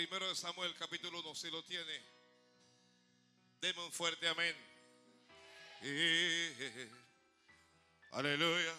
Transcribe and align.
Primero 0.00 0.30
de 0.30 0.34
Samuel 0.34 0.74
capítulo 0.76 1.20
1, 1.20 1.34
si 1.34 1.50
lo 1.50 1.62
tiene. 1.62 2.02
Deme 3.60 3.84
un 3.84 3.92
fuerte 3.92 4.26
amén. 4.28 4.56
Eh, 5.82 6.90
Aleluya. 8.12 8.74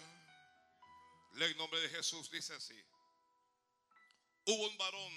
El 1.36 1.58
nombre 1.58 1.80
de 1.80 1.90
Jesús, 1.90 2.32
dice 2.32 2.56
así. 2.56 2.84
Hubo 4.46 4.68
un 4.68 4.76
varón 4.80 5.14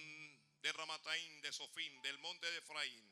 de 0.61 0.73
Ramataín, 0.75 1.41
de 1.41 1.51
Sofín, 1.55 2.03
del 2.03 2.19
monte 2.19 2.51
de 2.51 2.59
Efraín, 2.59 3.11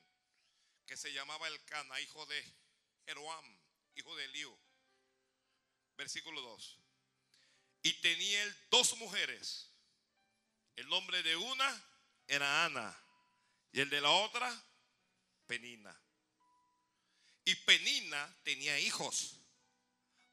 que 0.86 0.98
se 0.98 1.14
llamaba 1.14 1.48
Elcana, 1.48 1.98
hijo 1.98 2.26
de 2.26 2.44
Jeroam, 3.06 3.58
hijo 3.94 4.14
de 4.16 4.26
Eliú. 4.26 4.54
Versículo 5.96 6.42
2. 6.42 6.78
Y 7.84 7.94
tenía 8.02 8.42
él 8.42 8.56
dos 8.70 8.94
mujeres. 8.98 9.70
El 10.76 10.90
nombre 10.90 11.22
de 11.22 11.36
una 11.36 11.91
era 12.32 12.64
Ana 12.64 12.98
y 13.72 13.80
el 13.80 13.90
de 13.90 14.00
la 14.00 14.10
otra, 14.10 14.50
Penina. 15.46 15.94
Y 17.44 17.54
Penina 17.56 18.40
tenía 18.42 18.78
hijos, 18.78 19.38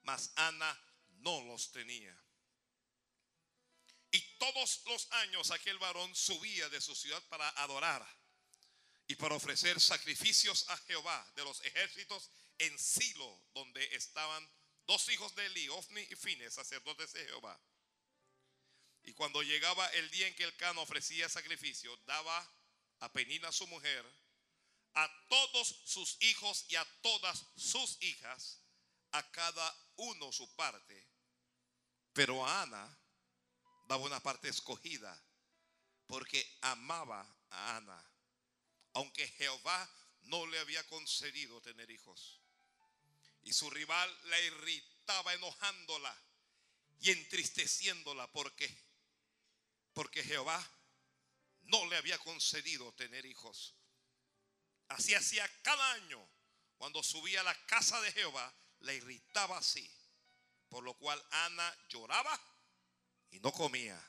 mas 0.04 0.32
Ana 0.38 0.80
no 1.20 1.42
los 1.42 1.74
tenía. 1.74 2.18
Y 4.12 4.22
todos 4.38 4.82
los 4.86 5.12
años 5.12 5.52
aquel 5.52 5.78
varón 5.78 6.16
subía 6.16 6.70
de 6.70 6.80
su 6.80 6.96
ciudad 6.96 7.22
para 7.28 7.50
adorar 7.62 8.08
y 9.08 9.16
para 9.16 9.36
ofrecer 9.36 9.80
sacrificios 9.82 10.70
a 10.70 10.78
Jehová 10.78 11.30
de 11.36 11.44
los 11.44 11.60
ejércitos 11.66 12.30
en 12.60 12.80
Silo, 12.80 13.44
donde 13.54 13.84
estaban 13.96 14.50
dos 14.88 15.10
hijos 15.10 15.36
de 15.36 15.46
Eli, 15.48 15.68
Ofni 15.68 16.02
y 16.02 16.16
Fines, 16.16 16.54
sacerdotes 16.54 17.12
de 17.12 17.26
Jehová. 17.26 17.60
Y 19.10 19.14
cuando 19.14 19.42
llegaba 19.42 19.88
el 19.88 20.08
día 20.12 20.28
en 20.28 20.36
que 20.36 20.44
el 20.44 20.56
cano 20.56 20.84
ofrecía 20.84 21.28
sacrificio, 21.28 21.98
daba 22.06 22.48
a 23.00 23.12
Penina 23.12 23.52
su 23.52 23.66
mujer, 23.66 24.06
a 24.94 25.26
todos 25.28 25.82
sus 25.86 26.22
hijos 26.22 26.66
y 26.70 26.76
a 26.76 26.86
todas 27.02 27.48
sus 27.56 28.00
hijas, 28.04 28.62
a 29.12 29.32
cada 29.32 29.76
uno 29.96 30.32
su 30.32 30.56
parte. 30.56 31.08
Pero 32.14 32.46
a 32.46 32.62
Ana 32.62 33.00
daba 33.88 34.04
una 34.04 34.20
parte 34.20 34.48
escogida, 34.48 35.20
porque 36.06 36.60
amaba 36.62 37.28
a 37.50 37.78
Ana, 37.78 38.12
aunque 38.94 39.28
Jehová 39.28 39.90
no 40.22 40.46
le 40.46 40.60
había 40.60 40.86
concedido 40.86 41.60
tener 41.62 41.90
hijos. 41.90 42.40
Y 43.42 43.54
su 43.54 43.72
rival 43.72 44.20
la 44.26 44.40
irritaba 44.40 45.34
enojándola 45.34 46.16
y 47.00 47.10
entristeciéndola 47.10 48.32
porque 48.32 48.89
porque 50.00 50.24
Jehová 50.24 50.66
no 51.64 51.86
le 51.88 51.98
había 51.98 52.18
concedido 52.20 52.94
tener 52.94 53.26
hijos. 53.26 53.76
Así 54.88 55.14
hacía 55.14 55.46
cada 55.62 55.92
año 55.92 56.26
cuando 56.78 57.04
subía 57.04 57.42
a 57.42 57.44
la 57.44 57.66
casa 57.66 58.00
de 58.00 58.14
Jehová, 58.14 58.50
le 58.80 58.96
irritaba 58.96 59.58
así, 59.58 59.92
por 60.70 60.86
lo 60.86 60.94
cual 60.94 61.22
Ana 61.32 61.78
lloraba 61.90 62.40
y 63.30 63.42
no 63.42 63.52
comía. 63.52 64.02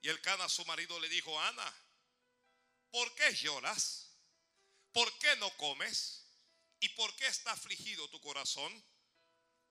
Y 0.00 0.08
el 0.08 0.18
cana 0.22 0.48
su 0.48 0.64
marido 0.64 0.98
le 0.98 1.10
dijo, 1.10 1.38
Ana, 1.38 1.74
¿por 2.90 3.14
qué 3.16 3.34
lloras? 3.34 4.16
¿Por 4.92 5.12
qué 5.18 5.36
no 5.36 5.54
comes? 5.58 6.24
¿Y 6.78 6.88
por 6.88 7.14
qué 7.16 7.26
está 7.26 7.52
afligido 7.52 8.08
tu 8.08 8.18
corazón? 8.22 8.82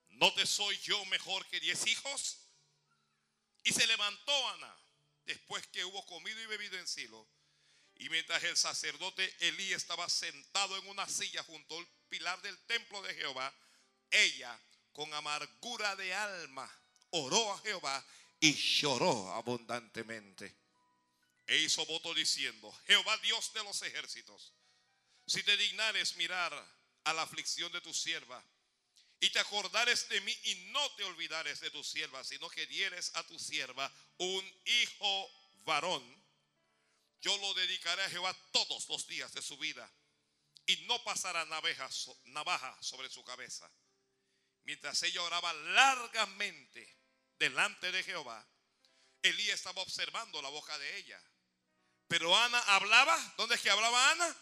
¿No 0.09 0.31
te 0.35 0.45
soy 0.45 0.77
yo 0.77 1.03
mejor 1.05 1.47
que 1.47 1.59
diez 1.59 1.87
hijos? 1.87 2.41
Y 3.63 3.73
se 3.73 3.87
levantó 3.87 4.49
Ana 4.49 4.85
después 5.29 5.67
que 5.67 5.85
hubo 5.85 6.03
comido 6.07 6.41
y 6.41 6.47
bebido 6.47 6.75
en 6.79 6.87
Silo. 6.87 7.29
Y 7.97 8.09
mientras 8.09 8.43
el 8.45 8.57
sacerdote 8.57 9.31
Elí 9.47 9.73
estaba 9.73 10.09
sentado 10.09 10.75
en 10.75 10.87
una 10.87 11.07
silla 11.07 11.43
junto 11.43 11.77
al 11.77 11.87
pilar 12.09 12.41
del 12.41 12.57
templo 12.65 12.99
de 13.03 13.13
Jehová, 13.13 13.53
ella 14.09 14.59
con 14.91 15.13
amargura 15.13 15.95
de 15.95 16.15
alma 16.15 16.67
oró 17.11 17.53
a 17.53 17.59
Jehová 17.59 18.03
y 18.39 18.55
lloró 18.55 19.31
abundantemente. 19.33 20.57
E 21.45 21.57
hizo 21.57 21.85
voto 21.85 22.11
diciendo, 22.15 22.75
Jehová 22.87 23.15
Dios 23.17 23.53
de 23.53 23.63
los 23.63 23.79
ejércitos, 23.83 24.53
si 25.27 25.43
te 25.43 25.55
dignares 25.57 26.15
mirar 26.15 26.51
a 27.03 27.13
la 27.13 27.21
aflicción 27.21 27.71
de 27.71 27.81
tu 27.81 27.93
sierva, 27.93 28.43
y 29.19 29.29
te 29.31 29.39
acordares 29.39 30.07
de 30.09 30.21
mí 30.21 30.37
y 30.43 30.55
no 30.71 30.91
te 30.91 31.03
olvidares 31.03 31.59
de 31.59 31.71
tu 31.71 31.83
sierva, 31.83 32.23
sino 32.23 32.49
que 32.49 32.65
dieres 32.67 33.11
a 33.15 33.23
tu 33.23 33.37
sierva 33.37 33.91
un 34.17 34.61
hijo 34.65 35.31
varón, 35.65 36.19
yo 37.21 37.37
lo 37.37 37.53
dedicaré 37.53 38.03
a 38.03 38.09
Jehová 38.09 38.33
todos 38.51 38.87
los 38.87 39.07
días 39.07 39.33
de 39.33 39.41
su 39.41 39.57
vida 39.57 39.91
y 40.65 40.77
no 40.85 41.03
pasará 41.03 41.45
navaja, 41.45 41.89
navaja 42.25 42.77
sobre 42.81 43.09
su 43.09 43.23
cabeza. 43.23 43.69
Mientras 44.63 45.01
ella 45.03 45.23
oraba 45.23 45.51
largamente 45.51 46.97
delante 47.37 47.91
de 47.91 48.03
Jehová, 48.03 48.47
Elías 49.21 49.55
estaba 49.55 49.81
observando 49.81 50.41
la 50.41 50.49
boca 50.49 50.77
de 50.77 50.97
ella. 50.97 51.21
Pero 52.07 52.35
Ana 52.37 52.59
hablaba, 52.59 53.33
¿dónde 53.37 53.55
es 53.55 53.61
que 53.61 53.69
hablaba 53.69 54.11
Ana? 54.11 54.35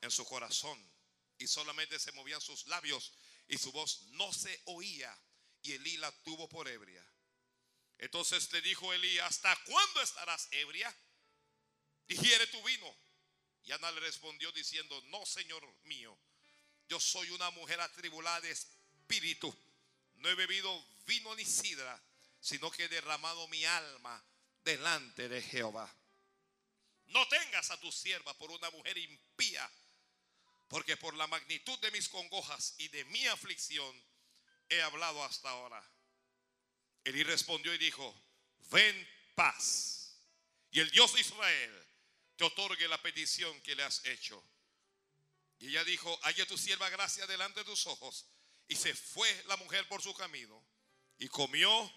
En 0.00 0.10
su 0.10 0.24
corazón. 0.24 0.78
Y 1.38 1.46
solamente 1.46 1.98
se 1.98 2.12
movían 2.12 2.40
sus 2.40 2.66
labios 2.68 3.12
y 3.48 3.58
su 3.58 3.72
voz 3.72 4.02
no 4.12 4.32
se 4.32 4.60
oía. 4.66 5.16
Y 5.62 5.72
Elí 5.72 5.96
la 5.96 6.10
tuvo 6.22 6.48
por 6.48 6.68
ebria. 6.68 7.04
Entonces 7.98 8.52
le 8.52 8.60
dijo 8.62 8.92
Elí, 8.92 9.18
¿hasta 9.20 9.54
cuándo 9.64 10.02
estarás 10.02 10.48
ebria? 10.50 10.94
Digiere 12.06 12.46
tu 12.48 12.62
vino. 12.64 12.96
Y 13.64 13.72
Ana 13.72 13.92
le 13.92 14.00
respondió 14.00 14.50
diciendo, 14.52 15.00
no, 15.06 15.24
Señor 15.24 15.64
mío, 15.84 16.18
yo 16.88 16.98
soy 16.98 17.30
una 17.30 17.50
mujer 17.50 17.80
atribulada 17.80 18.40
de 18.40 18.50
espíritu. 18.50 19.54
No 20.14 20.28
he 20.28 20.34
bebido 20.34 20.84
vino 21.06 21.34
ni 21.36 21.44
sidra, 21.44 22.00
sino 22.40 22.70
que 22.70 22.84
he 22.84 22.88
derramado 22.88 23.46
mi 23.48 23.64
alma 23.64 24.22
delante 24.64 25.28
de 25.28 25.40
Jehová. 25.42 25.92
No 27.06 27.26
tengas 27.28 27.70
a 27.70 27.78
tu 27.78 27.92
sierva 27.92 28.34
por 28.34 28.50
una 28.50 28.70
mujer 28.70 28.98
impía, 28.98 29.70
porque 30.72 30.96
por 30.96 31.14
la 31.16 31.26
magnitud 31.26 31.78
de 31.80 31.90
mis 31.90 32.08
congojas 32.08 32.74
y 32.78 32.88
de 32.88 33.04
mi 33.04 33.26
aflicción 33.26 33.94
he 34.70 34.80
hablado 34.80 35.22
hasta 35.22 35.50
ahora. 35.50 35.86
Elí 37.04 37.22
respondió 37.24 37.74
y 37.74 37.78
dijo, 37.78 38.18
ven 38.70 39.06
paz. 39.34 40.16
Y 40.70 40.80
el 40.80 40.90
Dios 40.90 41.12
de 41.12 41.20
Israel 41.20 41.86
te 42.36 42.44
otorgue 42.44 42.88
la 42.88 42.96
petición 43.02 43.60
que 43.60 43.74
le 43.74 43.82
has 43.82 44.02
hecho. 44.06 44.42
Y 45.58 45.68
ella 45.68 45.84
dijo, 45.84 46.18
haya 46.22 46.46
tu 46.46 46.56
sierva 46.56 46.88
gracia 46.88 47.26
delante 47.26 47.60
de 47.60 47.66
tus 47.66 47.86
ojos. 47.86 48.24
Y 48.66 48.74
se 48.74 48.94
fue 48.94 49.44
la 49.48 49.58
mujer 49.58 49.86
por 49.88 50.00
su 50.00 50.14
camino 50.14 50.66
y 51.18 51.28
comió 51.28 51.92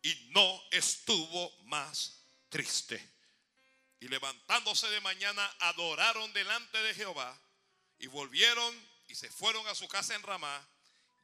y 0.00 0.28
no 0.30 0.62
estuvo 0.70 1.52
más 1.64 2.22
triste. 2.50 3.04
Y 3.98 4.06
levantándose 4.06 4.88
de 4.90 5.00
mañana 5.00 5.44
adoraron 5.58 6.32
delante 6.32 6.80
de 6.84 6.94
Jehová 6.94 7.36
y 8.02 8.08
volvieron 8.08 8.88
y 9.06 9.14
se 9.14 9.30
fueron 9.30 9.66
a 9.68 9.74
su 9.74 9.88
casa 9.88 10.14
en 10.14 10.22
Ramá. 10.22 10.68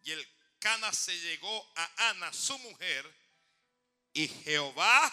Y 0.04 0.12
el 0.12 0.28
Cana 0.60 0.92
se 0.92 1.18
llegó 1.20 1.72
a 1.76 2.10
Ana, 2.10 2.32
su 2.32 2.56
mujer, 2.60 3.14
y 4.12 4.28
Jehová 4.28 5.12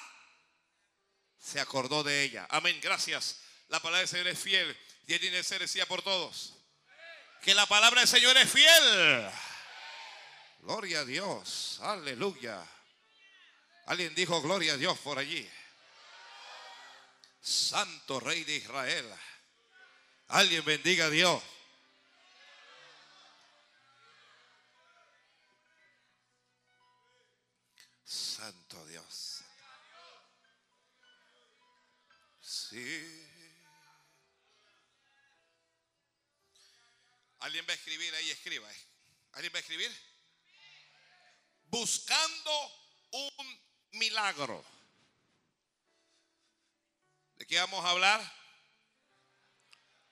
se 1.39 1.59
acordó 1.59 2.03
de 2.03 2.23
ella. 2.23 2.47
Amén, 2.49 2.79
gracias. 2.81 3.41
La 3.67 3.79
palabra 3.79 3.99
del 3.99 4.07
Señor 4.07 4.27
es 4.27 4.39
fiel 4.39 4.77
y 5.07 5.19
tiene 5.19 5.37
que 5.37 5.43
ser 5.43 5.59
decía 5.59 5.87
por 5.87 6.03
todos. 6.03 6.53
Que 7.41 7.55
la 7.55 7.65
palabra 7.65 8.01
del 8.01 8.09
Señor 8.09 8.37
es 8.37 8.49
fiel. 8.49 9.31
Gloria 10.59 10.99
a 10.99 11.05
Dios, 11.05 11.79
aleluya. 11.81 12.63
Alguien 13.87 14.13
dijo 14.13 14.41
gloria 14.41 14.73
a 14.73 14.77
Dios 14.77 14.97
por 14.99 15.17
allí. 15.17 15.49
Santo 17.41 18.19
Rey 18.19 18.43
de 18.43 18.55
Israel. 18.55 19.11
Alguien 20.27 20.63
bendiga 20.63 21.05
a 21.05 21.09
Dios. 21.09 21.41
Santo 28.05 28.85
Dios. 28.85 29.41
Sí. 32.39 33.31
¿Alguien 37.39 37.65
va 37.67 37.71
a 37.71 37.75
escribir 37.75 38.13
ahí? 38.15 38.29
Escriba. 38.29 38.69
¿Alguien 39.33 39.53
va 39.53 39.57
a 39.57 39.61
escribir? 39.61 39.91
Buscando 41.65 42.71
un 43.11 43.61
milagro. 43.93 44.63
¿De 47.35 47.45
qué 47.45 47.59
vamos 47.59 47.83
a 47.83 47.89
hablar? 47.89 48.45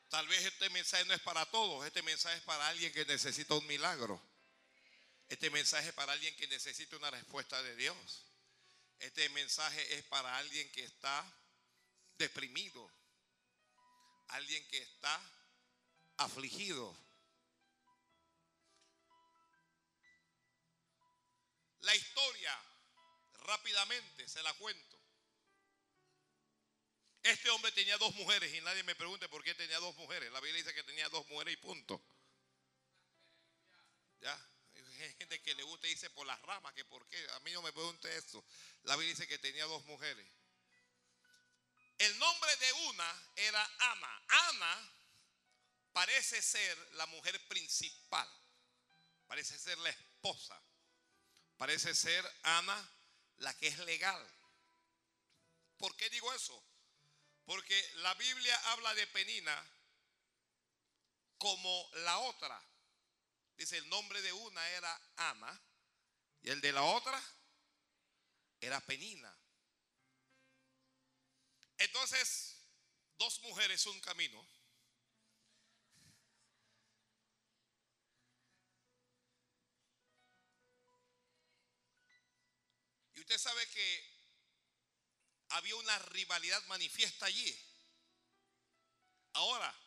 Tal 0.10 0.28
vez 0.28 0.44
este 0.46 0.70
mensaje 0.72 1.06
no 1.06 1.14
es 1.14 1.22
para 1.22 1.46
todos. 1.46 1.86
Este 1.86 2.02
mensaje 2.02 2.38
es 2.38 2.44
para 2.44 2.68
alguien 2.68 2.92
que 2.92 3.06
necesita 3.06 3.54
un 3.54 3.66
milagro. 3.68 4.22
Este 5.30 5.50
mensaje 5.50 5.90
es 5.90 5.94
para 5.94 6.14
alguien 6.14 6.36
que 6.36 6.48
necesita 6.48 6.98
una 6.98 7.12
respuesta 7.12 7.62
de 7.64 7.76
Dios. 7.76 8.26
Este 9.00 9.28
mensaje 9.30 9.96
es 9.96 10.04
para 10.06 10.38
alguien 10.38 10.72
que 10.72 10.84
está 10.84 11.26
deprimido, 12.18 12.90
Alguien 14.30 14.66
que 14.68 14.80
está 14.80 15.22
afligido. 16.18 16.98
La 21.82 21.94
historia, 21.94 22.58
rápidamente, 23.34 24.28
se 24.28 24.42
la 24.42 24.54
cuento. 24.54 25.00
Este 27.24 27.50
hombre 27.50 27.72
tenía 27.74 27.98
dos 27.98 28.16
mujeres 28.16 28.54
y 28.54 28.62
nadie 28.62 28.84
me 28.84 28.96
pregunte 28.96 29.30
por 29.30 29.44
qué 29.44 29.54
tenía 29.54 29.80
dos 29.80 29.96
mujeres. 29.98 30.32
La 30.32 30.40
Biblia 30.40 30.64
dice 30.64 30.74
que 30.74 30.84
tenía 30.84 31.08
dos 31.10 31.28
mujeres 31.28 31.54
y 31.54 31.58
punto. 31.58 32.02
Ya, 34.22 34.53
gente 35.16 35.42
que 35.42 35.56
le 35.56 35.64
gusta 35.64 35.88
y 35.88 35.92
dice 35.92 36.10
por 36.10 36.26
las 36.26 36.42
ramas, 36.42 36.74
que 36.74 36.86
por 36.86 37.08
qué. 37.08 37.30
A 37.32 37.40
mí 37.42 37.52
no 37.52 37.62
me 37.62 37.72
pregunte 37.72 38.16
eso. 38.18 38.44
La 38.84 38.96
Biblia 38.96 39.14
dice 39.14 39.28
que 39.28 39.38
tenía 39.40 39.66
dos 39.66 39.84
mujeres. 39.86 40.28
El 41.98 42.20
nombre 42.20 42.56
de 42.58 42.74
una 42.74 43.32
era 43.36 43.72
Ana. 43.80 44.24
Ana 44.28 44.94
parece 45.94 46.42
ser 46.42 46.78
la 46.94 47.06
mujer 47.08 47.40
principal. 47.48 48.28
Parece 49.28 49.58
ser 49.58 49.78
la 49.80 49.90
esposa. 49.90 50.62
Parece 51.58 51.96
ser 51.96 52.40
Ana 52.44 52.92
la 53.38 53.54
que 53.58 53.68
es 53.68 53.78
legal. 53.80 54.28
¿Por 55.78 55.96
qué 55.96 56.10
digo 56.10 56.34
eso? 56.34 56.64
Porque 57.46 57.92
la 57.96 58.14
Biblia 58.16 58.58
habla 58.72 58.94
de 58.96 59.08
Penina 59.08 59.70
como 61.38 61.90
la 61.96 62.18
otra. 62.20 62.62
Dice, 63.58 63.78
el 63.78 63.88
nombre 63.90 64.22
de 64.22 64.34
una 64.34 64.70
era 64.70 65.02
Ana 65.16 65.62
y 66.42 66.50
el 66.50 66.60
de 66.62 66.72
la 66.72 66.84
otra 66.84 67.22
era 68.60 68.80
Penina. 68.82 69.34
Entonces, 71.78 72.58
dos 73.18 73.42
mujeres, 73.42 73.86
un 73.86 74.00
camino. 74.02 74.46
Y 83.14 83.20
usted 83.20 83.38
sabe 83.38 83.68
que 83.68 84.14
había 85.50 85.76
una 85.76 86.00
rivalidad 86.00 86.64
manifiesta 86.66 87.28
allí. 87.28 87.56
Ahora, 89.34 89.83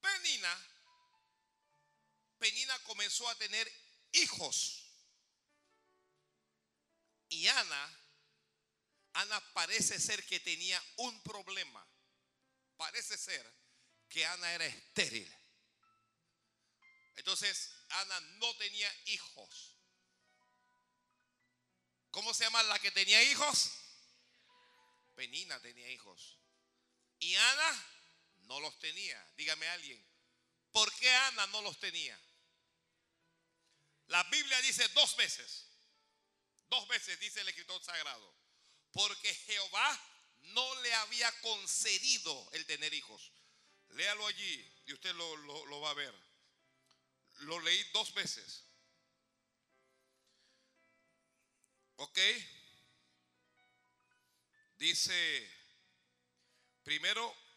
Penina, 0.00 0.66
Penina 2.38 2.78
comenzó 2.84 3.28
a 3.28 3.34
tener 3.36 3.70
hijos. 4.12 4.86
Y 7.28 7.46
Ana, 7.46 8.00
Ana 9.12 9.40
parece 9.52 10.00
ser 10.00 10.24
que 10.26 10.40
tenía 10.40 10.82
un 10.96 11.22
problema. 11.22 11.86
Parece 12.76 13.16
ser 13.18 13.46
que 14.08 14.24
Ana 14.24 14.52
era 14.52 14.66
estéril. 14.66 15.30
Entonces, 17.16 17.70
Ana 17.90 18.20
no 18.38 18.56
tenía 18.56 18.90
hijos. 19.06 19.76
¿Cómo 22.10 22.34
se 22.34 22.44
llama 22.44 22.62
la 22.64 22.78
que 22.78 22.90
tenía 22.90 23.22
hijos? 23.24 23.70
Penina 25.14 25.60
tenía 25.60 25.90
hijos. 25.90 26.38
Y 27.18 27.36
Ana 27.36 27.89
no 28.50 28.58
los 28.58 28.76
tenía. 28.80 29.32
Dígame 29.36 29.66
alguien. 29.68 30.04
¿Por 30.72 30.92
qué 30.96 31.08
Ana 31.08 31.46
no 31.46 31.62
los 31.62 31.78
tenía? 31.78 32.20
La 34.08 34.24
Biblia 34.24 34.60
dice 34.62 34.86
dos 34.88 35.16
veces. 35.16 35.66
Dos 36.68 36.86
veces 36.88 37.18
dice 37.20 37.40
el 37.40 37.48
escritor 37.48 37.82
sagrado. 37.84 38.34
Porque 38.92 39.32
Jehová 39.32 40.00
no 40.54 40.82
le 40.82 40.92
había 40.94 41.30
concedido 41.42 42.50
el 42.52 42.66
tener 42.66 42.92
hijos. 42.92 43.30
Léalo 43.90 44.26
allí 44.26 44.82
y 44.86 44.94
usted 44.94 45.14
lo, 45.14 45.36
lo 45.36 45.80
va 45.80 45.90
a 45.90 45.94
ver. 45.94 46.14
Lo 47.42 47.60
leí 47.60 47.82
dos 47.92 48.12
veces. 48.14 48.64
¿Ok? 51.96 52.18
Dice, 54.76 55.52
primero, 56.82 57.49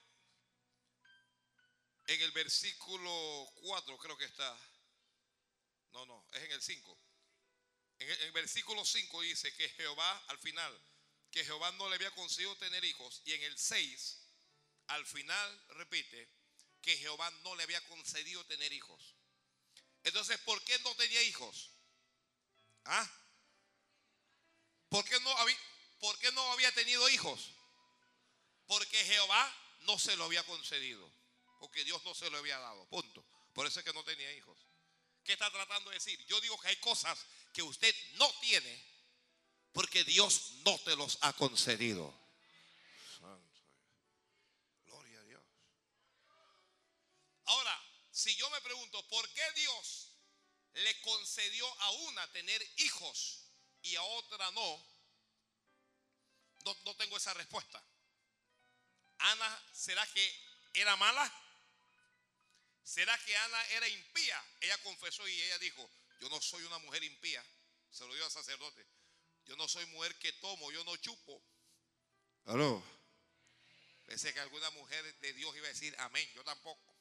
en 2.08 2.22
el 2.22 2.32
versículo 2.32 3.52
4 3.62 3.98
creo 3.98 4.18
que 4.18 4.26
está. 4.26 4.58
No, 5.92 6.06
no, 6.06 6.28
es 6.32 6.44
en 6.44 6.52
el 6.52 6.62
5. 6.62 7.00
En 8.00 8.10
el, 8.10 8.32
versículo 8.32 8.84
5 8.84 9.22
dice 9.22 9.54
que 9.54 9.70
Jehová, 9.70 10.24
al 10.28 10.40
final, 10.40 10.78
que 11.32 11.46
Jehová 11.46 11.72
no 11.74 11.88
le 11.88 11.96
había 11.96 12.12
conseguido 12.12 12.56
tener 12.58 12.84
hijos. 12.84 13.22
Y 13.26 13.34
en 13.34 13.44
el 13.44 13.58
6, 13.58 14.20
al 14.88 15.06
final, 15.06 15.66
repite, 15.70 16.30
que 16.82 16.98
Jehová 16.98 17.30
no 17.44 17.56
le 17.56 17.64
había 17.64 17.80
concedido 17.88 18.46
tener 18.46 18.74
hijos. 18.74 19.16
Entonces, 20.04 20.38
¿por 20.40 20.62
qué 20.64 20.78
no 20.80 20.94
tenía 20.96 21.22
hijos? 21.24 21.72
¿Ah? 22.86 23.10
¿Por 24.90 25.06
qué 25.06 25.20
no 25.22 25.30
había, 25.38 25.58
por 26.00 26.20
qué 26.20 26.32
no 26.34 26.52
había 26.52 26.72
tenido 26.74 27.08
hijos? 27.10 27.52
Porque 28.68 28.98
Jehová 29.06 29.78
no 29.82 29.98
se 29.98 30.16
lo 30.18 30.26
había 30.26 30.44
concedido. 30.44 31.10
Porque 31.64 31.86
Dios 31.86 32.04
no 32.04 32.14
se 32.14 32.30
lo 32.30 32.40
había 32.40 32.60
dado. 32.60 32.86
Punto. 32.90 33.24
Por 33.54 33.66
eso 33.66 33.80
es 33.80 33.86
que 33.86 33.94
no 33.94 34.04
tenía 34.04 34.30
hijos. 34.34 34.60
¿Qué 35.24 35.32
está 35.32 35.50
tratando 35.50 35.92
de 35.92 35.94
decir? 35.94 36.20
Yo 36.26 36.42
digo 36.42 36.60
que 36.60 36.68
hay 36.68 36.76
cosas 36.76 37.18
que 37.54 37.64
usted 37.64 37.96
no 38.16 38.30
tiene 38.42 38.84
porque 39.72 40.04
Dios 40.04 40.56
no 40.66 40.78
te 40.80 40.94
los 40.98 41.18
ha 41.22 41.32
concedido. 41.32 42.14
Gloria 44.88 45.22
a 45.22 45.24
Dios. 45.24 45.42
Ahora, 47.46 47.82
si 48.12 48.36
yo 48.36 48.50
me 48.50 48.60
pregunto, 48.60 49.08
¿por 49.08 49.26
qué 49.30 49.52
Dios 49.56 50.10
le 50.74 51.00
concedió 51.00 51.66
a 51.82 51.92
una 51.92 52.30
tener 52.34 52.62
hijos 52.80 53.46
y 53.84 53.96
a 53.96 54.04
otra 54.04 54.52
no, 54.52 54.86
no, 56.66 56.96
tengo 56.98 57.16
esa 57.16 57.34
respuesta. 57.34 57.82
Ana, 59.20 59.64
¿será 59.72 60.06
que 60.08 60.44
era 60.74 60.98
mala? 60.98 61.43
¿Será 62.84 63.18
que 63.26 63.36
Ana 63.36 63.66
era 63.72 63.88
impía? 63.88 64.44
Ella 64.62 64.78
confesó 64.84 65.28
y 65.28 65.42
ella 65.42 65.58
dijo, 65.60 65.90
yo 66.20 66.30
no 66.30 66.42
soy 66.42 66.64
una 66.64 66.78
mujer 66.80 67.04
impía. 67.04 67.44
Se 67.90 68.06
lo 68.06 68.14
dio 68.14 68.26
al 68.26 68.32
sacerdote. 68.32 68.86
Yo 69.46 69.56
no 69.56 69.68
soy 69.68 69.86
mujer 69.88 70.18
que 70.20 70.34
tomo, 70.34 70.72
yo 70.72 70.84
no 70.84 70.96
chupo. 70.98 71.42
Aló. 72.46 72.84
Pensé 74.06 74.34
que 74.34 74.40
alguna 74.40 74.70
mujer 74.72 75.20
de 75.20 75.34
Dios 75.34 75.56
iba 75.56 75.66
a 75.66 75.70
decir 75.70 75.96
amén, 76.00 76.30
yo 76.34 76.44
tampoco. 76.44 76.94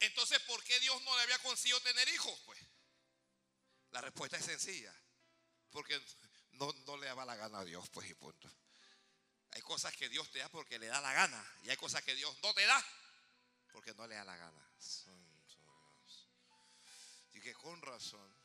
Entonces, 0.00 0.38
¿por 0.40 0.62
qué 0.62 0.78
Dios 0.80 1.02
no 1.02 1.16
le 1.16 1.22
había 1.22 1.38
conseguido 1.40 1.80
tener 1.80 2.08
hijos? 2.08 2.38
Pues 2.44 2.58
la 3.90 4.00
respuesta 4.00 4.36
es 4.36 4.44
sencilla. 4.44 4.94
Porque 5.70 6.00
no, 6.52 6.96
le 6.96 7.06
daba 7.06 7.24
la 7.24 7.36
gana 7.36 7.60
a 7.60 7.64
Dios, 7.64 7.88
pues 7.90 8.08
y 8.08 8.14
punto. 8.14 8.48
Hay 9.56 9.62
cosas 9.62 9.96
que 9.96 10.10
Dios 10.10 10.30
te 10.30 10.38
da 10.38 10.50
porque 10.50 10.78
le 10.78 10.86
da 10.88 11.00
la 11.00 11.14
gana. 11.14 11.42
Y 11.62 11.70
hay 11.70 11.78
cosas 11.78 12.02
que 12.02 12.14
Dios 12.14 12.36
no 12.42 12.52
te 12.52 12.66
da 12.66 12.84
porque 13.72 13.94
no 13.94 14.06
le 14.06 14.14
da 14.14 14.22
la 14.22 14.36
gana. 14.36 14.70
Y 17.32 17.40
que 17.40 17.54
con 17.54 17.80
razón. 17.80 18.36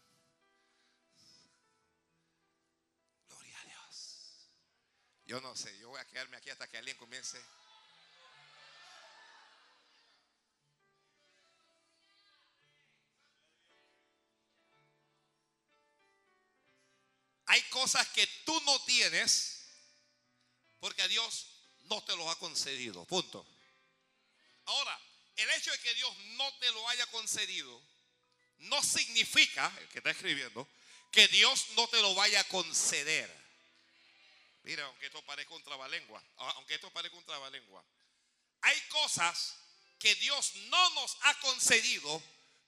Gloria 3.28 3.60
a 3.60 3.66
Dios. 3.66 4.48
Yo 5.26 5.42
no 5.42 5.54
sé, 5.54 5.78
yo 5.80 5.90
voy 5.90 6.00
a 6.00 6.08
quedarme 6.08 6.38
aquí 6.38 6.50
hasta 6.50 6.70
que 6.70 6.78
alguien 6.78 6.96
comience. 6.96 7.44
Hay 17.48 17.62
cosas 17.64 18.08
que 18.12 18.26
tú 18.46 18.58
no 18.62 18.82
tienes 18.86 19.51
porque 20.82 21.08
Dios 21.08 21.48
no 21.84 22.04
te 22.04 22.16
los 22.18 22.28
ha 22.28 22.36
concedido. 22.36 23.06
Punto. 23.06 23.46
Ahora, 24.66 25.00
el 25.38 25.50
hecho 25.52 25.72
de 25.72 25.80
que 25.80 25.94
Dios 25.94 26.18
no 26.36 26.54
te 26.56 26.70
lo 26.72 26.90
haya 26.90 27.06
concedido 27.08 27.82
no 28.58 28.84
significa, 28.84 29.72
el 29.80 29.88
que 29.88 30.00
está 30.00 30.12
escribiendo, 30.12 30.68
que 31.12 31.28
Dios 31.30 31.68
no 31.76 31.88
te 31.88 32.02
lo 32.02 32.14
vaya 32.16 32.42
a 32.42 32.44
conceder. 32.46 33.30
Mira, 34.64 34.86
aunque 34.86 35.08
esto 35.08 35.22
parezca 35.24 35.54
un 35.54 35.64
trabalengua, 35.64 36.24
aunque 36.38 36.76
esto 36.76 36.92
parezca 36.92 37.18
un 37.18 37.26
trabalengua, 37.26 37.84
hay 38.62 38.80
cosas 38.90 39.56
que 39.98 40.14
Dios 40.16 40.56
no 40.70 40.90
nos 40.92 41.18
ha 41.22 41.40
concedido, 41.40 42.22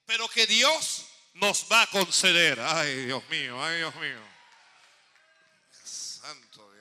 pero 0.06 0.28
que 0.28 0.46
Dios 0.46 1.04
nos 1.34 1.70
va 1.70 1.82
a 1.82 1.86
conceder. 1.88 2.60
Ay, 2.60 3.06
Dios 3.06 3.28
mío, 3.28 3.62
ay, 3.62 3.78
Dios 3.78 3.94
mío. 3.96 4.20
Santo 5.84 6.73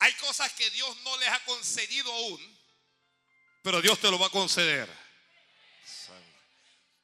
Hay 0.00 0.12
cosas 0.14 0.52
que 0.52 0.68
Dios 0.70 0.96
no 1.02 1.16
les 1.18 1.28
ha 1.28 1.44
concedido 1.44 2.12
aún, 2.12 2.58
pero 3.62 3.80
Dios 3.82 4.00
te 4.00 4.10
lo 4.10 4.18
va 4.18 4.26
a 4.26 4.30
conceder. 4.30 4.88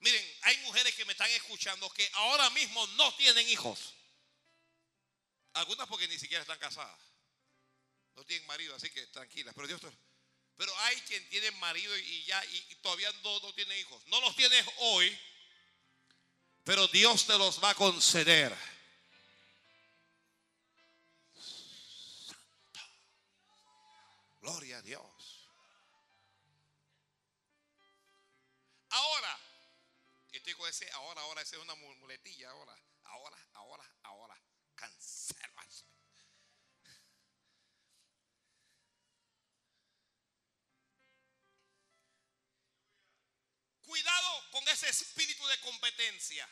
Miren, 0.00 0.36
hay 0.42 0.56
mujeres 0.58 0.94
que 0.94 1.04
me 1.04 1.12
están 1.12 1.30
escuchando 1.30 1.90
que 1.90 2.08
ahora 2.14 2.48
mismo 2.50 2.86
no 2.88 3.14
tienen 3.14 3.48
hijos. 3.48 3.94
Algunas 5.54 5.88
porque 5.88 6.08
ni 6.08 6.18
siquiera 6.18 6.42
están 6.42 6.58
casadas. 6.58 7.00
No 8.14 8.24
tienen 8.24 8.46
marido, 8.46 8.74
así 8.74 8.88
que 8.90 9.06
tranquilas. 9.08 9.54
Pero 9.54 9.66
Dios 9.66 9.80
pero 10.56 10.74
hay 10.80 10.96
quien 11.02 11.28
tiene 11.28 11.50
marido 11.52 11.94
y 11.98 12.24
ya 12.24 12.42
y, 12.46 12.74
todavía 12.76 13.12
no, 13.22 13.40
no 13.40 13.52
tiene 13.52 13.78
hijos. 13.78 14.02
No 14.06 14.20
los 14.22 14.34
tienes 14.36 14.64
hoy, 14.78 15.18
pero 16.64 16.88
Dios 16.88 17.26
te 17.26 17.36
los 17.36 17.62
va 17.62 17.70
a 17.70 17.74
conceder. 17.74 18.56
Gloria 24.46 24.78
a 24.78 24.82
Dios. 24.82 25.50
Ahora, 28.90 29.40
estoy 30.30 30.54
con 30.54 30.68
ese 30.68 30.88
ahora, 30.92 31.20
ahora, 31.22 31.42
esa 31.42 31.56
es 31.56 31.62
una 31.62 31.74
muletilla 31.74 32.50
ahora. 32.50 32.78
Ahora, 33.06 33.36
ahora, 33.54 33.92
ahora. 34.04 34.40
Cancelo 34.76 35.52
Cuidado 43.82 44.50
con 44.52 44.68
ese 44.68 44.88
espíritu 44.90 45.44
de 45.48 45.60
competencia. 45.60 46.48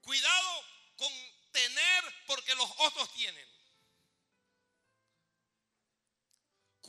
Cuidado 0.00 0.64
con 0.96 1.12
tener 1.50 2.24
porque 2.28 2.54
los 2.54 2.70
otros 2.78 3.12
tienen. 3.14 3.59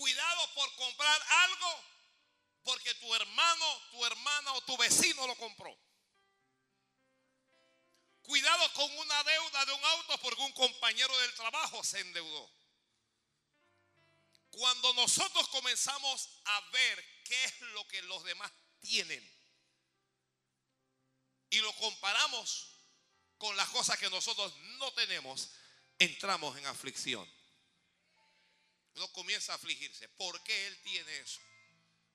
Cuidado 0.01 0.53
por 0.55 0.75
comprar 0.77 1.21
algo 1.29 1.83
porque 2.63 2.91
tu 2.95 3.13
hermano, 3.13 3.81
tu 3.91 4.03
hermana 4.03 4.53
o 4.53 4.61
tu 4.61 4.75
vecino 4.77 5.27
lo 5.27 5.35
compró. 5.35 5.77
Cuidado 8.23 8.73
con 8.73 8.91
una 8.97 9.23
deuda 9.23 9.65
de 9.65 9.73
un 9.73 9.85
auto 9.85 10.17
porque 10.23 10.41
un 10.41 10.53
compañero 10.53 11.15
del 11.19 11.35
trabajo 11.35 11.83
se 11.83 11.99
endeudó. 11.99 12.51
Cuando 14.49 14.91
nosotros 14.95 15.47
comenzamos 15.49 16.29
a 16.45 16.61
ver 16.71 17.23
qué 17.23 17.43
es 17.43 17.61
lo 17.61 17.87
que 17.87 18.01
los 18.01 18.23
demás 18.23 18.51
tienen 18.79 19.23
y 21.51 21.59
lo 21.59 21.71
comparamos 21.73 22.71
con 23.37 23.55
las 23.55 23.69
cosas 23.69 23.99
que 23.99 24.09
nosotros 24.09 24.51
no 24.79 24.91
tenemos, 24.93 25.51
entramos 25.99 26.57
en 26.57 26.65
aflicción. 26.65 27.40
Uno 29.01 29.11
comienza 29.13 29.53
a 29.53 29.55
afligirse. 29.55 30.07
¿Por 30.09 30.43
qué 30.43 30.67
él 30.67 30.79
tiene 30.83 31.17
eso? 31.21 31.41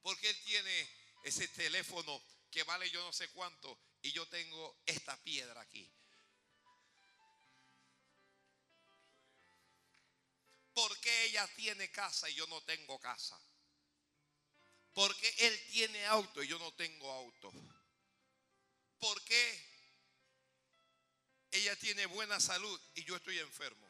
¿Por 0.03 0.17
qué 0.21 0.31
él 0.31 0.41
tiene 0.45 0.89
ese 1.25 1.49
teléfono 1.49 2.23
que 2.49 2.63
vale 2.63 2.89
yo 2.91 3.03
no 3.03 3.13
sé 3.13 3.27
cuánto 3.31 3.77
y 4.03 4.13
yo 4.13 4.25
tengo 4.29 4.83
esta 4.87 5.21
piedra 5.25 5.61
aquí? 5.61 5.91
¿Por 10.75 10.97
qué 11.01 11.25
ella 11.25 11.49
tiene 11.57 11.91
casa 11.91 12.31
y 12.31 12.35
yo 12.37 12.47
no 12.47 12.63
tengo 12.63 13.01
casa? 13.01 13.37
Porque 14.93 15.29
él 15.39 15.61
tiene 15.73 16.07
auto 16.07 16.41
y 16.41 16.47
yo 16.47 16.57
no 16.61 16.73
tengo 16.75 17.11
auto. 17.11 17.53
¿Por 19.01 19.25
qué 19.25 19.69
ella 21.51 21.75
tiene 21.75 22.07
buena 22.07 22.39
salud 22.39 22.81
y 22.95 23.03
yo 23.03 23.17
estoy 23.17 23.41
enfermo? 23.41 23.86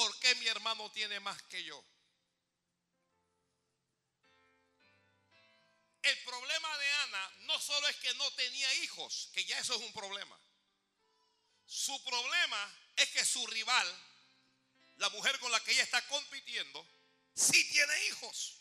¿Por 0.00 0.18
qué 0.18 0.34
mi 0.36 0.46
hermano 0.46 0.90
tiene 0.92 1.20
más 1.20 1.42
que 1.42 1.62
yo? 1.62 1.84
El 6.00 6.18
problema 6.24 6.78
de 6.78 6.92
Ana 6.92 7.32
no 7.40 7.60
solo 7.60 7.86
es 7.86 7.96
que 7.96 8.14
no 8.14 8.30
tenía 8.30 8.74
hijos, 8.76 9.28
que 9.34 9.44
ya 9.44 9.58
eso 9.58 9.74
es 9.74 9.82
un 9.82 9.92
problema. 9.92 10.40
Su 11.66 12.02
problema 12.02 12.74
es 12.96 13.10
que 13.10 13.22
su 13.26 13.46
rival, 13.48 13.86
la 14.96 15.10
mujer 15.10 15.38
con 15.38 15.52
la 15.52 15.60
que 15.60 15.72
ella 15.72 15.82
está 15.82 16.00
compitiendo, 16.08 16.82
sí 17.34 17.62
tiene 17.70 18.06
hijos. 18.06 18.56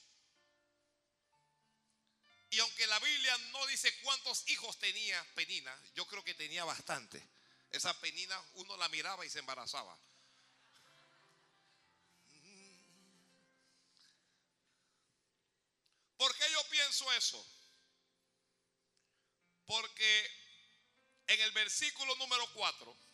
Y 2.50 2.60
aunque 2.60 2.86
la 2.88 3.00
Biblia 3.00 3.38
no 3.53 3.65
dice 3.67 3.98
cuántos 4.01 4.46
hijos 4.50 4.77
tenía 4.77 5.25
Penina, 5.36 5.74
yo 5.96 6.05
creo 6.05 6.22
que 6.22 6.34
tenía 6.34 6.65
bastante. 6.65 7.25
Esa 7.69 7.98
Penina 8.01 8.38
uno 8.55 8.75
la 8.75 8.89
miraba 8.89 9.25
y 9.25 9.29
se 9.29 9.39
embarazaba. 9.39 9.98
¿Por 16.19 16.35
qué 16.35 16.51
yo 16.51 16.63
pienso 16.69 17.11
eso? 17.13 17.43
Porque 19.65 20.31
en 21.27 21.41
el 21.41 21.51
versículo 21.53 22.15
número 22.17 22.45
4 22.53 23.09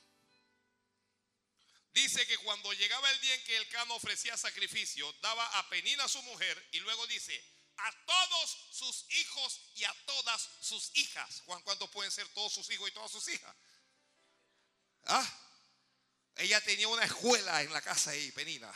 Dice 1.96 2.28
que 2.28 2.38
cuando 2.40 2.74
llegaba 2.74 3.10
el 3.10 3.22
día 3.22 3.34
en 3.36 3.44
que 3.46 3.56
el 3.56 3.70
cano 3.70 3.96
ofrecía 3.96 4.36
sacrificio, 4.36 5.14
daba 5.22 5.46
a 5.58 5.70
Penina 5.70 6.04
a 6.04 6.10
su 6.10 6.22
mujer 6.24 6.70
y 6.74 6.82
luego 6.82 7.08
dice, 7.08 7.42
a 7.78 8.06
todos 8.06 8.58
sus 8.72 9.06
hijos 9.12 9.62
y 9.76 9.86
a 9.86 9.94
todas 10.06 10.50
sus 10.60 10.92
hijas. 10.98 11.42
Juan, 11.46 11.62
¿cuántos 11.62 11.90
pueden 11.92 12.12
ser 12.12 12.28
todos 12.34 12.52
sus 12.52 12.70
hijos 12.70 12.90
y 12.90 12.92
todas 12.92 13.10
sus 13.10 13.26
hijas? 13.30 13.56
¿Ah? 15.06 15.40
Ella 16.36 16.60
tenía 16.60 16.90
una 16.90 17.06
escuela 17.06 17.62
en 17.62 17.72
la 17.72 17.82
casa 17.82 18.12
ahí, 18.12 18.30
Penina. 18.34 18.70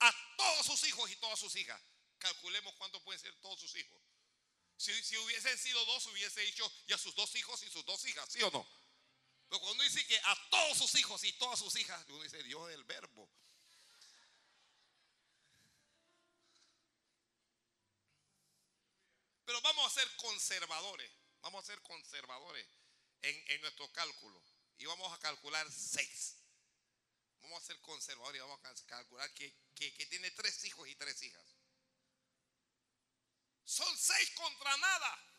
A 0.00 0.23
todos 0.36 0.66
sus 0.66 0.84
hijos 0.84 1.10
y 1.10 1.16
todas 1.16 1.38
sus 1.38 1.54
hijas. 1.56 1.80
Calculemos 2.18 2.74
cuántos 2.74 3.02
pueden 3.02 3.20
ser 3.20 3.34
todos 3.40 3.60
sus 3.60 3.74
hijos. 3.76 4.00
Si, 4.76 4.92
si 5.02 5.16
hubiesen 5.18 5.56
sido 5.58 5.84
dos, 5.84 6.06
hubiese 6.06 6.40
dicho 6.40 6.70
y 6.86 6.92
a 6.92 6.98
sus 6.98 7.14
dos 7.14 7.34
hijos 7.36 7.62
y 7.62 7.70
sus 7.70 7.84
dos 7.84 8.04
hijas, 8.06 8.28
¿sí 8.30 8.42
o 8.42 8.50
no? 8.50 8.66
Pero 9.48 9.60
cuando 9.60 9.84
dice 9.84 10.04
que 10.06 10.18
a 10.18 10.48
todos 10.50 10.78
sus 10.78 10.94
hijos 10.96 11.22
y 11.24 11.32
todas 11.34 11.58
sus 11.58 11.76
hijas, 11.76 12.04
uno 12.08 12.22
dice 12.22 12.42
Dios 12.42 12.68
del 12.68 12.82
verbo. 12.84 13.30
Pero 19.44 19.60
vamos 19.60 19.86
a 19.86 19.94
ser 19.94 20.16
conservadores. 20.16 21.10
Vamos 21.42 21.62
a 21.62 21.66
ser 21.66 21.80
conservadores 21.82 22.66
en, 23.22 23.60
nuestro 23.60 23.90
cálculo. 23.92 24.42
Y 24.78 24.86
vamos 24.86 25.12
a 25.12 25.18
calcular 25.18 25.70
seis. 25.70 26.36
Vamos 27.44 27.62
a 27.62 27.66
ser 27.66 27.80
conservadores 27.80 28.38
y 28.38 28.42
vamos 28.42 28.58
a 28.64 28.74
calcular 28.86 29.32
que, 29.32 29.54
que 29.74 30.06
tiene 30.06 30.30
tres 30.32 30.64
hijos 30.64 30.88
y 30.88 30.94
tres 30.96 31.22
hijas. 31.22 31.44
Son 33.64 33.96
seis 33.96 34.30
contra 34.30 34.76
nada. 34.76 35.34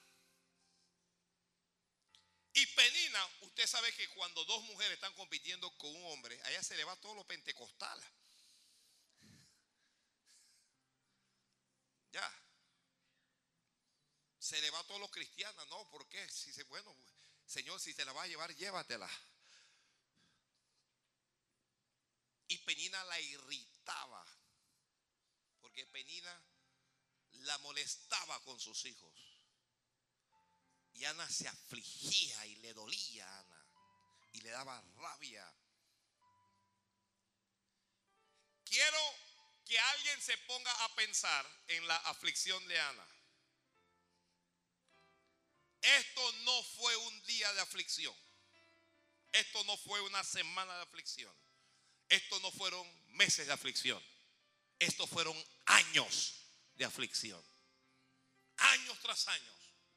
Y 2.53 2.65
Penina, 2.67 3.29
usted 3.41 3.67
sabe 3.67 3.93
que 3.93 4.07
cuando 4.09 4.45
dos 4.45 4.63
mujeres 4.63 4.93
están 4.93 5.13
compitiendo 5.15 5.69
con 5.77 5.93
un 5.93 6.11
hombre, 6.13 6.41
allá 6.43 6.63
se 6.63 6.77
le 6.77 6.85
va 6.85 6.95
todo 6.95 7.13
lo 7.13 7.27
pentecostal. 7.27 8.01
Ya. 12.11 12.41
Se 14.39 14.61
le 14.61 14.69
va 14.69 14.81
todo 14.85 14.99
lo 14.99 15.11
cristiano, 15.11 15.65
no, 15.65 15.89
¿por 15.89 16.07
qué? 16.07 16.29
Si 16.29 16.53
se, 16.53 16.63
bueno, 16.63 16.95
Señor, 17.45 17.79
si 17.81 17.93
te 17.93 18.05
la 18.05 18.13
va 18.13 18.23
a 18.23 18.27
llevar, 18.27 18.55
llévatela. 18.55 19.09
Y 22.47 22.54
Penina 22.65 23.03
la 23.05 23.19
irritaba, 23.19 24.25
porque 25.61 25.85
Penina 25.87 26.43
la 27.31 27.57
molestaba 27.59 28.43
con 28.43 28.59
sus 28.59 28.85
hijos. 28.85 29.13
Y 30.93 31.05
Ana 31.05 31.29
se 31.29 31.47
afligía 31.47 32.45
y 32.45 32.55
le 32.57 32.73
dolía 32.73 33.27
a 33.27 33.39
Ana. 33.39 33.65
Y 34.33 34.41
le 34.41 34.49
daba 34.49 34.81
rabia. 34.95 35.53
Quiero 38.63 38.99
que 39.65 39.79
alguien 39.79 40.21
se 40.21 40.37
ponga 40.39 40.71
a 40.85 40.95
pensar 40.95 41.45
en 41.67 41.87
la 41.87 41.97
aflicción 41.97 42.65
de 42.67 42.79
Ana. 42.79 43.07
Esto 45.81 46.31
no 46.43 46.63
fue 46.63 46.95
un 46.95 47.23
día 47.23 47.53
de 47.53 47.61
aflicción. 47.61 48.15
Esto 49.31 49.63
no 49.65 49.77
fue 49.77 50.01
una 50.01 50.23
semana 50.23 50.75
de 50.77 50.83
aflicción. 50.83 51.44
Esto 52.09 52.39
no 52.39 52.51
fueron 52.51 52.87
meses 53.15 53.47
de 53.47 53.53
aflicción. 53.53 54.01
Estos 54.79 55.09
fueron 55.09 55.35
años 55.65 56.35
de 56.75 56.85
aflicción. 56.85 57.43
Años 58.57 58.97
tras 59.01 59.27
años 59.27 59.55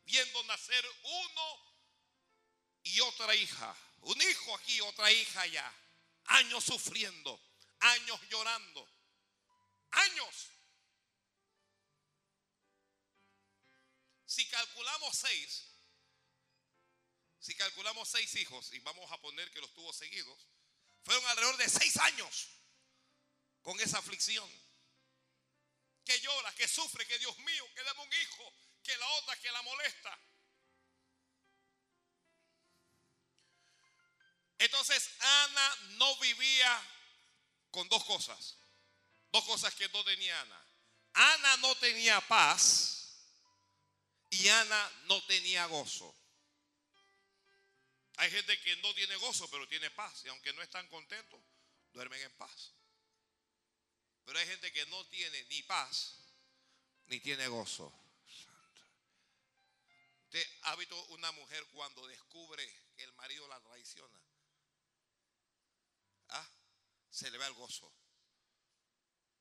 viendo 0.09 0.43
nacer 0.45 0.85
uno 1.03 1.75
y 2.83 2.99
otra 3.01 3.35
hija. 3.35 3.77
Un 4.01 4.21
hijo 4.23 4.57
aquí, 4.57 4.81
otra 4.81 5.13
hija 5.13 5.43
allá. 5.43 5.73
Años 6.25 6.65
sufriendo, 6.65 7.41
años 7.81 8.21
llorando, 8.31 8.89
años. 9.91 10.51
Si 14.27 14.47
calculamos 14.49 15.17
seis, 15.17 15.65
si 17.39 17.55
calculamos 17.55 18.09
seis 18.09 18.35
hijos 18.37 18.73
y 18.73 18.79
vamos 18.81 19.11
a 19.11 19.19
poner 19.19 19.51
que 19.51 19.61
los 19.61 19.73
tuvo 19.75 19.93
seguidos, 19.93 20.39
fueron 21.05 21.27
alrededor 21.27 21.57
de 21.57 21.69
seis 21.69 21.97
años 21.99 22.49
con 23.63 23.79
esa 23.81 23.99
aflicción. 23.99 24.49
que 26.05 26.19
llora, 26.21 26.55
que 26.55 26.67
sufre, 26.67 27.07
que 27.07 27.19
Dios 27.19 27.37
mío, 27.41 27.69
que 27.75 27.85
dame 27.85 28.01
un 28.01 28.13
hijo, 28.15 28.55
que 28.83 28.97
la 28.97 29.07
otra 29.09 29.37
que 29.37 29.53
la 29.53 29.61
molesta. 29.61 30.19
Entonces 34.59 35.11
Ana 35.21 35.77
no 35.99 36.17
vivía 36.17 36.83
con 37.71 37.89
dos 37.89 38.05
cosas. 38.05 38.57
Dos 39.31 39.45
cosas 39.45 39.75
que 39.75 39.89
no 39.91 40.03
tenía 40.05 40.41
Ana. 40.41 40.65
Ana 41.13 41.57
no 41.59 41.75
tenía 41.77 42.21
paz 42.23 42.99
y 44.31 44.49
Ana 44.49 44.93
no 45.05 45.23
tenía 45.25 45.67
gozo. 45.67 46.18
Hay 48.19 48.31
gente 48.31 48.61
que 48.61 48.77
no 48.77 48.95
tiene 48.95 49.17
gozo, 49.17 49.49
pero 49.49 49.67
tiene 49.69 49.91
paz. 49.91 50.25
Y 50.25 50.29
aunque 50.29 50.53
no 50.53 50.63
están 50.63 50.87
contentos, 50.89 51.41
duermen 51.93 52.21
en 52.21 52.33
paz. 52.33 52.73
Pero 54.25 54.39
hay 54.39 54.47
gente 54.47 54.73
que 54.73 54.85
no 54.87 55.07
tiene 55.07 55.45
ni 55.45 55.63
paz, 55.63 56.19
ni 57.07 57.21
tiene 57.21 57.47
gozo. 57.49 57.93
Usted 60.25 60.47
ha 60.63 60.77
visto 60.77 61.03
una 61.07 61.33
mujer 61.33 61.65
cuando 61.73 62.07
descubre 62.07 62.71
que 62.95 63.05
el 63.05 63.13
marido 63.15 63.49
la 63.49 63.61
traiciona. 63.61 64.21
¿Ah? 66.29 66.51
Se 67.09 67.31
le 67.31 67.39
va 67.39 67.47
el 67.47 67.55
gozo. 67.55 67.91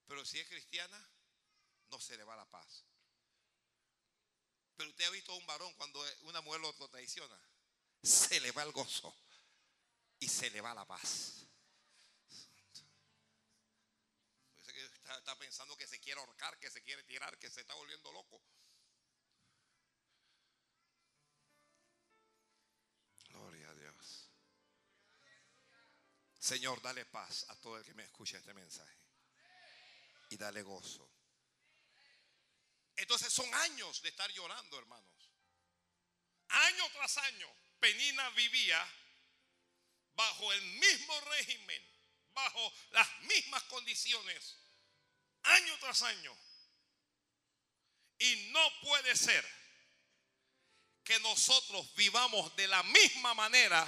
Pero 0.08 0.24
si 0.24 0.40
es 0.40 0.48
cristiana, 0.48 1.10
no 1.90 2.00
se 2.00 2.16
le 2.16 2.24
va 2.24 2.36
la 2.36 2.50
paz. 2.50 2.86
Pero 4.78 4.90
usted 4.92 5.04
ha 5.06 5.10
visto 5.10 5.34
a 5.34 5.36
un 5.36 5.46
varón 5.46 5.74
cuando 5.74 6.02
una 6.22 6.40
mujer 6.42 6.62
lo, 6.62 6.74
traiciona, 6.90 7.38
se 8.01 8.39
le 8.39 8.51
va 8.51 8.63
el 8.63 8.72
gozo 8.72 9.16
y 10.20 10.27
se 10.27 10.50
le 10.50 10.62
va 10.62 10.74
la 10.74 10.86
paz. 10.86 11.48
Está, 15.18 15.38
pensando 15.39 15.75
que 15.77 15.88
se 15.88 16.00
quiere 16.00 16.20
ahorcar, 16.20 16.60
que 16.60 16.70
se 16.70 16.82
quiere 16.84 17.04
tirar, 17.04 17.38
que 17.38 17.50
se 17.50 17.62
está 17.62 17.74
volviendo 17.75 18.12
loco. 18.12 18.42
Gloria 23.30 23.70
a 23.70 23.74
Dios. 23.74 24.30
Señor, 26.38 26.82
dale 26.82 27.06
paz 27.06 27.46
a 27.50 27.56
todo 27.56 27.77
el 27.77 27.86
que 27.86 27.94
me 27.94 28.04
escucha 28.04 28.38
este 28.38 28.54
mensaje. 28.54 28.98
Y 30.30 30.38
dale 30.38 30.62
gozo. 30.62 31.10
Entonces 32.98 33.32
son 33.32 33.54
años 33.54 34.01
de 34.01 34.10
estar 34.10 34.30
llorando, 34.32 34.77
hermanos. 34.77 35.32
Año 36.50 36.84
tras 36.94 37.18
año, 37.18 37.48
Penina 37.80 38.30
vivía 38.32 38.86
bajo 40.16 40.52
el 40.52 40.62
mismo 40.62 41.22
régimen, 41.22 41.82
bajo 42.34 42.74
las 42.92 43.08
mismas 43.22 43.64
condiciones, 43.64 44.58
año 45.44 45.78
tras 45.80 46.02
año. 46.02 46.36
Y 48.20 48.36
no 48.52 48.82
puede 48.82 49.16
ser 49.16 49.48
que 51.04 51.20
nosotros 51.20 51.94
vivamos 51.96 52.56
de 52.56 52.68
la 52.68 52.82
misma 52.84 53.34
manera 53.36 53.86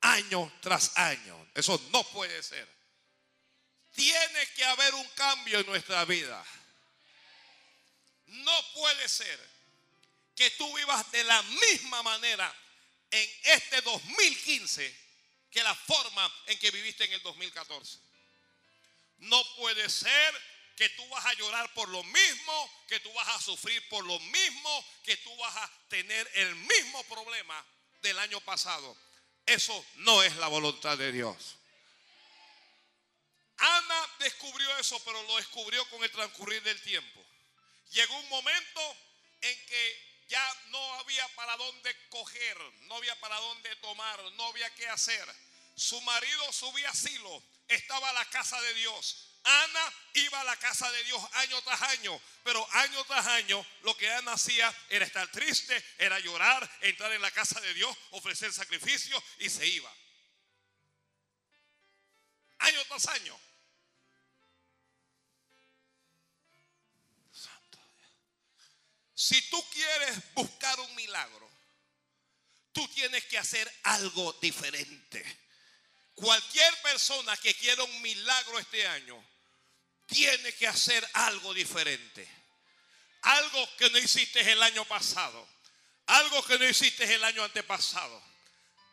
año 0.00 0.52
tras 0.60 0.96
año. 0.96 1.50
Eso 1.54 1.80
no 1.90 2.04
puede 2.04 2.42
ser. 2.42 2.68
Tiene 3.94 4.46
que 4.54 4.64
haber 4.64 4.94
un 4.94 5.08
cambio 5.10 5.58
en 5.58 5.66
nuestra 5.66 6.04
vida. 6.04 6.42
No 8.26 8.72
puede 8.72 9.08
ser 9.08 9.38
que 10.34 10.50
tú 10.52 10.74
vivas 10.74 11.10
de 11.12 11.24
la 11.24 11.42
misma 11.42 12.02
manera 12.02 12.54
en 13.12 13.30
este 13.44 13.80
2015 13.82 15.02
que 15.50 15.62
la 15.62 15.74
forma 15.74 16.34
en 16.46 16.58
que 16.58 16.70
viviste 16.70 17.04
en 17.04 17.12
el 17.12 17.22
2014. 17.22 17.98
No 19.18 19.54
puede 19.56 19.88
ser 19.88 20.42
que 20.76 20.88
tú 20.90 21.06
vas 21.08 21.24
a 21.26 21.34
llorar 21.34 21.72
por 21.74 21.88
lo 21.90 22.02
mismo, 22.02 22.84
que 22.88 22.98
tú 23.00 23.12
vas 23.12 23.28
a 23.28 23.40
sufrir 23.40 23.86
por 23.88 24.04
lo 24.04 24.18
mismo, 24.18 24.86
que 25.04 25.16
tú 25.18 25.36
vas 25.36 25.56
a 25.56 25.70
tener 25.88 26.28
el 26.34 26.56
mismo 26.56 27.04
problema 27.04 27.64
del 28.00 28.18
año 28.18 28.40
pasado. 28.40 28.96
Eso 29.44 29.84
no 29.96 30.22
es 30.22 30.34
la 30.36 30.48
voluntad 30.48 30.96
de 30.96 31.12
Dios. 31.12 31.56
Ana 33.58 34.08
descubrió 34.18 34.76
eso, 34.78 34.98
pero 35.04 35.22
lo 35.24 35.36
descubrió 35.36 35.88
con 35.90 36.02
el 36.02 36.10
transcurrir 36.10 36.62
del 36.62 36.80
tiempo. 36.82 37.24
Llegó 37.90 38.18
un 38.18 38.28
momento 38.30 38.96
en 39.42 39.66
que 39.66 40.11
ya 40.32 40.56
no 40.68 40.94
había 40.94 41.28
para 41.36 41.54
dónde 41.58 41.94
coger, 42.08 42.56
no 42.84 42.96
había 42.96 43.14
para 43.20 43.36
dónde 43.36 43.76
tomar, 43.76 44.18
no 44.32 44.46
había 44.46 44.74
qué 44.74 44.88
hacer. 44.88 45.26
Su 45.74 46.00
marido 46.00 46.50
subía 46.52 46.88
a 46.88 46.94
Silo, 46.94 47.42
estaba 47.68 48.08
a 48.08 48.12
la 48.14 48.24
casa 48.30 48.58
de 48.62 48.72
Dios. 48.72 49.28
Ana 49.44 49.92
iba 50.14 50.40
a 50.40 50.44
la 50.44 50.56
casa 50.56 50.90
de 50.90 51.04
Dios 51.04 51.22
año 51.32 51.60
tras 51.62 51.82
año, 51.82 52.18
pero 52.44 52.66
año 52.72 53.04
tras 53.04 53.26
año 53.26 53.66
lo 53.82 53.94
que 53.94 54.10
Ana 54.10 54.32
hacía 54.32 54.74
era 54.88 55.04
estar 55.04 55.30
triste, 55.30 55.84
era 55.98 56.18
llorar, 56.18 56.78
entrar 56.80 57.12
en 57.12 57.20
la 57.20 57.30
casa 57.30 57.60
de 57.60 57.74
Dios, 57.74 57.94
ofrecer 58.12 58.54
sacrificios 58.54 59.22
y 59.38 59.50
se 59.50 59.66
iba. 59.66 59.92
Año 62.60 62.82
tras 62.86 63.06
año. 63.08 63.38
Si 69.22 69.40
tú 69.42 69.64
quieres 69.70 70.34
buscar 70.34 70.80
un 70.80 70.96
milagro, 70.96 71.48
tú 72.72 72.88
tienes 72.88 73.24
que 73.26 73.38
hacer 73.38 73.72
algo 73.84 74.32
diferente. 74.42 75.24
Cualquier 76.12 76.82
persona 76.82 77.36
que 77.36 77.54
quiera 77.54 77.84
un 77.84 78.02
milagro 78.02 78.58
este 78.58 78.84
año, 78.84 79.24
tiene 80.06 80.52
que 80.54 80.66
hacer 80.66 81.08
algo 81.12 81.54
diferente. 81.54 82.28
Algo 83.20 83.76
que 83.76 83.90
no 83.90 83.98
hiciste 83.98 84.40
el 84.40 84.60
año 84.60 84.84
pasado. 84.86 85.48
Algo 86.06 86.44
que 86.44 86.58
no 86.58 86.68
hiciste 86.68 87.04
el 87.14 87.22
año 87.22 87.44
antepasado. 87.44 88.20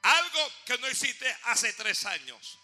Algo 0.04 0.54
que 0.68 0.78
no 0.78 0.88
hiciste 0.92 1.28
hace 1.46 1.74
tres 1.74 2.06
años. 2.06 2.60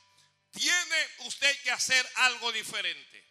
Tiene 0.52 1.10
usted 1.22 1.60
que 1.64 1.72
hacer 1.72 2.08
algo 2.14 2.52
diferente. 2.52 3.26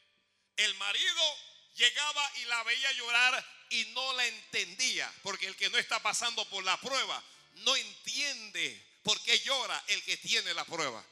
El 0.56 0.74
marido 0.74 1.36
llegaba 1.76 2.32
y 2.38 2.44
la 2.46 2.64
veía 2.64 2.90
llorar 2.94 3.53
y 3.70 3.84
no 3.86 4.12
la 4.14 4.26
entendía, 4.26 5.12
porque 5.22 5.46
el 5.46 5.56
que 5.56 5.70
no 5.70 5.78
está 5.78 6.00
pasando 6.00 6.44
por 6.48 6.62
la 6.64 6.78
prueba 6.80 7.22
no 7.54 7.76
entiende 7.76 8.84
por 9.02 9.20
qué 9.22 9.38
llora 9.40 9.82
el 9.88 10.02
que 10.04 10.16
tiene 10.16 10.54
la 10.54 10.64
prueba. 10.64 11.04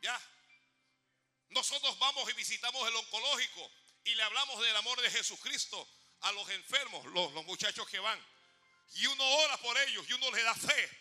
Ya. 0.00 0.20
Nosotros 1.50 1.98
vamos 1.98 2.28
y 2.30 2.32
visitamos 2.34 2.86
el 2.88 2.96
oncológico 2.96 3.70
y 4.04 4.14
le 4.14 4.22
hablamos 4.22 4.60
del 4.64 4.76
amor 4.76 5.00
de 5.00 5.10
Jesucristo 5.10 5.88
a 6.20 6.32
los 6.32 6.48
enfermos, 6.50 7.04
los, 7.06 7.32
muchachos 7.44 7.86
que 7.88 7.98
van. 7.98 8.20
Y 8.94 9.06
uno 9.06 9.24
ora 9.24 9.56
por 9.58 9.76
ellos 9.78 10.04
y 10.08 10.12
uno 10.14 10.30
le 10.30 10.42
da 10.42 10.54
fe. 10.54 10.98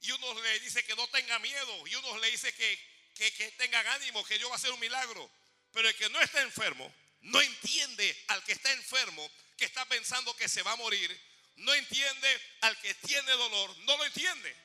Y 0.00 0.12
uno 0.12 0.40
le 0.40 0.60
dice 0.60 0.84
que 0.84 0.94
no 0.94 1.06
tenga 1.08 1.38
miedo. 1.40 1.86
Y 1.86 1.94
uno 1.96 2.18
le 2.18 2.30
dice 2.30 2.54
que, 2.54 3.10
que, 3.14 3.32
que 3.32 3.50
tengan 3.52 3.86
ánimo, 3.88 4.24
que 4.24 4.38
Dios 4.38 4.48
va 4.48 4.54
a 4.54 4.56
hacer 4.56 4.70
un 4.70 4.80
milagro. 4.80 5.30
Pero 5.72 5.88
el 5.88 5.96
que 5.96 6.08
no 6.10 6.20
está 6.20 6.40
enfermo 6.42 6.92
no 7.20 7.40
entiende 7.40 8.24
al 8.28 8.42
que 8.44 8.52
está 8.52 8.72
enfermo, 8.72 9.30
que 9.56 9.64
está 9.64 9.84
pensando 9.86 10.34
que 10.36 10.48
se 10.48 10.62
va 10.62 10.72
a 10.72 10.76
morir. 10.76 11.20
No 11.56 11.74
entiende 11.74 12.40
al 12.60 12.78
que 12.80 12.94
tiene 12.94 13.32
dolor. 13.32 13.76
No 13.78 13.96
lo 13.96 14.04
entiende. 14.04 14.56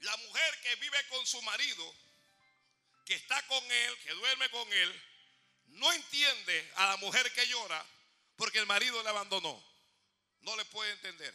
La 0.00 0.16
mujer 0.16 0.60
que 0.62 0.76
vive 0.76 1.06
con 1.08 1.26
su 1.26 1.40
marido, 1.42 1.94
que 3.06 3.14
está 3.14 3.40
con 3.46 3.64
él, 3.70 3.98
que 4.00 4.12
duerme 4.12 4.50
con 4.50 4.72
él, 4.72 5.02
no 5.66 5.92
entiende 5.92 6.72
a 6.76 6.86
la 6.86 6.96
mujer 6.98 7.32
que 7.32 7.46
llora 7.46 7.84
porque 8.36 8.58
el 8.58 8.66
marido 8.66 9.02
le 9.02 9.08
abandonó. 9.08 9.62
No 10.40 10.56
le 10.56 10.64
puede 10.66 10.90
entender. 10.92 11.32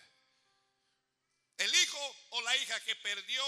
El 1.58 1.74
hijo 1.74 2.16
o 2.32 2.42
la 2.42 2.56
hija 2.58 2.80
que 2.82 2.96
perdió 2.98 3.44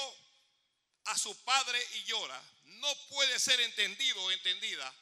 a 1.09 1.17
su 1.17 1.35
padre 1.43 1.79
y 1.95 2.03
llora, 2.03 2.41
no 2.65 2.95
puede 3.09 3.39
ser 3.39 3.59
entendido 3.61 4.21
o 4.23 4.31
entendida 4.31 4.93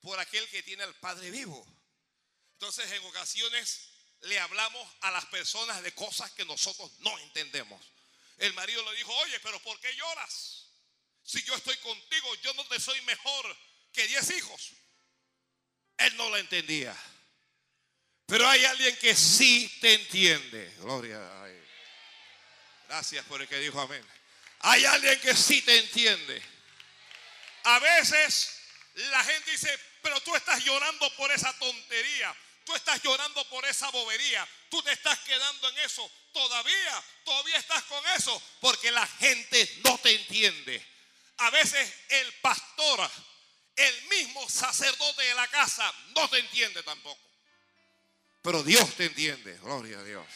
por 0.00 0.18
aquel 0.18 0.48
que 0.48 0.62
tiene 0.62 0.82
al 0.82 0.94
padre 0.96 1.30
vivo. 1.30 1.64
Entonces 2.54 2.90
en 2.90 3.04
ocasiones 3.04 3.88
le 4.22 4.38
hablamos 4.38 4.88
a 5.00 5.10
las 5.10 5.24
personas 5.26 5.82
de 5.82 5.92
cosas 5.94 6.30
que 6.32 6.44
nosotros 6.44 6.90
no 6.98 7.16
entendemos. 7.20 7.84
El 8.38 8.54
marido 8.54 8.82
le 8.90 8.96
dijo, 8.96 9.12
oye, 9.14 9.38
pero 9.40 9.60
¿por 9.60 9.78
qué 9.80 9.94
lloras? 9.94 10.66
Si 11.24 11.42
yo 11.42 11.54
estoy 11.54 11.76
contigo, 11.78 12.34
yo 12.42 12.52
no 12.54 12.66
te 12.66 12.80
soy 12.80 13.00
mejor 13.02 13.56
que 13.92 14.06
diez 14.08 14.30
hijos. 14.30 14.72
Él 15.98 16.16
no 16.16 16.28
lo 16.28 16.36
entendía. 16.36 16.96
Pero 18.26 18.48
hay 18.48 18.64
alguien 18.64 18.96
que 18.96 19.14
sí 19.14 19.70
te 19.80 19.94
entiende. 19.94 20.74
Gloria 20.78 21.42
a 21.42 21.46
Dios. 21.46 21.66
Gracias 22.88 23.24
por 23.26 23.40
el 23.40 23.48
que 23.48 23.58
dijo 23.58 23.80
amén. 23.80 24.04
Hay 24.62 24.84
alguien 24.84 25.20
que 25.20 25.34
sí 25.36 25.60
te 25.62 25.76
entiende. 25.78 26.42
A 27.64 27.78
veces 27.78 28.60
la 28.94 29.24
gente 29.24 29.50
dice, 29.50 29.78
pero 30.02 30.20
tú 30.20 30.34
estás 30.36 30.64
llorando 30.64 31.14
por 31.16 31.30
esa 31.32 31.52
tontería. 31.58 32.34
Tú 32.64 32.74
estás 32.74 33.02
llorando 33.02 33.48
por 33.48 33.64
esa 33.66 33.90
bobería. 33.90 34.46
Tú 34.70 34.80
te 34.82 34.92
estás 34.92 35.18
quedando 35.20 35.68
en 35.68 35.78
eso. 35.78 36.08
Todavía, 36.32 37.04
todavía 37.24 37.56
estás 37.56 37.82
con 37.84 38.06
eso. 38.16 38.40
Porque 38.60 38.90
la 38.92 39.06
gente 39.06 39.80
no 39.84 39.98
te 39.98 40.14
entiende. 40.14 40.86
A 41.38 41.50
veces 41.50 41.92
el 42.08 42.32
pastor, 42.34 43.10
el 43.74 44.02
mismo 44.08 44.48
sacerdote 44.48 45.22
de 45.22 45.34
la 45.34 45.48
casa, 45.48 45.92
no 46.14 46.28
te 46.28 46.38
entiende 46.38 46.82
tampoco. 46.84 47.20
Pero 48.42 48.62
Dios 48.62 48.94
te 48.96 49.06
entiende, 49.06 49.56
gloria 49.58 49.98
a 49.98 50.04
Dios. 50.04 50.26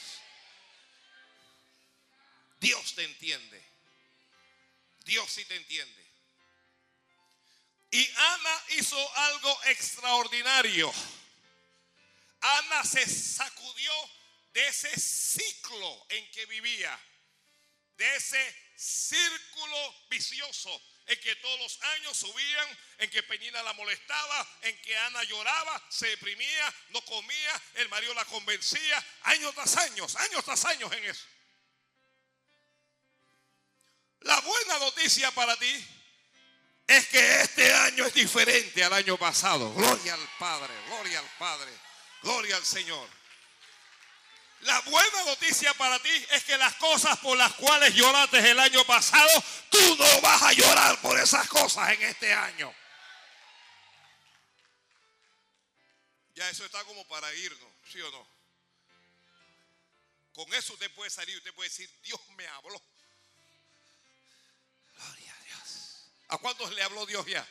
Dios 2.60 2.94
te 2.94 3.04
entiende. 3.04 3.75
Dios 5.06 5.30
sí 5.30 5.44
te 5.44 5.56
entiende. 5.56 6.04
Y 7.92 8.10
Ana 8.16 8.64
hizo 8.70 9.16
algo 9.16 9.64
extraordinario. 9.66 10.92
Ana 12.40 12.84
se 12.84 13.06
sacudió 13.08 13.92
de 14.52 14.66
ese 14.66 15.00
ciclo 15.00 16.06
en 16.10 16.30
que 16.32 16.44
vivía, 16.46 17.00
de 17.96 18.16
ese 18.16 18.72
círculo 18.76 19.94
vicioso 20.10 20.82
en 21.06 21.20
que 21.20 21.36
todos 21.36 21.60
los 21.60 21.82
años 21.82 22.16
subían, 22.16 22.78
en 22.98 23.08
que 23.10 23.22
Peñina 23.22 23.62
la 23.62 23.72
molestaba, 23.74 24.58
en 24.62 24.76
que 24.82 24.96
Ana 24.98 25.22
lloraba, 25.22 25.86
se 25.88 26.08
deprimía, 26.08 26.74
no 26.88 27.00
comía, 27.04 27.62
el 27.74 27.88
marido 27.88 28.12
la 28.14 28.24
convencía, 28.24 29.06
años 29.22 29.54
tras 29.54 29.76
años, 29.76 30.16
años 30.16 30.44
tras 30.44 30.64
años 30.64 30.92
en 30.92 31.04
eso. 31.04 31.26
La 34.26 34.40
buena 34.40 34.78
noticia 34.80 35.30
para 35.30 35.56
ti 35.56 35.88
es 36.88 37.06
que 37.06 37.40
este 37.42 37.72
año 37.72 38.04
es 38.06 38.12
diferente 38.12 38.82
al 38.82 38.92
año 38.92 39.16
pasado. 39.16 39.72
Gloria 39.72 40.14
al 40.14 40.28
Padre, 40.36 40.74
gloria 40.88 41.20
al 41.20 41.30
Padre, 41.38 41.72
gloria 42.22 42.56
al 42.56 42.64
Señor. 42.64 43.08
La 44.62 44.80
buena 44.80 45.24
noticia 45.26 45.72
para 45.74 46.00
ti 46.00 46.26
es 46.32 46.42
que 46.42 46.58
las 46.58 46.74
cosas 46.74 47.16
por 47.20 47.36
las 47.36 47.52
cuales 47.54 47.94
lloraste 47.94 48.38
el 48.50 48.58
año 48.58 48.84
pasado, 48.84 49.30
tú 49.70 49.96
no 49.96 50.20
vas 50.20 50.42
a 50.42 50.52
llorar 50.52 51.00
por 51.00 51.16
esas 51.20 51.46
cosas 51.46 51.92
en 51.92 52.02
este 52.02 52.32
año. 52.32 52.74
Ya 56.34 56.50
eso 56.50 56.64
está 56.64 56.82
como 56.82 57.06
para 57.06 57.32
irnos, 57.32 57.72
¿sí 57.92 58.00
o 58.00 58.10
no? 58.10 58.28
Con 60.32 60.52
eso 60.52 60.72
usted 60.72 60.92
puede 60.94 61.10
salir, 61.10 61.36
usted 61.38 61.54
puede 61.54 61.68
decir, 61.68 61.88
Dios 62.02 62.20
me 62.30 62.46
habló. 62.48 62.82
¿A 66.28 66.38
cuántos 66.38 66.72
le 66.74 66.82
habló 66.82 67.06
Dios 67.06 67.24
ya? 67.26 67.46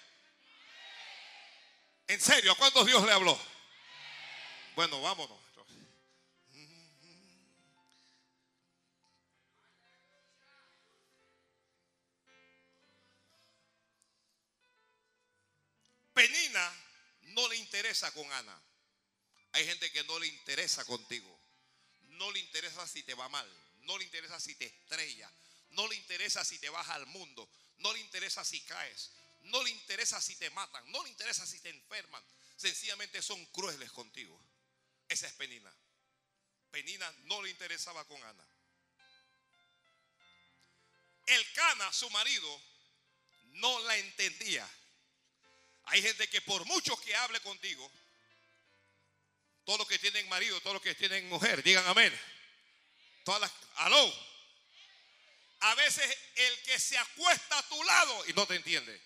¿En 2.07 2.21
serio? 2.21 2.51
¿A 2.51 2.55
cuántos 2.55 2.85
Dios 2.85 3.03
le 3.05 3.11
habló? 3.11 3.39
Bueno, 4.75 5.01
vámonos. 5.01 5.45
Penina 16.15 16.73
no 17.33 17.45
le 17.49 17.57
interesa 17.57 18.09
con 18.13 18.31
Ana. 18.31 18.57
Hay 19.51 19.65
gente 19.65 19.91
que 19.91 20.01
no 20.05 20.17
le 20.17 20.27
interesa 20.27 20.85
contigo. 20.85 21.39
No 22.11 22.31
le 22.31 22.39
interesa 22.39 22.87
si 22.87 23.03
te 23.03 23.13
va 23.13 23.27
mal. 23.27 23.45
No 23.81 23.97
le 23.97 24.05
interesa 24.05 24.39
si 24.39 24.55
te 24.55 24.65
estrella. 24.65 25.29
No 25.71 25.85
le 25.89 25.95
interesa 25.95 26.45
si 26.45 26.57
te 26.57 26.69
baja 26.69 26.93
al 26.93 27.05
mundo. 27.07 27.49
No 27.77 27.93
le 27.93 27.99
interesa 27.99 28.43
si 28.43 28.61
caes. 28.61 29.11
No 29.41 29.63
le 29.63 29.69
interesa 29.69 30.19
si 30.21 30.35
te 30.35 30.49
matan. 30.51 30.91
No 30.91 31.03
le 31.03 31.09
interesa 31.09 31.45
si 31.45 31.59
te 31.59 31.69
enferman. 31.69 32.23
Sencillamente 32.57 33.21
son 33.21 33.43
crueles 33.47 33.91
contigo. 33.91 34.39
Esa 35.07 35.27
es 35.27 35.33
Penina. 35.33 35.73
Penina 36.71 37.11
no 37.25 37.41
le 37.41 37.49
interesaba 37.49 38.03
con 38.05 38.21
Ana. 38.23 38.47
El 41.27 41.51
Cana, 41.53 41.91
su 41.91 42.09
marido, 42.09 42.61
no 43.53 43.79
la 43.81 43.97
entendía. 43.97 44.69
Hay 45.85 46.01
gente 46.01 46.27
que 46.27 46.41
por 46.41 46.65
mucho 46.65 46.99
que 47.01 47.15
hable 47.15 47.39
contigo, 47.41 47.91
todos 49.63 49.79
los 49.79 49.87
que 49.87 49.99
tienen 49.99 50.27
marido, 50.29 50.59
todos 50.61 50.75
los 50.75 50.83
que 50.83 50.95
tienen 50.95 51.27
mujer, 51.29 51.63
digan 51.63 51.85
amén. 51.87 52.13
Todas 53.23 53.41
las, 53.41 53.51
aló. 53.77 54.34
A 55.65 55.73
veces 55.73 56.15
el 56.35 56.61
que 56.61 56.79
se 56.79 56.95
acuesta 56.95 57.57
a 57.57 57.67
tu 57.67 57.83
lado 57.83 58.25
y 58.27 58.33
no 58.33 58.45
te 58.45 58.55
entiende. 58.55 59.01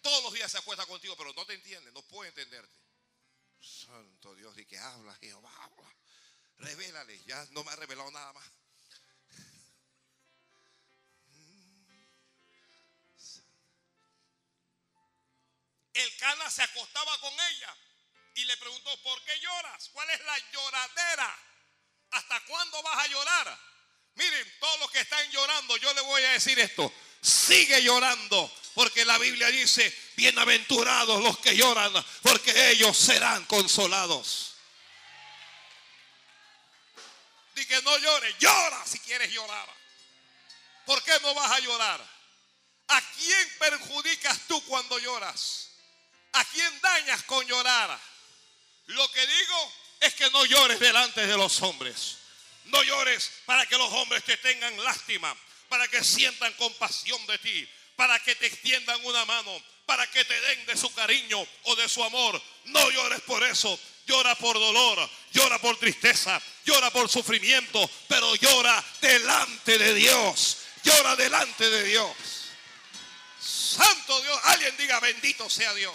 Todos 0.00 0.24
los 0.24 0.32
días 0.32 0.50
se 0.50 0.56
acuesta 0.56 0.86
contigo, 0.86 1.14
pero 1.14 1.34
no 1.34 1.44
te 1.44 1.52
entiende, 1.52 1.92
no 1.92 2.00
puede 2.00 2.30
entenderte. 2.30 2.74
Santo 3.60 4.34
Dios, 4.34 4.56
y 4.56 4.64
que 4.64 4.78
habla, 4.78 5.14
Jehová, 5.20 5.52
habla. 5.62 5.94
Revélale, 6.56 7.22
ya 7.24 7.46
no 7.50 7.62
me 7.64 7.70
ha 7.70 7.76
revelado 7.76 8.10
nada 8.10 8.32
más. 8.32 8.50
El 15.92 16.16
Cana 16.16 16.50
se 16.50 16.62
acostaba 16.62 17.20
con 17.20 17.34
ella 17.34 17.76
y 18.36 18.44
le 18.46 18.56
preguntó, 18.56 19.02
¿por 19.02 19.22
qué 19.24 19.38
lloras? 19.38 19.90
¿Cuál 19.90 20.08
es 20.08 20.24
la 20.24 20.38
lloradera? 20.50 21.38
¿Hasta 22.12 22.42
cuándo 22.46 22.82
vas 22.82 23.04
a 23.04 23.06
llorar? 23.08 23.69
Miren, 24.14 24.54
todos 24.60 24.80
los 24.80 24.90
que 24.90 25.00
están 25.00 25.30
llorando, 25.30 25.76
yo 25.76 25.92
le 25.94 26.00
voy 26.02 26.22
a 26.22 26.32
decir 26.32 26.58
esto. 26.58 26.92
Sigue 27.22 27.82
llorando, 27.82 28.52
porque 28.74 29.04
la 29.04 29.18
Biblia 29.18 29.48
dice, 29.48 29.94
bienaventurados 30.16 31.22
los 31.22 31.38
que 31.38 31.56
lloran, 31.56 31.92
porque 32.22 32.70
ellos 32.70 32.96
serán 32.96 33.44
consolados. 33.46 34.54
Di 37.54 37.66
que 37.66 37.82
no 37.82 37.98
llores, 37.98 38.34
llora 38.38 38.86
si 38.86 38.98
quieres 39.00 39.30
llorar. 39.32 39.68
¿Por 40.86 41.02
qué 41.02 41.12
no 41.22 41.34
vas 41.34 41.52
a 41.52 41.60
llorar? 41.60 42.20
¿A 42.88 43.00
quién 43.12 43.48
perjudicas 43.58 44.40
tú 44.48 44.64
cuando 44.64 44.98
lloras? 44.98 45.68
¿A 46.32 46.44
quién 46.44 46.80
dañas 46.80 47.22
con 47.24 47.46
llorar? 47.46 47.98
Lo 48.86 49.10
que 49.12 49.26
digo 49.26 49.72
es 50.00 50.14
que 50.14 50.30
no 50.30 50.44
llores 50.44 50.80
delante 50.80 51.26
de 51.26 51.36
los 51.36 51.60
hombres. 51.62 52.19
No 52.70 52.82
llores 52.82 53.30
para 53.46 53.66
que 53.66 53.76
los 53.76 53.92
hombres 53.92 54.24
te 54.24 54.36
tengan 54.38 54.76
lástima, 54.84 55.36
para 55.68 55.88
que 55.88 56.02
sientan 56.04 56.52
compasión 56.54 57.24
de 57.26 57.38
ti, 57.38 57.68
para 57.96 58.18
que 58.20 58.34
te 58.34 58.46
extiendan 58.46 59.04
una 59.04 59.24
mano, 59.24 59.62
para 59.86 60.08
que 60.10 60.24
te 60.24 60.40
den 60.40 60.66
de 60.66 60.76
su 60.76 60.92
cariño 60.94 61.44
o 61.64 61.76
de 61.76 61.88
su 61.88 62.02
amor. 62.02 62.40
No 62.66 62.90
llores 62.90 63.20
por 63.22 63.42
eso. 63.42 63.78
Llora 64.06 64.34
por 64.34 64.58
dolor, 64.58 65.08
llora 65.32 65.60
por 65.60 65.78
tristeza, 65.78 66.40
llora 66.64 66.90
por 66.90 67.08
sufrimiento, 67.08 67.88
pero 68.08 68.34
llora 68.34 68.84
delante 69.00 69.78
de 69.78 69.94
Dios. 69.94 70.56
Llora 70.82 71.14
delante 71.14 71.70
de 71.70 71.84
Dios. 71.84 72.16
Santo 73.40 74.20
Dios, 74.22 74.40
alguien 74.44 74.76
diga 74.76 74.98
bendito 74.98 75.48
sea 75.48 75.72
Dios. 75.74 75.94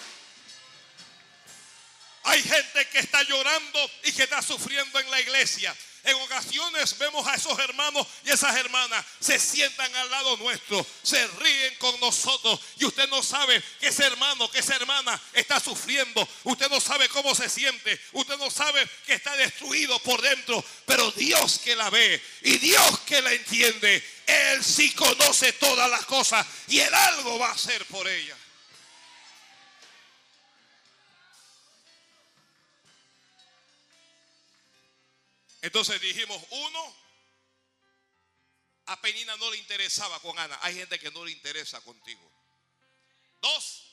Hay 2.23 2.41
gente 2.41 2.87
que 2.87 2.99
está 2.99 3.21
llorando 3.23 3.91
y 4.03 4.11
que 4.13 4.23
está 4.23 4.41
sufriendo 4.41 4.99
en 4.99 5.11
la 5.11 5.19
iglesia. 5.19 5.75
En 6.05 6.15
ocasiones 6.17 6.97
vemos 6.99 7.25
a 7.27 7.33
esos 7.33 7.57
hermanos 7.57 8.05
y 8.23 8.29
esas 8.29 8.55
hermanas 8.55 9.03
se 9.19 9.39
sientan 9.39 9.93
al 9.95 10.11
lado 10.11 10.37
nuestro, 10.37 10.85
se 11.01 11.25
ríen 11.27 11.75
con 11.79 11.99
nosotros 11.99 12.59
y 12.77 12.85
usted 12.85 13.09
no 13.09 13.23
sabe 13.23 13.61
que 13.79 13.87
ese 13.87 14.05
hermano, 14.05 14.49
que 14.51 14.59
esa 14.59 14.75
hermana 14.75 15.19
está 15.33 15.59
sufriendo. 15.59 16.27
Usted 16.43 16.69
no 16.69 16.79
sabe 16.79 17.09
cómo 17.09 17.33
se 17.33 17.49
siente. 17.49 17.99
Usted 18.13 18.37
no 18.37 18.51
sabe 18.51 18.87
que 19.07 19.13
está 19.13 19.35
destruido 19.35 19.97
por 19.99 20.21
dentro. 20.21 20.63
Pero 20.85 21.09
Dios 21.11 21.59
que 21.63 21.75
la 21.75 21.89
ve 21.89 22.21
y 22.43 22.59
Dios 22.59 22.99
que 22.99 23.23
la 23.23 23.33
entiende, 23.33 24.03
Él 24.27 24.63
sí 24.63 24.91
conoce 24.93 25.53
todas 25.53 25.89
las 25.89 26.05
cosas 26.05 26.45
y 26.67 26.79
Él 26.79 26.93
algo 26.93 27.39
va 27.39 27.49
a 27.49 27.53
hacer 27.53 27.83
por 27.85 28.07
ella. 28.07 28.37
Entonces 35.65 35.99
dijimos, 35.99 36.39
uno, 36.51 36.95
a 38.85 39.01
Penina 39.01 39.35
no 39.37 39.49
le 39.49 39.57
interesaba 39.57 40.19
con 40.19 40.37
Ana. 40.37 40.59
Hay 40.61 40.75
gente 40.75 40.99
que 40.99 41.09
no 41.09 41.25
le 41.25 41.31
interesa 41.31 41.81
contigo. 41.81 42.31
Dos, 43.41 43.83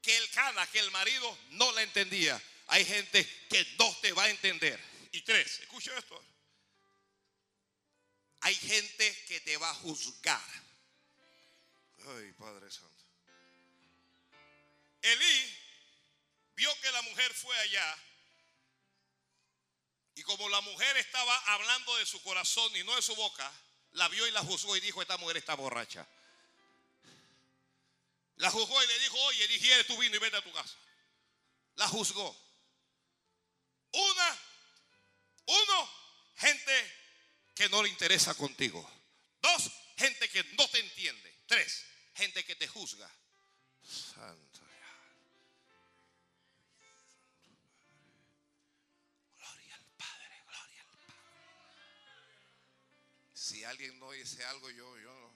que 0.00 0.16
el 0.16 0.30
Cana, 0.30 0.66
que 0.68 0.78
el 0.78 0.90
marido 0.90 1.38
no 1.50 1.70
la 1.72 1.82
entendía. 1.82 2.42
Hay 2.68 2.86
gente 2.86 3.28
que 3.50 3.62
no 3.78 3.94
te 4.00 4.14
va 4.14 4.22
a 4.22 4.30
entender. 4.30 4.82
Y 5.12 5.20
tres, 5.20 5.58
escucha 5.58 5.94
esto. 5.98 6.24
Hay 8.40 8.54
gente 8.54 9.24
que 9.28 9.38
te 9.42 9.58
va 9.58 9.68
a 9.68 9.74
juzgar. 9.74 10.40
Ay, 12.06 12.32
Padre 12.38 12.70
Santo. 12.70 13.04
Elí 15.02 15.58
vio 16.56 16.74
que 16.80 16.90
la 16.90 17.02
mujer 17.02 17.34
fue 17.34 17.58
allá 17.58 17.98
y 20.14 20.22
como 20.22 20.48
la 20.48 20.60
mujer 20.60 20.96
estaba 20.96 21.36
hablando 21.54 21.96
de 21.96 22.06
su 22.06 22.22
corazón 22.22 22.74
y 22.76 22.84
no 22.84 22.94
de 22.94 23.02
su 23.02 23.14
boca, 23.14 23.50
la 23.92 24.08
vio 24.08 24.26
y 24.26 24.30
la 24.30 24.42
juzgó 24.42 24.76
y 24.76 24.80
dijo, 24.80 25.00
esta 25.00 25.16
mujer 25.16 25.38
está 25.38 25.54
borracha. 25.54 26.06
La 28.36 28.50
juzgó 28.50 28.82
y 28.82 28.86
le 28.86 28.98
dijo, 29.00 29.18
oye, 29.24 29.48
digiere 29.48 29.84
tu 29.84 29.96
vino 29.98 30.16
y 30.16 30.18
vete 30.18 30.36
a 30.36 30.42
tu 30.42 30.52
casa. 30.52 30.76
La 31.76 31.88
juzgó. 31.88 32.36
Una, 33.92 34.38
uno, 35.46 35.90
gente 36.36 36.92
que 37.54 37.68
no 37.68 37.82
le 37.82 37.88
interesa 37.88 38.34
contigo. 38.34 38.88
Dos, 39.40 39.70
gente 39.96 40.28
que 40.28 40.44
no 40.54 40.68
te 40.68 40.80
entiende. 40.80 41.42
Tres, 41.46 41.84
gente 42.14 42.44
que 42.44 42.56
te 42.56 42.68
juzga. 42.68 43.10
Si 53.52 53.62
alguien 53.64 53.98
no 54.00 54.10
dice 54.12 54.42
algo, 54.46 54.70
yo, 54.70 54.98
yo 54.98 55.12
no. 55.12 55.30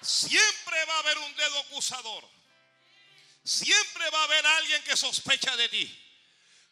Siempre 0.00 0.84
va 0.84 0.94
a 0.94 0.98
haber 1.00 1.18
un 1.18 1.34
dedo 1.34 1.58
acusador. 1.58 2.28
Siempre 3.42 4.08
va 4.10 4.20
a 4.20 4.24
haber 4.24 4.46
alguien 4.46 4.84
que 4.84 4.96
sospecha 4.96 5.56
de 5.56 5.68
ti. 5.68 6.04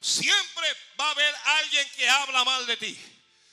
Siempre 0.00 0.76
va 1.00 1.08
a 1.08 1.10
haber 1.10 1.34
alguien 1.34 1.90
que 1.96 2.08
habla 2.08 2.44
mal 2.44 2.64
de 2.64 2.76
ti. 2.76 2.96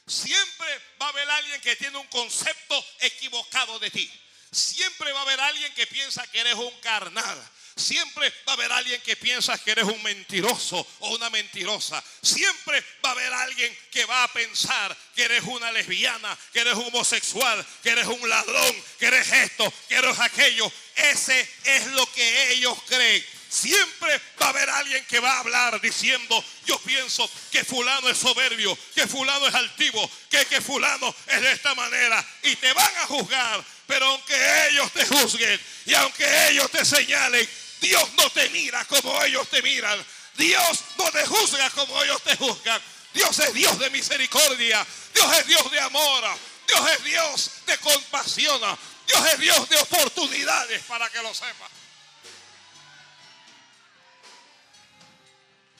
Siempre 0.05 0.67
va 1.01 1.07
a 1.07 1.09
haber 1.09 1.27
alguien 1.31 1.61
que 1.61 1.75
tiene 1.75 1.97
un 1.97 2.07
concepto 2.09 2.85
equivocado 2.99 3.79
de 3.79 3.89
ti. 3.89 4.21
Siempre 4.51 5.11
va 5.13 5.21
a 5.21 5.23
haber 5.23 5.39
alguien 5.39 5.73
que 5.73 5.87
piensa 5.87 6.27
que 6.27 6.41
eres 6.41 6.53
un 6.53 6.79
carnal. 6.79 7.51
Siempre 7.77 8.33
va 8.47 8.53
a 8.53 8.55
haber 8.55 8.71
alguien 8.71 8.99
que 9.01 9.15
piensa 9.15 9.57
que 9.59 9.71
eres 9.71 9.85
un 9.85 10.01
mentiroso 10.01 10.85
o 10.99 11.15
una 11.15 11.29
mentirosa. 11.29 12.03
Siempre 12.23 12.83
va 13.05 13.09
a 13.09 13.11
haber 13.11 13.31
alguien 13.31 13.77
que 13.91 14.03
va 14.05 14.23
a 14.23 14.33
pensar 14.33 14.97
que 15.15 15.23
eres 15.23 15.43
una 15.43 15.71
lesbiana, 15.71 16.35
que 16.51 16.61
eres 16.61 16.73
homosexual, 16.73 17.63
que 17.83 17.91
eres 17.91 18.07
un 18.07 18.27
ladrón, 18.27 18.83
que 18.97 19.05
eres 19.05 19.31
esto, 19.31 19.71
que 19.87 19.95
eres 19.95 20.19
aquello. 20.19 20.71
Ese 20.95 21.47
es 21.65 21.85
lo 21.87 22.11
que 22.13 22.51
ellos 22.53 22.75
creen. 22.87 23.23
Siempre 23.47 24.19
va 24.41 24.47
a 24.47 24.49
haber 24.49 24.69
alguien 24.71 25.05
que 25.05 25.19
va 25.19 25.33
a 25.33 25.39
hablar 25.39 25.79
diciendo, 25.79 26.43
yo 26.65 26.79
pienso 26.79 27.29
que 27.51 27.63
fulano 27.63 28.09
es 28.09 28.17
soberbio, 28.17 28.77
que 28.93 29.07
fulano 29.07 29.47
es 29.47 29.55
altivo, 29.55 30.09
que, 30.29 30.45
que 30.47 30.61
fulano 30.61 31.15
es 31.27 31.41
de 31.41 31.51
esta 31.51 31.75
manera. 31.75 32.25
Y 32.43 32.55
te 32.55 32.73
van 32.73 32.97
a 32.97 33.05
juzgar. 33.05 33.63
Pero 33.85 34.05
aunque 34.05 34.67
ellos 34.69 34.91
te 34.91 35.05
juzguen 35.05 35.61
y 35.85 35.93
aunque 35.93 36.49
ellos 36.49 36.69
te 36.71 36.83
señalen, 36.83 37.47
Dios 37.81 38.13
no 38.13 38.29
te 38.31 38.49
mira 38.49 38.83
como 38.85 39.21
ellos 39.23 39.47
te 39.49 39.61
miran. 39.61 40.03
Dios 40.35 40.79
no 40.97 41.11
te 41.11 41.25
juzga 41.25 41.69
como 41.71 42.01
ellos 42.03 42.21
te 42.23 42.35
juzgan. 42.37 42.81
Dios 43.13 43.39
es 43.39 43.53
Dios 43.53 43.79
de 43.79 43.89
misericordia. 43.89 44.85
Dios 45.13 45.37
es 45.37 45.47
Dios 45.47 45.71
de 45.71 45.79
amor. 45.79 46.23
Dios 46.67 46.89
es 46.91 47.03
Dios 47.03 47.51
de 47.65 47.77
compasión. 47.79 48.61
Dios 49.07 49.25
es 49.33 49.39
Dios 49.39 49.69
de 49.69 49.77
oportunidades 49.77 50.83
para 50.83 51.09
que 51.09 51.21
lo 51.21 51.33
sepas. 51.33 51.71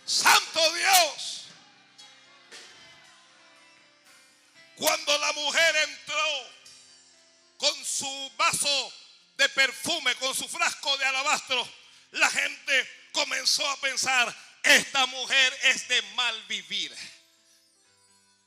Santo 0.05 0.73
Dios. 0.73 1.43
Cuando 4.77 5.17
la 5.17 5.33
mujer 5.33 5.75
entró 5.75 6.57
con 7.57 7.86
su 7.86 8.31
vaso 8.38 8.93
de 9.36 9.49
perfume, 9.49 10.15
con 10.15 10.33
su 10.33 10.47
frasco 10.47 10.95
de 10.97 11.05
alabastro, 11.05 11.67
la 12.17 12.30
gente 12.30 12.89
comenzó 13.12 13.67
a 13.69 13.80
pensar, 13.82 14.36
esta 14.63 15.06
mujer 15.08 15.60
es 15.63 15.88
de 15.88 16.01
mal 16.13 16.43
vivir. 16.47 16.95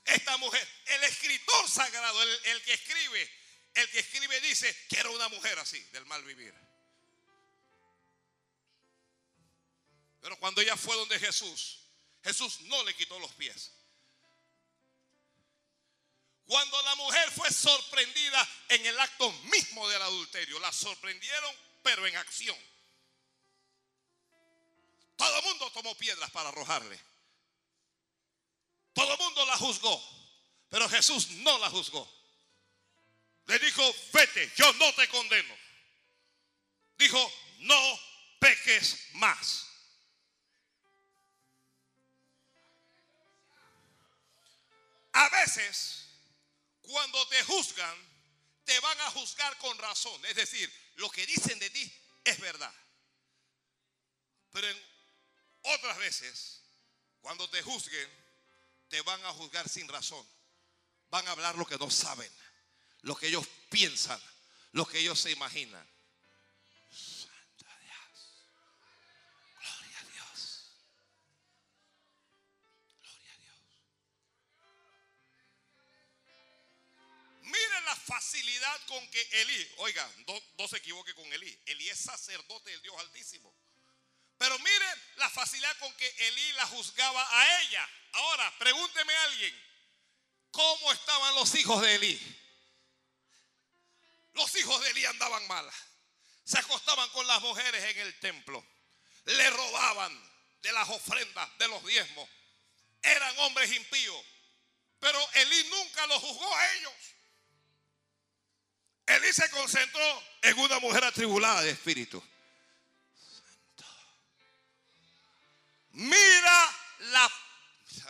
Esta 0.04 0.37
mujer, 0.38 0.66
el 0.87 1.04
escritor 1.04 1.68
sagrado, 1.68 2.22
el, 2.22 2.40
el 2.46 2.62
que 2.62 2.72
escribe, 2.74 3.30
el 3.74 3.90
que 3.90 4.00
escribe 4.00 4.40
dice 4.40 4.87
que 4.88 4.98
era 4.98 5.11
una 5.11 5.28
mujer 5.28 5.59
así, 5.59 5.80
del 5.92 6.04
mal 6.06 6.22
vivir. 6.24 6.54
Pero 10.20 10.38
cuando 10.38 10.61
ella 10.61 10.76
fue 10.76 10.96
donde 10.96 11.18
Jesús, 11.18 11.78
Jesús 12.22 12.61
no 12.62 12.83
le 12.85 12.94
quitó 12.94 13.18
los 13.18 13.33
pies. 13.35 13.72
Cuando 16.44 16.83
la 16.83 16.96
mujer 16.96 17.30
fue 17.30 17.50
sorprendida 17.52 18.48
en 18.70 18.85
el 18.85 18.98
acto 18.98 19.30
mismo 19.44 19.88
del 19.88 20.02
adulterio, 20.02 20.59
la 20.59 20.72
sorprendieron, 20.72 21.54
pero 21.83 22.06
en 22.06 22.16
acción. 22.16 22.59
Todo 25.20 25.37
el 25.37 25.44
mundo 25.44 25.70
tomó 25.72 25.94
piedras 25.96 26.30
para 26.30 26.48
arrojarle. 26.48 26.98
Todo 28.94 29.12
el 29.12 29.18
mundo 29.18 29.44
la 29.44 29.54
juzgó, 29.59 30.02
pero 30.70 30.88
Jesús 30.88 31.28
no 31.28 31.59
la 31.59 31.68
juzgó. 31.68 32.11
Le 33.44 33.59
dijo, 33.59 33.83
vete, 34.14 34.50
yo 34.56 34.72
no 34.72 34.94
te 34.94 35.06
condeno. 35.11 35.54
Dijo, 36.96 37.33
no 37.59 38.00
peques 38.38 39.09
más. 39.12 39.66
A 45.12 45.28
veces, 45.28 46.09
cuando 46.80 47.28
te 47.28 47.44
juzgan, 47.44 48.09
te 48.64 48.80
van 48.80 48.98
a 49.02 49.11
juzgar 49.11 49.59
con 49.59 49.76
razón. 49.76 50.24
Es 50.24 50.37
decir, 50.37 50.72
lo 50.94 51.11
que 51.11 51.26
dicen 51.26 51.59
de 51.59 51.68
ti 51.68 51.92
es 52.24 52.40
verdad. 52.40 52.72
Pero 54.52 54.66
en 54.66 54.90
otras 55.62 55.99
veces, 55.99 56.62
cuando 57.20 57.49
te 57.51 57.62
juzguen, 57.62 58.09
te 58.88 59.01
van 59.03 59.25
a 59.25 59.33
juzgar 59.33 59.68
sin 59.68 59.88
razón. 59.88 60.27
Van 61.11 61.27
a 61.29 61.33
hablar 61.33 61.57
lo 61.57 61.66
que 61.66 61.79
no 61.79 61.90
saben, 61.90 62.31
lo 63.03 63.16
que 63.16 63.29
ellos 63.29 63.46
piensan, 63.68 64.20
lo 64.73 64.87
que 64.87 64.99
ellos 64.99 65.18
se 65.18 65.31
imaginan. 65.31 65.87
Santo 66.90 67.66
Dios. 67.81 68.44
Gloria 69.59 69.99
a 69.99 70.05
Dios. 70.05 70.73
Gloria 73.01 73.33
a 73.33 73.38
Dios. 73.38 73.59
Miren 77.42 77.85
la 77.85 77.96
facilidad 77.96 78.87
con 78.87 79.11
que 79.11 79.20
Elí, 79.42 79.75
oiga, 79.79 80.09
no, 80.27 80.40
no 80.59 80.68
se 80.68 80.77
equivoque 80.77 81.14
con 81.14 81.33
Elí. 81.33 81.61
Elí 81.66 81.88
es 81.88 81.99
sacerdote 81.99 82.70
del 82.70 82.83
Dios 82.83 82.96
Altísimo. 82.99 83.55
Pero 84.40 84.59
miren 84.59 85.03
la 85.16 85.29
facilidad 85.29 85.76
con 85.76 85.92
que 85.96 86.09
Elí 86.09 86.53
la 86.55 86.66
juzgaba 86.68 87.29
a 87.31 87.61
ella. 87.61 87.87
Ahora, 88.12 88.50
pregúnteme 88.59 89.14
a 89.14 89.22
alguien, 89.24 89.64
¿cómo 90.50 90.92
estaban 90.92 91.35
los 91.35 91.55
hijos 91.57 91.83
de 91.83 91.96
Elí? 91.96 92.38
Los 94.33 94.57
hijos 94.57 94.81
de 94.81 94.90
Elí 94.92 95.05
andaban 95.05 95.46
mal. 95.46 95.70
Se 96.42 96.59
acostaban 96.59 97.07
con 97.11 97.26
las 97.26 97.42
mujeres 97.42 97.85
en 97.85 97.98
el 97.98 98.18
templo. 98.18 98.66
Le 99.26 99.50
robaban 99.50 100.33
de 100.62 100.72
las 100.72 100.88
ofrendas, 100.88 101.59
de 101.59 101.68
los 101.68 101.85
diezmos. 101.85 102.26
Eran 103.03 103.38
hombres 103.40 103.70
impíos. 103.70 104.24
Pero 105.00 105.18
Elí 105.35 105.64
nunca 105.64 106.07
los 106.07 106.18
juzgó 106.18 106.57
a 106.57 106.72
ellos. 106.76 106.94
Elí 109.05 109.35
se 109.35 109.50
concentró 109.50 110.24
en 110.40 110.59
una 110.61 110.79
mujer 110.79 111.05
atribulada 111.05 111.61
de 111.61 111.72
espíritu. 111.72 112.24
Mira 115.92 116.74
la. 116.98 117.31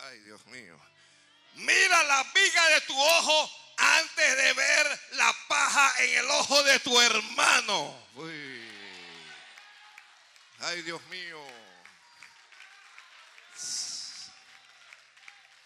Ay, 0.04 0.18
Dios 0.20 0.44
mío. 0.46 0.78
Mira 1.54 2.02
la 2.04 2.22
viga 2.34 2.68
de 2.68 2.80
tu 2.82 2.98
ojo 2.98 3.50
antes 3.76 4.36
de 4.36 4.52
ver 4.52 5.00
la 5.12 5.34
paja 5.48 5.92
en 6.04 6.18
el 6.18 6.30
ojo 6.30 6.62
de 6.62 6.78
tu 6.80 7.00
hermano. 7.00 8.08
Uy. 8.14 8.70
Ay, 10.60 10.82
Dios 10.82 11.02
mío. 11.06 11.42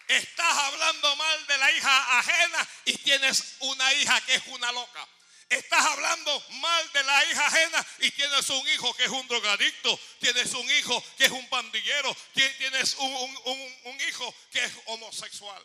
Estás 0.07 0.57
hablando 0.57 1.15
mal 1.15 1.47
de 1.47 1.57
la 1.57 1.71
hija 1.71 2.19
ajena 2.19 2.67
y 2.85 2.97
tienes 2.99 3.55
una 3.59 3.93
hija 3.93 4.21
que 4.21 4.35
es 4.35 4.47
una 4.47 4.71
loca. 4.71 5.07
Estás 5.49 5.85
hablando 5.85 6.43
mal 6.53 6.91
de 6.91 7.03
la 7.03 7.25
hija 7.25 7.45
ajena 7.45 7.87
y 7.99 8.11
tienes 8.11 8.49
un 8.49 8.67
hijo 8.69 8.93
que 8.95 9.03
es 9.03 9.11
un 9.11 9.27
drogadicto, 9.27 9.99
tienes 10.19 10.51
un 10.53 10.67
hijo 10.71 11.03
que 11.17 11.25
es 11.25 11.31
un 11.31 11.47
pandillero, 11.49 12.15
tienes 12.33 12.95
un, 12.95 14.01
hijo 14.07 14.35
que 14.51 14.63
es 14.63 14.73
homosexual. 14.87 15.63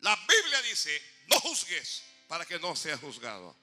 La 0.00 0.16
Biblia 0.16 0.60
dice, 0.62 1.02
no 1.28 1.40
juzgues 1.40 2.02
para 2.28 2.44
que 2.44 2.58
no 2.58 2.76
seas 2.76 3.00
juzgado. 3.00 3.56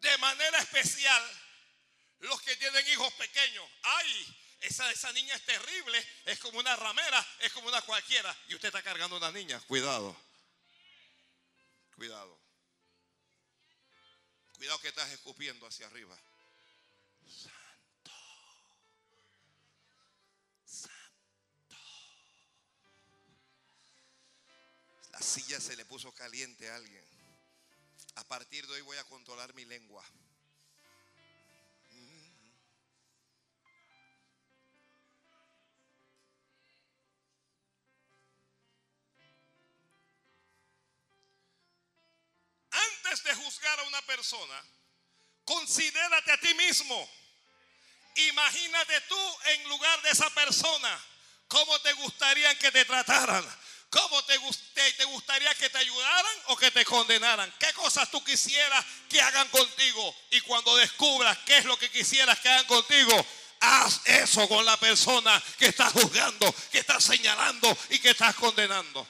De 0.00 0.18
manera 0.18 0.58
especial, 0.58 1.40
los 2.18 2.42
que 2.42 2.56
tienen 2.56 2.86
hijos 2.88 3.12
pequeños. 3.14 3.64
Ay, 3.82 4.43
esa, 4.64 4.90
esa 4.90 5.12
niña 5.12 5.34
es 5.34 5.44
terrible, 5.44 6.06
es 6.24 6.38
como 6.38 6.58
una 6.58 6.74
ramera, 6.74 7.26
es 7.40 7.52
como 7.52 7.68
una 7.68 7.82
cualquiera. 7.82 8.34
Y 8.48 8.54
usted 8.54 8.68
está 8.68 8.82
cargando 8.82 9.16
una 9.16 9.30
niña. 9.30 9.60
Cuidado. 9.66 10.16
Cuidado. 11.96 12.38
Cuidado 14.56 14.78
que 14.80 14.88
estás 14.88 15.10
escupiendo 15.10 15.66
hacia 15.66 15.86
arriba. 15.86 16.18
Santo. 17.26 18.12
Santo. 20.64 21.76
La 25.12 25.20
silla 25.20 25.60
se 25.60 25.76
le 25.76 25.84
puso 25.84 26.12
caliente 26.14 26.70
a 26.70 26.76
alguien. 26.76 27.04
A 28.14 28.24
partir 28.24 28.66
de 28.66 28.74
hoy 28.74 28.80
voy 28.80 28.96
a 28.96 29.04
controlar 29.04 29.52
mi 29.54 29.64
lengua. 29.66 30.04
Persona, 44.04 44.62
considérate 45.44 46.32
a 46.32 46.40
ti 46.40 46.54
mismo. 46.54 47.10
Imagínate 48.16 49.00
tú 49.02 49.36
en 49.46 49.68
lugar 49.68 50.00
de 50.02 50.10
esa 50.10 50.30
persona. 50.30 51.04
¿Cómo 51.48 51.78
te 51.80 51.92
gustaría 51.94 52.56
que 52.58 52.70
te 52.70 52.84
trataran? 52.84 53.44
¿Cómo 53.90 54.24
te, 54.24 54.38
te, 54.74 55.04
gustaría 55.04 55.54
que 55.54 55.70
te 55.70 55.78
ayudaran 55.78 56.36
o 56.46 56.56
que 56.56 56.70
te 56.72 56.84
condenaran? 56.84 57.52
¿Qué 57.60 57.72
cosas 57.74 58.10
tú 58.10 58.24
quisieras 58.24 58.84
que 59.08 59.20
hagan 59.20 59.48
contigo? 59.50 60.16
Y 60.32 60.40
cuando 60.40 60.74
descubras 60.76 61.38
qué 61.46 61.58
es 61.58 61.64
lo 61.64 61.78
que 61.78 61.88
quisieras 61.90 62.40
que 62.40 62.48
hagan 62.48 62.66
contigo, 62.66 63.24
haz 63.60 64.00
eso 64.04 64.48
con 64.48 64.64
la 64.64 64.76
persona 64.78 65.40
que 65.58 65.66
estás 65.66 65.92
juzgando, 65.92 66.52
que 66.72 66.78
estás 66.78 67.04
señalando 67.04 67.76
y 67.90 68.00
que 68.00 68.10
estás 68.10 68.34
condenando. 68.34 69.06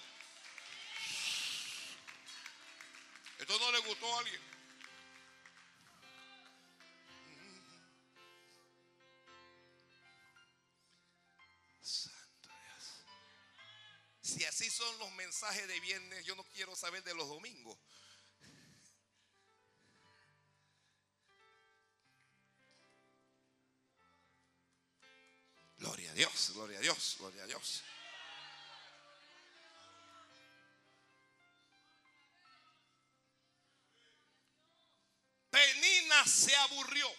¿Esto 3.39 3.59
no 3.59 3.73
le 3.73 3.79
gustó 3.79 4.15
a 4.15 4.19
alguien? 4.19 4.44
Si 14.25 14.43
así 14.47 14.71
son 14.71 14.99
los 14.99 15.13
mensajes 15.13 15.69
de 15.69 15.79
viernes, 15.81 16.25
yo 16.25 16.35
no 16.35 16.45
quiero 16.45 16.75
saber 16.75 17.05
de 17.05 17.15
los 17.15 17.29
domingos. 17.29 17.79
Gloria 25.77 26.11
a 26.11 26.15
Dios, 26.15 26.53
gloria 26.55 26.79
a 26.79 26.81
Dios, 26.81 27.17
gloria 27.19 27.43
a 27.43 27.47
Dios. 27.47 27.83
Penina 35.51 36.25
se 36.25 36.57
aburrió. 36.57 37.15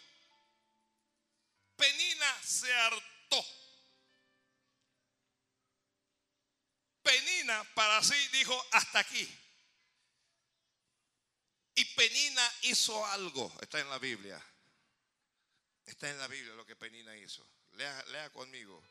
Penina 1.75 2.41
se 2.43 2.73
hartó. 2.73 3.64
Penina 7.05 7.63
para 7.75 8.01
sí 8.03 8.15
dijo 8.29 8.67
hasta 8.71 8.99
aquí. 8.99 9.39
Y 11.75 11.85
Penina 11.85 12.53
hizo 12.63 13.05
algo. 13.05 13.55
Está 13.61 13.79
en 13.79 13.89
la 13.91 13.99
Biblia. 13.99 14.43
Está 15.85 16.09
en 16.09 16.17
la 16.17 16.27
Biblia 16.27 16.55
lo 16.55 16.65
que 16.65 16.75
Penina 16.75 17.15
hizo. 17.15 17.47
Lea, 17.73 18.29
conmigo. 18.31 18.83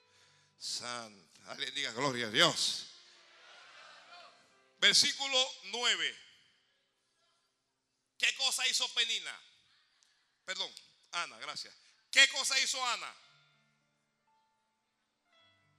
Santa. 0.56 1.50
Alguien 1.50 1.74
diga 1.74 1.90
gloria 1.90 2.28
a 2.28 2.30
Dios. 2.30 2.86
Versículo 4.78 5.52
9. 5.64 6.18
¿Qué 8.16 8.32
cosa 8.36 8.66
hizo 8.68 8.88
Penina? 8.94 9.36
Perdón, 10.44 10.72
Ana, 11.12 11.36
gracias. 11.38 11.74
¿Qué 12.12 12.28
cosa 12.28 12.58
hizo 12.60 12.82
Ana? 12.86 13.12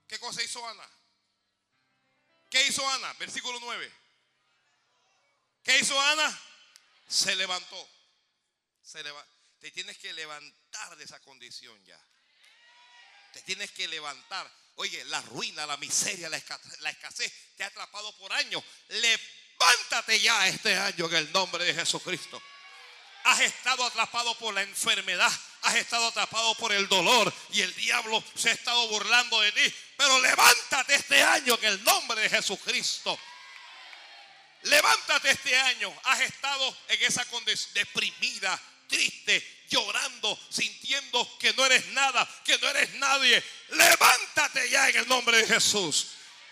¿Qué 0.06 0.18
cosa 0.18 0.42
hizo 0.42 0.68
Ana? 0.68 0.95
¿Qué 2.50 2.66
hizo 2.66 2.88
Ana? 2.88 3.12
Versículo 3.14 3.58
9. 3.60 3.92
¿Qué 5.62 5.78
hizo 5.78 6.00
Ana? 6.00 6.40
Se 7.08 7.34
levantó. 7.36 7.88
Te 9.60 9.70
tienes 9.72 9.98
que 9.98 10.12
levantar 10.12 10.96
de 10.96 11.04
esa 11.04 11.18
condición 11.20 11.84
ya. 11.84 12.00
Te 13.32 13.42
tienes 13.42 13.70
que 13.72 13.88
levantar. 13.88 14.50
Oye, 14.76 15.04
la 15.06 15.20
ruina, 15.22 15.66
la 15.66 15.76
miseria, 15.76 16.28
la 16.28 16.36
escasez 16.90 17.32
te 17.56 17.64
ha 17.64 17.66
atrapado 17.66 18.16
por 18.16 18.32
años. 18.32 18.62
Levántate 18.88 20.20
ya 20.20 20.46
este 20.46 20.76
año 20.76 21.06
en 21.06 21.16
el 21.16 21.32
nombre 21.32 21.64
de 21.64 21.74
Jesucristo. 21.74 22.40
Has 23.24 23.40
estado 23.40 23.84
atrapado 23.84 24.38
por 24.38 24.54
la 24.54 24.62
enfermedad. 24.62 25.32
Has 25.62 25.74
estado 25.74 26.06
atrapado 26.06 26.54
por 26.54 26.72
el 26.72 26.86
dolor. 26.88 27.32
Y 27.50 27.62
el 27.62 27.74
diablo 27.74 28.22
se 28.36 28.50
ha 28.50 28.52
estado 28.52 28.86
burlando 28.88 29.40
de 29.40 29.50
ti. 29.50 29.74
Pero 29.96 30.20
levántate 30.20 30.94
este 30.94 31.22
año 31.22 31.58
en 31.62 31.64
el 31.64 31.84
nombre 31.84 32.20
de 32.20 32.28
Jesucristo. 32.28 33.18
Levántate 34.62 35.30
este 35.30 35.56
año. 35.58 35.94
Has 36.04 36.20
estado 36.20 36.76
en 36.88 37.02
esa 37.02 37.24
condición 37.26 37.72
deprimida, 37.74 38.60
triste, 38.88 39.64
llorando, 39.68 40.38
sintiendo 40.50 41.38
que 41.38 41.52
no 41.54 41.64
eres 41.66 41.86
nada, 41.88 42.28
que 42.44 42.58
no 42.58 42.68
eres 42.68 42.94
nadie. 42.94 43.42
Levántate 43.70 44.68
ya 44.70 44.88
en 44.88 44.96
el 44.96 45.08
nombre 45.08 45.38
de 45.38 45.46
Jesús. 45.46 46.08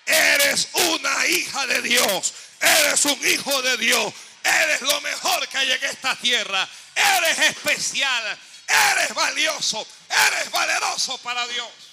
Eres 0.07 0.69
una 0.73 1.27
hija 1.27 1.67
de 1.67 1.83
Dios. 1.83 2.35
Eres 2.61 3.05
un 3.05 3.27
hijo 3.27 3.63
de 3.63 3.77
Dios. 3.79 4.15
Eres 4.43 4.81
lo 4.83 5.01
mejor 5.01 5.49
que 5.49 5.59
hay 5.59 5.73
en 5.73 5.85
esta 5.85 6.15
tierra. 6.17 6.69
Eres 6.95 7.39
especial. 7.39 8.39
Eres 8.69 9.15
valioso. 9.15 9.87
Eres 10.09 10.51
valeroso 10.51 11.19
para 11.19 11.47
Dios. 11.49 11.84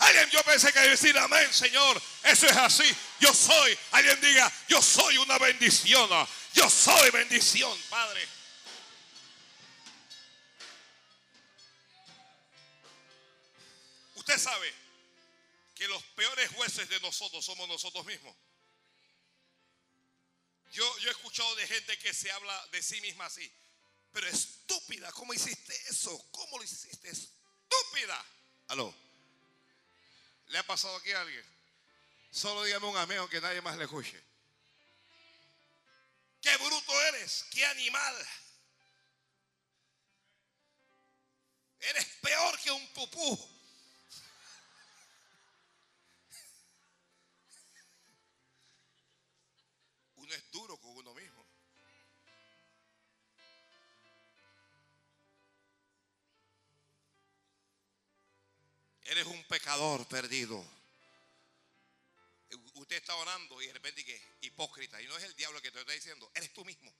Alguien 0.00 0.30
yo 0.30 0.42
pensé 0.44 0.72
que 0.72 0.80
decir 0.80 1.16
amén, 1.18 1.52
Señor. 1.52 2.02
Eso 2.22 2.46
es 2.46 2.56
así. 2.56 2.96
Yo 3.20 3.34
soy. 3.34 3.78
Alguien 3.92 4.18
diga, 4.20 4.50
yo 4.66 4.80
soy 4.80 5.18
una 5.18 5.38
bendición. 5.38 6.08
Yo 6.54 6.70
soy 6.70 7.10
bendición, 7.10 7.78
Padre. 7.90 8.26
Usted 14.14 14.38
sabe 14.38 14.72
que 15.74 15.86
los 15.88 16.02
peores 16.02 16.50
jueces 16.52 16.88
de 16.88 16.98
nosotros 17.00 17.44
somos 17.44 17.68
nosotros 17.68 18.04
mismos. 18.06 18.34
Yo, 20.72 20.98
yo 20.98 21.08
he 21.08 21.12
escuchado 21.12 21.54
de 21.56 21.66
gente 21.66 21.98
que 21.98 22.14
se 22.14 22.30
habla 22.30 22.66
de 22.72 22.82
sí 22.82 23.00
misma 23.02 23.26
así. 23.26 23.52
Pero 24.12 24.26
estúpida, 24.28 25.12
¿cómo 25.12 25.34
hiciste 25.34 25.74
eso? 25.90 26.16
¿Cómo 26.30 26.56
lo 26.56 26.64
hiciste? 26.64 27.10
Estúpida. 27.10 28.24
Aló. 28.68 29.09
¿Le 30.50 30.58
ha 30.58 30.62
pasado 30.64 30.96
aquí 30.96 31.12
a 31.12 31.20
alguien? 31.20 31.44
Solo 32.30 32.64
dígame 32.64 32.86
un 32.86 32.96
amén 32.96 33.26
que 33.28 33.40
nadie 33.40 33.60
más 33.62 33.76
le 33.76 33.84
escuche. 33.84 34.20
Qué 36.42 36.56
bruto 36.56 37.02
eres, 37.08 37.44
qué 37.50 37.64
animal. 37.66 38.28
Eres 41.78 42.04
peor 42.20 42.58
que 42.60 42.70
un 42.72 42.86
pupú. 42.92 43.60
es 50.30 50.50
duro 50.52 50.69
Eres 59.10 59.26
un 59.26 59.42
pecador 59.42 60.06
perdido. 60.06 60.64
Usted 62.74 62.94
está 62.94 63.12
orando 63.16 63.60
y 63.60 63.66
de 63.66 63.72
repente 63.72 64.04
que 64.04 64.22
hipócrita. 64.42 65.02
Y 65.02 65.08
no 65.08 65.18
es 65.18 65.24
el 65.24 65.34
diablo 65.34 65.60
que 65.60 65.72
te 65.72 65.80
está 65.80 65.90
diciendo, 65.90 66.30
eres 66.32 66.52
tú 66.52 66.64
mismo. 66.64 66.94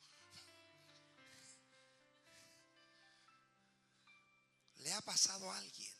¿Le 4.78 4.92
ha 4.92 5.00
pasado 5.02 5.52
a 5.52 5.56
alguien? 5.56 5.92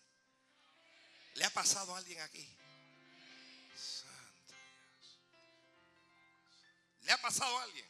¿Le 1.34 1.44
ha 1.44 1.50
pasado 1.50 1.94
a 1.94 1.98
alguien 1.98 2.20
aquí? 2.22 2.44
¿Le 7.02 7.12
ha 7.12 7.22
pasado 7.22 7.56
a 7.56 7.62
alguien? 7.62 7.86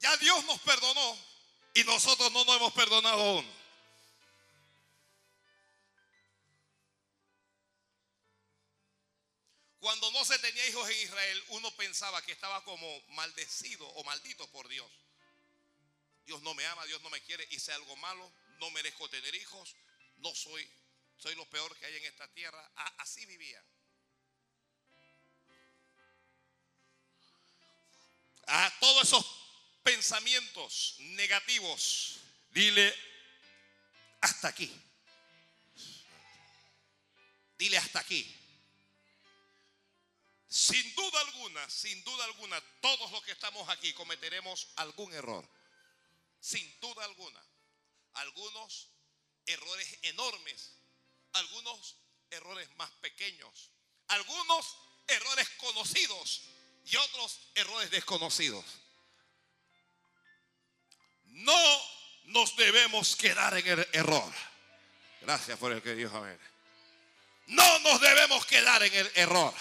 Ya 0.00 0.16
Dios 0.16 0.44
nos 0.46 0.60
perdonó 0.62 1.16
y 1.74 1.84
nosotros 1.84 2.32
no 2.32 2.44
nos 2.44 2.56
hemos 2.56 2.72
perdonado 2.72 3.22
aún. 3.22 3.57
Cuando 9.80 10.10
no 10.12 10.24
se 10.24 10.38
tenía 10.40 10.66
hijos 10.66 10.88
en 10.90 11.02
Israel, 11.02 11.44
uno 11.48 11.70
pensaba 11.76 12.20
que 12.22 12.32
estaba 12.32 12.64
como 12.64 13.00
maldecido 13.08 13.86
o 13.86 14.04
maldito 14.04 14.50
por 14.50 14.68
Dios. 14.68 14.90
Dios 16.26 16.42
no 16.42 16.54
me 16.54 16.66
ama, 16.66 16.84
Dios 16.86 17.00
no 17.02 17.10
me 17.10 17.22
quiere, 17.22 17.46
hice 17.50 17.72
algo 17.72 17.96
malo, 17.96 18.32
no 18.58 18.70
merezco 18.70 19.08
tener 19.08 19.34
hijos, 19.34 19.76
no 20.16 20.34
soy, 20.34 20.68
soy 21.16 21.34
lo 21.36 21.48
peor 21.48 21.74
que 21.78 21.86
hay 21.86 21.96
en 21.96 22.04
esta 22.06 22.26
tierra. 22.28 22.70
Así 22.98 23.24
vivían. 23.26 23.64
a 28.48 28.72
todos 28.80 29.04
esos 29.04 29.26
pensamientos 29.82 30.96
negativos, 30.98 32.18
dile 32.50 32.94
hasta 34.20 34.48
aquí. 34.48 34.72
Dile 37.58 37.76
hasta 37.76 38.00
aquí. 38.00 38.34
Sin 40.48 40.94
duda 40.94 41.20
alguna, 41.20 41.68
sin 41.68 42.02
duda 42.04 42.24
alguna, 42.24 42.60
todos 42.80 43.12
los 43.12 43.22
que 43.22 43.32
estamos 43.32 43.68
aquí 43.68 43.92
cometeremos 43.92 44.68
algún 44.76 45.12
error. 45.12 45.46
Sin 46.40 46.80
duda 46.80 47.04
alguna. 47.04 47.42
Algunos 48.14 48.88
errores 49.46 49.98
enormes, 50.02 50.72
algunos 51.32 51.96
errores 52.30 52.68
más 52.76 52.90
pequeños, 53.02 53.70
algunos 54.08 54.76
errores 55.06 55.48
conocidos 55.58 56.42
y 56.86 56.96
otros 56.96 57.40
errores 57.54 57.90
desconocidos. 57.90 58.64
nos 62.28 62.56
debemos 62.56 63.16
quedar 63.16 63.56
en 63.56 63.66
el 63.66 63.88
error. 63.92 64.32
Gracias 65.22 65.58
por 65.58 65.72
el 65.72 65.82
que 65.82 65.94
dijo 65.94 66.16
amén. 66.16 66.38
No 67.46 67.78
nos 67.80 68.00
debemos 68.00 68.44
quedar 68.46 68.82
en 68.82 68.94
el 68.94 69.10
error. 69.14 69.54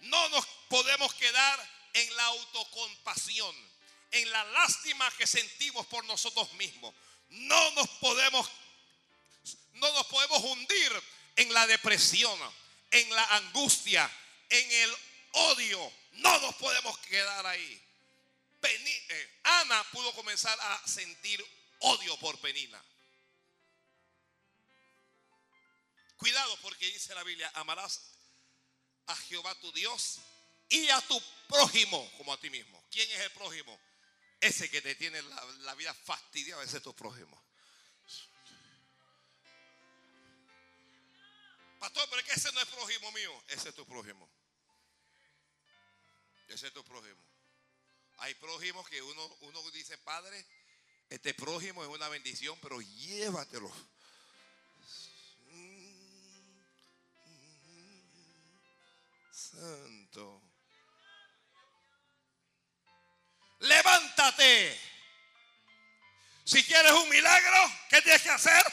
No 0.00 0.28
nos 0.28 0.46
podemos 0.68 1.12
quedar 1.14 1.70
en 1.94 2.16
la 2.16 2.24
autocompasión, 2.26 3.54
en 4.10 4.30
la 4.30 4.44
lástima 4.44 5.10
que 5.16 5.26
sentimos 5.26 5.86
por 5.86 6.04
nosotros 6.04 6.52
mismos. 6.54 6.94
No 7.28 7.70
nos 7.72 7.88
podemos 8.00 8.48
no 9.74 9.92
nos 9.92 10.06
podemos 10.06 10.42
hundir 10.42 11.02
en 11.36 11.52
la 11.52 11.66
depresión, 11.66 12.38
en 12.90 13.10
la 13.10 13.24
angustia, 13.36 14.10
en 14.48 14.72
el 14.72 14.96
odio. 15.32 15.92
No 16.12 16.38
nos 16.40 16.54
podemos 16.56 16.96
quedar 16.98 17.46
ahí. 17.46 17.82
Eh, 18.62 19.40
Ana 19.44 19.84
pudo 19.92 20.12
comenzar 20.14 20.58
a 20.60 20.88
sentir 20.88 21.44
odio 21.80 22.16
por 22.18 22.38
Penina. 22.40 22.82
Cuidado 26.16 26.56
porque 26.62 26.86
dice 26.86 27.14
la 27.14 27.22
Biblia, 27.22 27.50
amarás 27.54 28.00
a 29.06 29.16
Jehová 29.16 29.54
tu 29.56 29.72
Dios 29.72 30.20
y 30.68 30.88
a 30.88 31.00
tu 31.02 31.20
prójimo 31.48 32.10
como 32.16 32.32
a 32.32 32.40
ti 32.40 32.50
mismo. 32.50 32.82
¿Quién 32.90 33.10
es 33.10 33.20
el 33.20 33.30
prójimo? 33.32 33.78
Ese 34.40 34.70
que 34.70 34.82
te 34.82 34.94
tiene 34.94 35.22
la, 35.22 35.74
vida 35.74 35.94
fastidiada, 35.94 36.62
ese 36.62 36.78
es 36.78 36.82
tu 36.82 36.94
prójimo. 36.94 37.42
Pastor, 41.78 42.08
pero 42.08 42.20
es 42.20 42.26
que 42.26 42.34
ese 42.34 42.52
no 42.52 42.60
es 42.60 42.68
prójimo 42.68 43.12
mío, 43.12 43.44
ese 43.48 43.68
es 43.68 43.74
tu 43.74 43.86
prójimo. 43.86 44.28
Ese 46.48 46.68
es 46.68 46.72
tu 46.72 46.84
prójimo. 46.84 47.20
Hay 48.18 48.34
prójimos 48.34 48.88
que 48.88 49.02
uno, 49.02 49.26
uno 49.40 49.70
dice, 49.72 49.98
Padre, 49.98 50.46
este 51.08 51.34
prójimo 51.34 51.82
es 51.82 51.88
una 51.88 52.08
bendición, 52.08 52.58
pero 52.60 52.80
llévatelo. 52.80 53.72
Santo. 59.56 60.42
Levántate. 63.60 64.80
Si 66.44 66.62
quieres 66.62 66.92
un 66.92 67.08
milagro, 67.08 67.72
¿qué 67.88 68.02
tienes 68.02 68.22
que 68.22 68.30
hacer? 68.30 68.64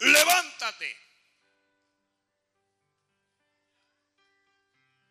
Levántate. 0.00 0.96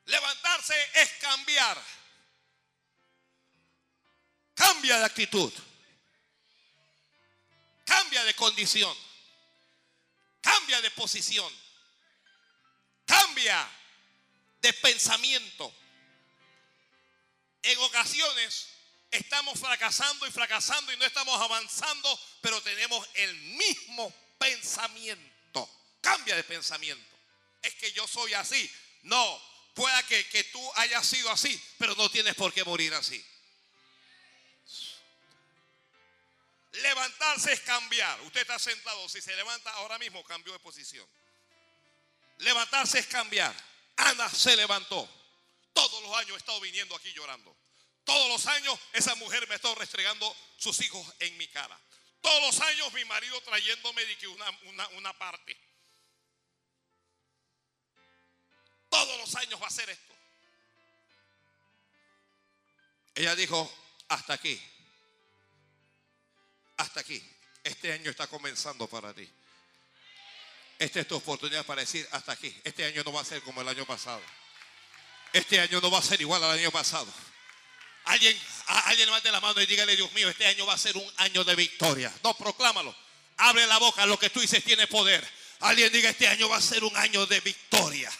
Levantarse 0.06 0.76
es 0.96 1.10
cambiar. 1.14 1.82
Cambia 4.54 5.00
de 5.00 5.06
actitud. 5.06 5.54
Cambia 7.86 8.24
de 8.26 8.34
condición. 8.36 8.96
Cambia 10.42 10.82
de 10.82 10.92
posición. 10.92 11.52
Cambia 13.06 13.81
de 14.62 14.74
pensamiento. 14.74 15.74
En 17.64 17.78
ocasiones 17.80 18.68
estamos 19.12 19.60
fracasando 19.60 20.26
y 20.28 20.32
fracasando 20.32 20.92
y 20.94 20.98
no 20.98 21.06
estamos 21.06 21.40
avanzando, 21.40 22.20
pero 22.42 22.62
tenemos 22.62 23.08
el 23.16 23.36
mismo 23.36 24.14
pensamiento. 24.38 25.70
Cambia 26.02 26.36
de 26.36 26.44
pensamiento. 26.44 27.16
Es 27.62 27.76
que 27.76 27.92
yo 27.92 28.08
soy 28.08 28.34
así. 28.34 28.72
No, 29.04 29.42
pueda 29.74 30.02
que, 30.04 30.28
que 30.30 30.44
tú 30.46 30.72
hayas 30.76 31.06
sido 31.06 31.30
así, 31.30 31.62
pero 31.78 31.96
no 31.96 32.10
tienes 32.10 32.36
por 32.36 32.54
qué 32.54 32.64
morir 32.64 32.94
así. 32.94 33.24
Levantarse 36.72 37.52
es 37.52 37.60
cambiar. 37.62 38.22
Usted 38.22 38.42
está 38.42 38.58
sentado. 38.58 39.08
Si 39.10 39.22
se 39.22 39.36
levanta 39.36 39.70
ahora 39.72 39.98
mismo, 39.98 40.24
cambió 40.24 40.54
de 40.54 40.60
posición. 40.60 41.06
Levantarse 42.38 43.00
es 43.00 43.08
cambiar. 43.08 43.54
Ana 43.98 44.30
se 44.30 44.56
levantó. 44.56 45.08
Todos 45.74 46.02
los 46.04 46.16
años 46.18 46.32
he 46.32 46.38
estado 46.38 46.60
viniendo 46.60 46.96
aquí 46.96 47.12
llorando. 47.14 47.56
Todos 48.04 48.28
los 48.30 48.46
años 48.48 48.78
esa 48.94 49.16
mujer 49.16 49.48
me 49.48 49.54
ha 49.54 49.56
estado 49.56 49.76
restregando 49.76 50.36
sus 50.58 50.82
hijos 50.82 51.06
en 51.20 51.38
mi 51.38 51.48
cara. 51.48 51.80
Todos 52.22 52.42
los 52.42 52.62
años 52.62 52.94
mi 52.94 53.06
marido 53.06 53.40
trayéndome 53.42 54.06
de 54.06 54.18
que 54.18 54.28
una, 54.28 54.50
una, 54.64 54.88
una 54.90 55.18
parte. 55.18 55.58
Todos 58.90 59.18
los 59.20 59.36
años 59.36 59.62
va 59.62 59.68
a 59.68 59.72
ser 59.72 59.90
esto. 59.90 60.14
Ella 63.16 63.36
dijo, 63.36 63.72
hasta 64.10 64.34
aquí. 64.34 64.62
Hasta 66.78 67.00
aquí. 67.00 67.24
Este 67.64 67.94
año 67.94 68.12
está 68.12 68.28
comenzando 68.28 68.88
para 68.88 69.14
ti. 69.14 69.30
Esta 70.82 71.02
es 71.02 71.08
tu 71.08 71.16
oportunidad 71.16 71.64
para 71.64 71.82
decir 71.82 72.08
hasta 72.10 72.32
aquí. 72.32 72.52
Este 72.64 72.84
año 72.84 73.04
no 73.06 73.14
va 73.14 73.22
a 73.22 73.24
ser 73.24 73.40
como 73.44 73.62
el 73.62 73.68
año 73.68 73.86
pasado. 73.86 74.20
Este 75.32 75.60
año 75.60 75.80
no 75.80 75.92
va 75.92 76.00
a 76.00 76.02
ser 76.02 76.20
igual 76.20 76.44
al 76.44 76.58
año 76.58 76.72
pasado. 76.72 77.06
Alguien, 78.06 78.36
alguien 78.66 79.06
levante 79.06 79.32
la 79.32 79.40
mano 79.40 79.62
y 79.62 79.68
dígale, 79.68 79.96
Dios 79.96 80.12
mío, 80.14 80.28
este 80.28 80.48
año 80.48 80.66
va 80.66 80.74
a 80.74 80.80
ser 80.80 80.98
un 80.98 81.08
año 81.18 81.44
de 81.44 81.54
victoria. 81.54 82.12
No, 82.24 82.36
proclámalo. 82.36 82.96
Abre 83.38 83.68
la 83.68 83.78
boca, 83.78 84.08
lo 84.08 84.18
que 84.18 84.32
tú 84.32 84.40
dices 84.40 84.64
tiene 84.64 84.88
poder. 84.88 85.24
Alguien 85.60 85.94
diga, 85.94 86.10
este 86.10 86.28
año 86.28 86.50
va 86.50 86.58
a 86.58 86.62
ser 86.62 86.84
un 86.84 86.98
año 86.98 87.28
de 87.28 87.40
victoria. 87.42 88.12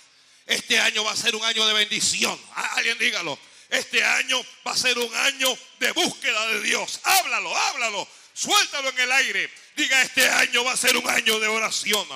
Este 0.46 0.80
año 0.80 1.04
va 1.04 1.14
a 1.14 1.18
ser 1.18 1.36
un 1.36 1.44
año 1.44 1.66
de 1.66 1.74
bendición. 1.74 2.40
Alguien 2.54 2.96
dígalo. 3.00 3.40
Este 3.70 4.06
año 4.06 4.40
va 4.68 4.74
a 4.74 4.78
ser 4.78 5.00
un 5.00 5.16
año 5.16 5.58
de 5.80 5.92
búsqueda 5.94 6.46
de 6.50 6.62
Dios. 6.62 7.00
Háblalo, 7.06 7.58
háblalo. 7.58 8.08
Suéltalo 8.36 8.90
en 8.90 9.00
el 9.00 9.12
aire. 9.14 9.52
Diga, 9.76 10.00
este 10.04 10.30
año 10.30 10.64
va 10.64 10.74
a 10.74 10.78
ser 10.78 10.96
un 10.96 11.10
año 11.10 11.40
de 11.40 11.48
oración. 11.48 12.08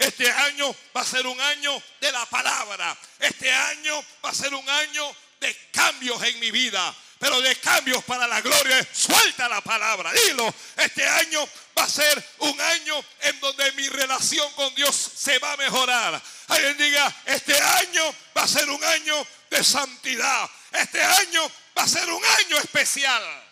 Este 0.00 0.30
año 0.30 0.74
va 0.96 1.02
a 1.02 1.04
ser 1.04 1.26
un 1.26 1.38
año 1.38 1.82
de 2.00 2.10
la 2.10 2.24
palabra. 2.24 2.96
Este 3.18 3.52
año 3.52 4.02
va 4.24 4.30
a 4.30 4.34
ser 4.34 4.54
un 4.54 4.66
año 4.66 5.14
de 5.38 5.54
cambios 5.70 6.22
en 6.24 6.40
mi 6.40 6.50
vida. 6.50 6.94
Pero 7.18 7.38
de 7.42 7.54
cambios 7.56 8.02
para 8.04 8.26
la 8.26 8.40
gloria. 8.40 8.88
Suelta 8.94 9.46
la 9.46 9.60
palabra. 9.60 10.10
Dilo. 10.12 10.54
Este 10.78 11.06
año 11.06 11.46
va 11.76 11.84
a 11.84 11.88
ser 11.90 12.24
un 12.38 12.58
año 12.58 13.04
en 13.20 13.40
donde 13.40 13.72
mi 13.72 13.90
relación 13.90 14.50
con 14.54 14.74
Dios 14.74 14.96
se 14.96 15.38
va 15.38 15.52
a 15.52 15.56
mejorar. 15.58 16.22
Alguien 16.48 16.78
diga, 16.78 17.14
este 17.26 17.60
año 17.60 18.14
va 18.34 18.44
a 18.44 18.48
ser 18.48 18.70
un 18.70 18.82
año 18.82 19.26
de 19.50 19.62
santidad. 19.62 20.48
Este 20.72 21.02
año 21.02 21.42
va 21.76 21.82
a 21.82 21.88
ser 21.88 22.08
un 22.08 22.24
año 22.24 22.56
especial. 22.56 23.49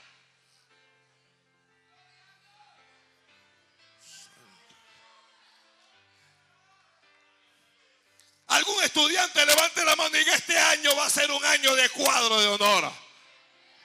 Algún 8.49 8.83
estudiante 8.83 9.45
levante 9.45 9.85
la 9.85 9.95
mano 9.95 10.17
y 10.17 10.21
diga, 10.21 10.35
este 10.35 10.59
año 10.59 10.97
va 10.97 11.07
a 11.07 11.11
ser 11.11 11.31
un 11.31 11.45
año 11.45 11.75
de 11.75 11.89
cuadro 11.91 12.41
de 12.41 12.49
honor. 12.49 12.91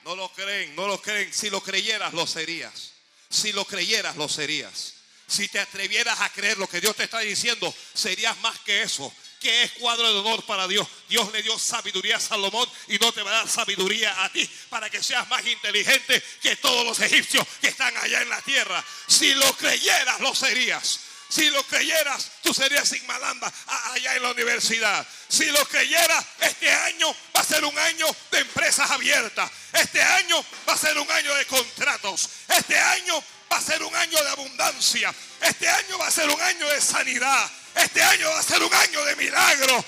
No 0.04 0.16
lo 0.16 0.30
creen, 0.32 0.74
no 0.74 0.86
lo 0.86 1.00
creen. 1.00 1.32
Si 1.32 1.50
lo 1.50 1.62
creyeras, 1.62 2.14
lo 2.14 2.26
serías. 2.26 2.92
Si 3.28 3.52
lo 3.52 3.66
creyeras, 3.66 4.16
lo 4.16 4.28
serías. 4.28 4.94
Si 5.26 5.48
te 5.48 5.58
atrevieras 5.58 6.20
a 6.20 6.30
creer 6.30 6.56
lo 6.58 6.68
que 6.68 6.80
Dios 6.80 6.96
te 6.96 7.04
está 7.04 7.20
diciendo, 7.20 7.74
serías 7.92 8.38
más 8.38 8.58
que 8.60 8.82
eso. 8.82 9.12
Que 9.38 9.64
es 9.64 9.72
cuadro 9.72 10.10
de 10.10 10.20
honor 10.20 10.42
para 10.44 10.66
Dios. 10.66 10.88
Dios 11.10 11.30
le 11.32 11.42
dio 11.42 11.58
sabiduría 11.58 12.16
a 12.16 12.20
Salomón 12.20 12.66
y 12.88 12.98
no 12.98 13.12
te 13.12 13.22
va 13.22 13.32
a 13.32 13.34
dar 13.34 13.48
sabiduría 13.48 14.24
a 14.24 14.32
ti 14.32 14.48
para 14.70 14.88
que 14.88 15.02
seas 15.02 15.28
más 15.28 15.44
inteligente 15.46 16.22
que 16.40 16.56
todos 16.56 16.86
los 16.86 16.98
egipcios 17.00 17.46
que 17.60 17.68
están 17.68 17.94
allá 17.98 18.22
en 18.22 18.30
la 18.30 18.40
tierra. 18.40 18.82
Si 19.06 19.34
lo 19.34 19.54
creyeras, 19.56 20.20
lo 20.20 20.34
serías. 20.34 21.00
Si 21.34 21.50
lo 21.50 21.64
creyeras, 21.64 22.30
tú 22.44 22.54
serías 22.54 22.88
sin 22.88 23.04
malamba 23.08 23.52
allá 23.92 24.14
en 24.14 24.22
la 24.22 24.30
universidad. 24.30 25.04
Si 25.28 25.44
lo 25.46 25.66
creyeras, 25.66 26.24
este 26.38 26.70
año 26.70 27.12
va 27.36 27.40
a 27.40 27.44
ser 27.44 27.64
un 27.64 27.76
año 27.76 28.06
de 28.30 28.38
empresas 28.38 28.88
abiertas. 28.88 29.50
Este 29.72 30.00
año 30.00 30.44
va 30.68 30.74
a 30.74 30.78
ser 30.78 30.96
un 30.96 31.10
año 31.10 31.34
de 31.34 31.44
contratos. 31.46 32.28
Este 32.46 32.78
año 32.78 33.20
va 33.52 33.56
a 33.56 33.60
ser 33.60 33.82
un 33.82 33.96
año 33.96 34.22
de 34.22 34.30
abundancia. 34.30 35.12
Este 35.40 35.68
año 35.68 35.98
va 35.98 36.06
a 36.06 36.10
ser 36.12 36.30
un 36.30 36.40
año 36.40 36.68
de 36.68 36.80
sanidad. 36.80 37.50
Este 37.74 38.00
año 38.00 38.30
va 38.30 38.38
a 38.38 38.42
ser 38.44 38.62
un 38.62 38.72
año 38.72 39.04
de 39.04 39.16
milagro. 39.16 39.84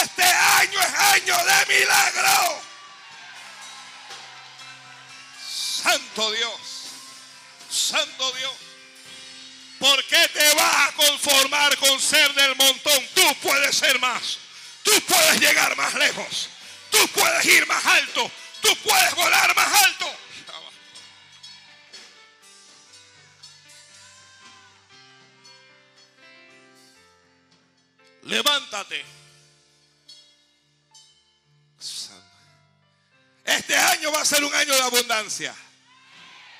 Este 0.00 0.22
año 0.22 0.80
es 0.80 0.94
año 0.94 1.36
de 1.44 1.76
milagro. 1.76 2.62
Santo 5.82 6.30
Dios. 6.30 6.60
Santo 7.68 8.32
Dios. 8.34 8.63
¿Por 9.84 10.02
qué 10.04 10.28
te 10.32 10.54
vas 10.54 10.88
a 10.88 10.92
conformar 10.92 11.76
con 11.76 12.00
ser 12.00 12.32
del 12.32 12.56
montón? 12.56 13.06
Tú 13.14 13.34
puedes 13.42 13.76
ser 13.76 14.00
más. 14.00 14.38
Tú 14.82 14.92
puedes 15.02 15.38
llegar 15.38 15.76
más 15.76 15.92
lejos. 15.92 16.48
Tú 16.90 17.06
puedes 17.08 17.44
ir 17.44 17.66
más 17.66 17.84
alto. 17.84 18.30
Tú 18.62 18.74
puedes 18.76 19.14
volar 19.14 19.54
más 19.54 19.82
alto. 19.82 20.06
Levántate. 28.22 29.04
Este 33.44 33.76
año 33.76 34.12
va 34.12 34.22
a 34.22 34.24
ser 34.24 34.42
un 34.44 34.54
año 34.54 34.72
de 34.72 34.80
abundancia. 34.80 35.54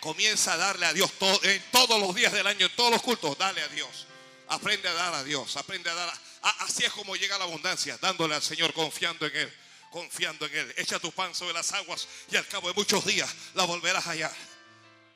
Comienza 0.05 0.53
a 0.53 0.57
darle 0.59 0.85
a 0.85 0.93
Dios 0.93 1.11
en 1.45 1.63
todos 1.71 1.99
los 1.99 2.15
días 2.15 2.31
del 2.31 2.47
año, 2.47 2.67
en 2.67 2.77
todos 2.77 2.91
los 2.91 3.01
cultos, 3.01 3.39
dale 3.39 3.63
a 3.63 3.69
Dios. 3.69 4.07
Aprende 4.49 4.87
a 4.87 4.93
dar 4.93 5.15
a 5.15 5.25
Dios, 5.25 5.57
aprende 5.57 5.89
a 5.89 5.95
dar. 5.95 6.13
así 6.61 6.85
es 6.85 6.93
como 6.93 7.17
llega 7.17 7.39
la 7.39 7.45
abundancia, 7.45 7.97
dándole 8.03 8.35
al 8.35 8.43
Señor, 8.43 8.75
confiando 8.75 9.25
en 9.25 9.35
Él, 9.35 9.59
confiando 9.91 10.45
en 10.45 10.57
Él. 10.57 10.75
Echa 10.77 10.99
tu 10.99 11.11
pan 11.11 11.35
sobre 11.35 11.55
las 11.55 11.73
aguas 11.73 12.07
y 12.31 12.37
al 12.37 12.47
cabo 12.47 12.69
de 12.69 12.75
muchos 12.75 13.03
días 13.07 13.35
la 13.55 13.65
volverás 13.65 14.07
a 14.07 14.11
hallar. 14.11 14.37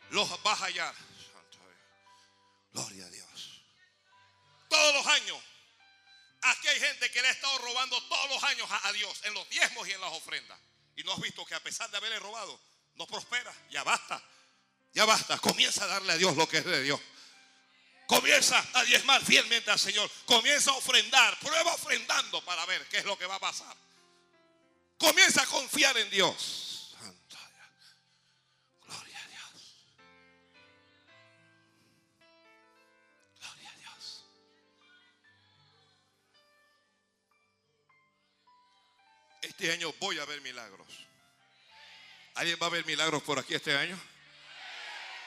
Los 0.09 0.43
vas 0.43 0.63
a 0.63 0.65
hallar. 0.65 0.95
Gloria 2.73 3.05
a 3.05 3.11
Dios. 3.11 3.63
Todos 4.71 4.95
los 4.95 5.07
años. 5.07 5.37
Aquí 6.41 6.67
hay 6.67 6.81
gente 6.81 7.11
que 7.11 7.21
le 7.21 7.29
ha 7.29 7.33
estado 7.33 7.59
robando 7.59 8.03
todos 8.05 8.31
los 8.31 8.43
años 8.43 8.67
a, 8.71 8.89
a 8.89 8.93
Dios 8.95 9.21
en 9.25 9.35
los 9.35 9.47
diezmos 9.51 9.87
y 9.87 9.93
en 9.93 10.01
las 10.01 10.13
ofrendas. 10.15 10.59
Y 10.97 11.03
no 11.03 11.13
has 11.13 11.21
visto 11.21 11.45
que 11.45 11.55
a 11.55 11.61
pesar 11.63 11.91
de 11.91 11.99
haberle 11.99 12.19
robado, 12.21 12.59
no 12.95 13.07
prospera. 13.07 13.55
Ya 13.69 13.85
basta. 13.85 14.25
Ya 14.99 15.05
basta. 15.05 15.39
Comienza 15.39 15.85
a 15.85 15.87
darle 15.87 16.15
a 16.15 16.17
Dios 16.17 16.37
lo 16.37 16.49
que 16.49 16.59
es 16.59 16.65
de 16.65 16.83
Dios. 16.83 17.01
Comienza 18.09 18.59
a 18.75 18.83
diezmar 18.83 19.25
fielmente 19.25 19.71
al 19.71 19.79
Señor. 19.79 20.11
Comienza 20.27 20.73
a 20.73 20.75
ofrendar. 20.75 21.39
Prueba 21.39 21.73
ofrendando 21.73 22.45
para 22.45 22.67
ver 22.67 22.85
qué 22.89 22.99
es 22.99 23.05
lo 23.05 23.17
que 23.17 23.25
va 23.25 23.37
a 23.37 23.39
pasar. 23.39 23.77
Comienza 24.99 25.43
a 25.43 25.47
confiar 25.47 25.97
en 25.99 26.11
Dios. 26.11 26.97
Gloria 28.85 29.21
a 29.23 29.29
Dios. 29.29 29.77
Gloria 33.39 33.71
a 33.71 33.77
Dios. 33.77 34.25
Este 39.43 39.71
año 39.71 39.95
voy 40.01 40.19
a 40.19 40.25
ver 40.25 40.41
milagros. 40.41 40.89
¿Alguien 42.35 42.59
va 42.61 42.67
a 42.67 42.71
ver 42.71 42.85
milagros 42.85 43.23
por 43.23 43.39
aquí 43.39 43.55
este 43.55 43.77
año? 43.77 43.97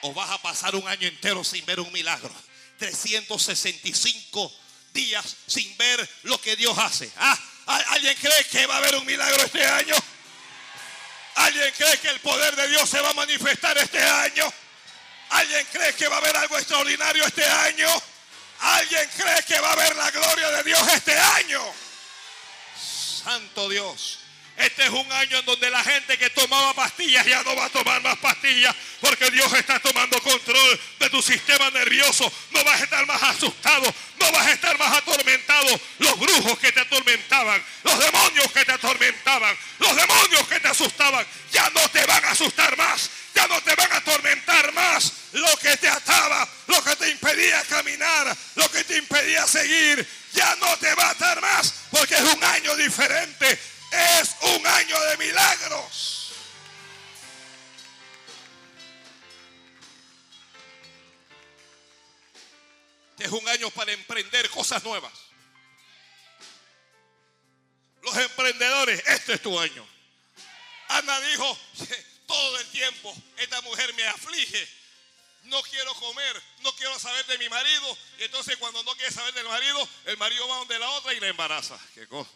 ¿O 0.02 0.12
vas 0.12 0.30
a 0.30 0.42
pasar 0.42 0.74
un 0.74 0.86
año 0.88 1.08
entero 1.08 1.44
sin 1.44 1.64
ver 1.64 1.80
un 1.80 1.92
milagro? 1.92 2.32
365 2.78 4.52
días 4.92 5.36
sin 5.46 5.76
ver 5.76 6.08
lo 6.24 6.40
que 6.40 6.56
Dios 6.56 6.76
hace. 6.78 7.10
Ah, 7.16 7.38
¿Alguien 7.66 8.16
cree 8.20 8.44
que 8.50 8.66
va 8.66 8.74
a 8.74 8.78
haber 8.78 8.96
un 8.96 9.06
milagro 9.06 9.44
este 9.44 9.64
año? 9.64 9.94
¿Alguien 11.36 11.72
cree 11.76 11.96
que 11.98 12.08
el 12.08 12.20
poder 12.20 12.54
de 12.56 12.68
Dios 12.68 12.88
se 12.90 13.00
va 13.00 13.10
a 13.10 13.14
manifestar 13.14 13.78
este 13.78 14.02
año? 14.02 14.52
¿Alguien 15.30 15.66
cree 15.72 15.94
que 15.94 16.08
va 16.08 16.16
a 16.16 16.18
haber 16.18 16.36
algo 16.36 16.58
extraordinario 16.58 17.24
este 17.24 17.44
año? 17.44 17.88
¿Alguien 18.60 19.08
cree 19.16 19.42
que 19.44 19.58
va 19.60 19.68
a 19.68 19.72
haber 19.72 19.96
la 19.96 20.10
gloria 20.10 20.50
de 20.50 20.62
Dios 20.64 20.88
este 20.92 21.16
año? 21.16 21.62
Santo 23.24 23.68
Dios. 23.68 24.18
Este 24.56 24.84
es 24.84 24.90
un 24.90 25.10
año 25.12 25.38
en 25.38 25.46
donde 25.46 25.70
la 25.70 25.82
gente 25.82 26.18
que 26.18 26.28
tomaba 26.30 26.74
pastillas 26.74 27.24
ya 27.26 27.42
no 27.42 27.56
va 27.56 27.64
a 27.64 27.70
tomar 27.70 28.02
más 28.02 28.18
pastillas 28.18 28.74
porque 29.00 29.30
Dios 29.30 29.52
está 29.54 29.80
tomando 29.80 30.20
control 30.20 30.80
de 31.00 31.10
tu 31.10 31.22
sistema 31.22 31.70
nervioso. 31.70 32.30
No 32.50 32.62
vas 32.62 32.80
a 32.80 32.84
estar 32.84 33.06
más 33.06 33.22
asustado, 33.22 33.92
no 34.18 34.32
vas 34.32 34.46
a 34.46 34.52
estar 34.52 34.78
más 34.78 34.96
atormentado. 34.98 35.80
Los 35.98 36.18
brujos 36.18 36.58
que 36.58 36.70
te 36.70 36.80
atormentaban, 36.80 37.62
los 37.82 37.98
demonios 37.98 38.52
que 38.52 38.64
te 38.64 38.72
atormentaban, 38.72 39.56
los 39.78 39.96
demonios 39.96 40.46
que 40.48 40.60
te 40.60 40.68
asustaban, 40.68 41.26
ya 41.50 41.70
no 41.70 41.88
te 41.88 42.04
van 42.04 42.24
a 42.24 42.30
asustar 42.30 42.76
más, 42.76 43.10
ya 43.34 43.46
no 43.48 43.60
te 43.62 43.74
van 43.74 43.90
a 43.90 43.96
atormentar 43.96 44.72
más. 44.72 45.12
Lo 45.32 45.56
que 45.56 45.76
te 45.78 45.88
ataba, 45.88 46.46
lo 46.66 46.84
que 46.84 46.94
te 46.96 47.08
impedía 47.08 47.62
caminar, 47.64 48.36
lo 48.54 48.70
que 48.70 48.84
te 48.84 48.98
impedía 48.98 49.46
seguir, 49.46 50.06
ya 50.34 50.54
no 50.56 50.76
te 50.76 50.94
va 50.94 51.04
a 51.04 51.10
atar 51.10 51.40
más 51.40 51.74
porque 51.90 52.14
es 52.14 52.22
un 52.22 52.42
año 52.42 52.74
diferente 52.76 53.58
es 53.92 54.36
un 54.40 54.66
año 54.66 55.00
de 55.00 55.16
milagros. 55.18 56.32
Es 63.18 63.30
un 63.30 63.48
año 63.48 63.70
para 63.70 63.92
emprender 63.92 64.50
cosas 64.50 64.82
nuevas. 64.82 65.12
Los 68.02 68.16
emprendedores, 68.16 69.00
este 69.06 69.34
es 69.34 69.42
tu 69.42 69.58
año. 69.60 69.86
Ana 70.88 71.20
dijo, 71.20 71.58
todo 72.26 72.58
el 72.58 72.66
tiempo, 72.68 73.14
esta 73.36 73.60
mujer 73.60 73.94
me 73.94 74.04
aflige. 74.08 74.68
No 75.44 75.62
quiero 75.62 75.94
comer, 75.94 76.42
no 76.60 76.74
quiero 76.74 76.98
saber 76.98 77.24
de 77.26 77.38
mi 77.38 77.48
marido. 77.48 77.98
Y 78.18 78.24
entonces 78.24 78.56
cuando 78.56 78.82
no 78.82 78.94
quiere 78.96 79.12
saber 79.12 79.34
del 79.34 79.46
marido, 79.46 79.88
el 80.06 80.16
marido 80.16 80.48
va 80.48 80.56
donde 80.56 80.78
la 80.78 80.90
otra 80.90 81.12
y 81.12 81.20
la 81.20 81.28
embaraza. 81.28 81.78
¿Qué 81.94 82.08
cosa? 82.08 82.30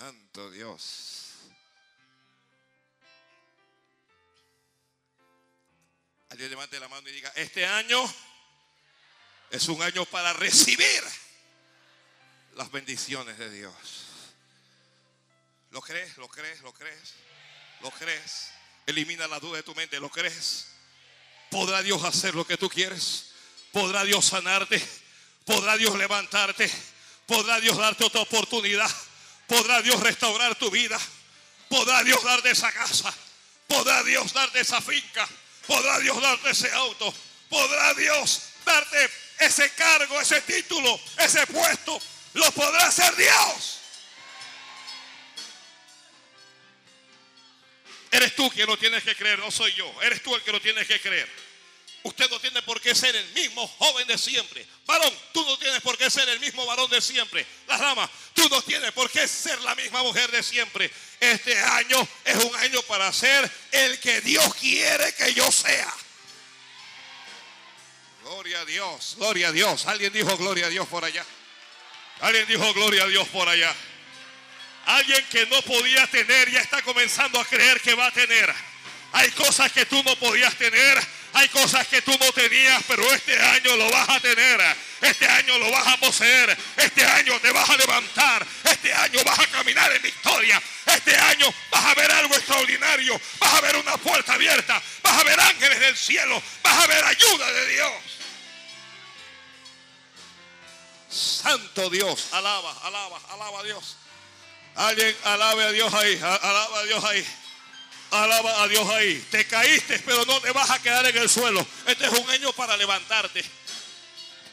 Santo 0.00 0.50
Dios. 0.50 1.26
Alguien 6.30 6.48
levante 6.48 6.80
la 6.80 6.88
mano 6.88 7.06
y 7.06 7.12
diga, 7.12 7.30
este 7.36 7.66
año 7.66 8.02
es 9.50 9.68
un 9.68 9.82
año 9.82 10.06
para 10.06 10.32
recibir 10.32 11.02
las 12.54 12.70
bendiciones 12.72 13.36
de 13.36 13.50
Dios. 13.50 13.74
¿Lo 15.70 15.82
crees? 15.82 16.16
¿Lo 16.16 16.28
crees? 16.28 16.62
¿Lo 16.62 16.72
crees? 16.72 17.12
¿Lo 17.82 17.90
crees? 17.90 18.52
Elimina 18.86 19.28
la 19.28 19.38
duda 19.38 19.58
de 19.58 19.64
tu 19.64 19.74
mente. 19.74 20.00
¿Lo 20.00 20.08
crees? 20.08 20.68
¿Podrá 21.50 21.82
Dios 21.82 22.02
hacer 22.04 22.34
lo 22.34 22.46
que 22.46 22.56
tú 22.56 22.70
quieres? 22.70 23.32
¿Podrá 23.70 24.02
Dios 24.04 24.24
sanarte? 24.24 24.82
¿Podrá 25.44 25.76
Dios 25.76 25.94
levantarte? 25.98 26.70
¿Podrá 27.26 27.60
Dios 27.60 27.76
darte 27.76 28.04
otra 28.04 28.22
oportunidad? 28.22 28.90
Podrá 29.50 29.82
Dios 29.82 29.98
restaurar 29.98 30.54
tu 30.54 30.70
vida. 30.70 30.96
Podrá 31.68 32.04
Dios 32.04 32.22
darte 32.22 32.52
esa 32.52 32.70
casa. 32.70 33.12
Podrá 33.66 34.04
Dios 34.04 34.32
darte 34.32 34.60
esa 34.60 34.80
finca. 34.80 35.28
Podrá 35.66 35.98
Dios 35.98 36.22
darte 36.22 36.50
ese 36.50 36.70
auto. 36.70 37.12
Podrá 37.48 37.92
Dios 37.94 38.42
darte 38.64 39.10
ese 39.40 39.68
cargo, 39.70 40.20
ese 40.20 40.40
título, 40.42 41.00
ese 41.18 41.44
puesto. 41.48 42.00
Lo 42.34 42.48
podrá 42.52 42.86
hacer 42.86 43.16
Dios. 43.16 43.80
Eres 48.12 48.36
tú 48.36 48.48
quien 48.50 48.68
lo 48.68 48.78
tienes 48.78 49.02
que 49.02 49.16
creer, 49.16 49.40
no 49.40 49.50
soy 49.50 49.72
yo. 49.72 49.92
Eres 50.02 50.22
tú 50.22 50.32
el 50.36 50.42
que 50.42 50.52
lo 50.52 50.60
tienes 50.60 50.86
que 50.86 51.00
creer. 51.00 51.28
Usted 52.02 52.30
no 52.30 52.40
tiene 52.40 52.62
por 52.62 52.80
qué 52.80 52.94
ser 52.94 53.14
el 53.14 53.28
mismo 53.32 53.66
joven 53.66 54.06
de 54.06 54.16
siempre. 54.16 54.66
Varón, 54.86 55.12
tú 55.32 55.44
no 55.44 55.58
tienes 55.58 55.82
por 55.82 55.98
qué 55.98 56.08
ser 56.08 56.28
el 56.30 56.40
mismo 56.40 56.64
varón 56.64 56.88
de 56.88 57.00
siempre. 57.00 57.46
Las 57.66 57.78
damas, 57.78 58.08
tú 58.32 58.48
no 58.48 58.62
tienes 58.62 58.90
por 58.92 59.10
qué 59.10 59.28
ser 59.28 59.60
la 59.60 59.74
misma 59.74 60.02
mujer 60.02 60.30
de 60.30 60.42
siempre. 60.42 60.90
Este 61.20 61.58
año 61.58 62.08
es 62.24 62.36
un 62.36 62.56
año 62.56 62.80
para 62.82 63.12
ser 63.12 63.50
el 63.72 64.00
que 64.00 64.22
Dios 64.22 64.54
quiere 64.54 65.14
que 65.14 65.34
yo 65.34 65.50
sea. 65.52 65.92
Gloria 68.22 68.60
a 68.60 68.64
Dios, 68.64 69.16
gloria 69.18 69.48
a 69.48 69.52
Dios. 69.52 69.86
Alguien 69.86 70.12
dijo 70.12 70.36
gloria 70.38 70.66
a 70.66 70.68
Dios 70.70 70.88
por 70.88 71.04
allá. 71.04 71.24
Alguien 72.20 72.46
dijo 72.46 72.72
gloria 72.72 73.02
a 73.02 73.08
Dios 73.08 73.28
por 73.28 73.46
allá. 73.46 73.74
Alguien 74.86 75.24
que 75.30 75.44
no 75.46 75.60
podía 75.62 76.06
tener 76.06 76.50
ya 76.50 76.60
está 76.60 76.80
comenzando 76.80 77.38
a 77.38 77.44
creer 77.44 77.80
que 77.82 77.94
va 77.94 78.06
a 78.06 78.10
tener. 78.10 78.54
Hay 79.12 79.30
cosas 79.32 79.70
que 79.72 79.84
tú 79.84 80.02
no 80.02 80.16
podías 80.16 80.54
tener 80.56 80.98
hay 81.32 81.48
cosas 81.48 81.86
que 81.86 82.02
tú 82.02 82.12
no 82.18 82.32
tenías, 82.32 82.82
pero 82.86 83.02
este 83.12 83.38
año 83.38 83.76
lo 83.76 83.90
vas 83.90 84.08
a 84.08 84.20
tener. 84.20 84.60
Este 85.00 85.26
año 85.26 85.58
lo 85.58 85.70
vas 85.70 85.86
a 85.86 85.96
poseer. 85.98 86.56
Este 86.76 87.04
año 87.04 87.38
te 87.40 87.52
vas 87.52 87.68
a 87.70 87.76
levantar. 87.76 88.46
Este 88.64 88.92
año 88.92 89.20
vas 89.24 89.38
a 89.38 89.46
caminar 89.46 89.90
en 89.92 90.02
victoria. 90.02 90.60
Este 90.86 91.16
año 91.16 91.52
vas 91.70 91.84
a 91.84 91.94
ver 91.94 92.10
algo 92.10 92.34
extraordinario. 92.34 93.20
Vas 93.38 93.54
a 93.54 93.60
ver 93.60 93.76
una 93.76 93.96
puerta 93.96 94.34
abierta. 94.34 94.82
Vas 95.02 95.18
a 95.18 95.24
ver 95.24 95.40
ángeles 95.40 95.80
del 95.80 95.96
cielo. 95.96 96.42
Vas 96.62 96.84
a 96.84 96.86
ver 96.86 97.04
ayuda 97.04 97.52
de 97.52 97.68
Dios. 97.68 97.92
Santo 101.10 101.90
Dios, 101.90 102.28
alaba, 102.32 102.72
alaba, 102.84 103.20
alaba 103.30 103.60
a 103.60 103.62
Dios. 103.64 103.96
Alguien 104.76 105.16
alabe 105.24 105.64
a 105.64 105.72
Dios 105.72 105.92
ahí, 105.92 106.16
alaba 106.22 106.78
a 106.78 106.84
Dios 106.84 107.04
ahí. 107.04 107.26
Alaba 108.10 108.62
a 108.62 108.68
Dios 108.68 108.88
ahí. 108.88 109.24
Te 109.30 109.46
caíste, 109.46 109.98
pero 110.00 110.24
no 110.24 110.40
te 110.40 110.50
vas 110.52 110.70
a 110.70 110.80
quedar 110.82 111.06
en 111.06 111.16
el 111.16 111.28
suelo. 111.28 111.64
Este 111.86 112.06
es 112.06 112.12
un 112.12 112.28
año 112.30 112.52
para 112.52 112.76
levantarte. 112.76 113.44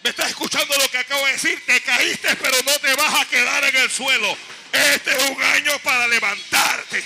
¿Me 0.03 0.11
estás 0.11 0.29
escuchando 0.29 0.77
lo 0.77 0.89
que 0.89 0.99
acabo 0.99 1.25
de 1.25 1.33
decir? 1.33 1.63
Te 1.65 1.81
caíste, 1.81 2.35
pero 2.35 2.61
no 2.63 2.79
te 2.79 2.95
vas 2.95 3.21
a 3.21 3.25
quedar 3.25 3.63
en 3.63 3.75
el 3.75 3.89
suelo. 3.89 4.37
Este 4.71 5.11
es 5.11 5.29
un 5.29 5.41
año 5.41 5.79
para 5.79 6.07
levantarte. 6.07 7.03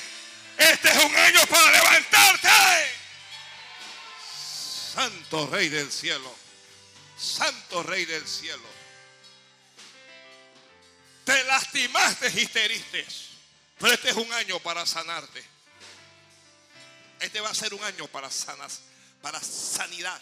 Este 0.58 0.89
es 0.89 1.06
un 1.06 1.16
año 1.16 1.45
para 1.47 1.72
levantarte. 1.72 2.49
Santo 4.93 5.47
Rey 5.47 5.70
del 5.70 5.91
cielo. 5.91 6.36
Santo 7.18 7.82
Rey 7.84 8.06
del 8.06 8.28
cielo. 8.28 8.68
Te 11.24 11.43
lastimaste 11.45 12.32
y 12.36 12.45
te 12.47 12.66
heriste. 12.66 13.06
Pero 13.80 13.93
este 13.93 14.10
es 14.10 14.16
un 14.16 14.32
año 14.34 14.60
para 14.60 14.86
sanarte. 14.86 15.43
Este 17.22 17.39
va 17.39 17.51
a 17.51 17.55
ser 17.55 17.72
un 17.74 17.84
año 17.84 18.07
para 18.07 18.32
sanas, 18.32 18.82
para 19.22 19.39
sanidad. 19.39 20.19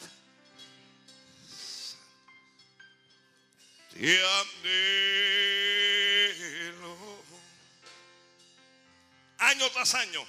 Año 9.38 9.70
tras 9.72 9.94
año, 9.96 10.26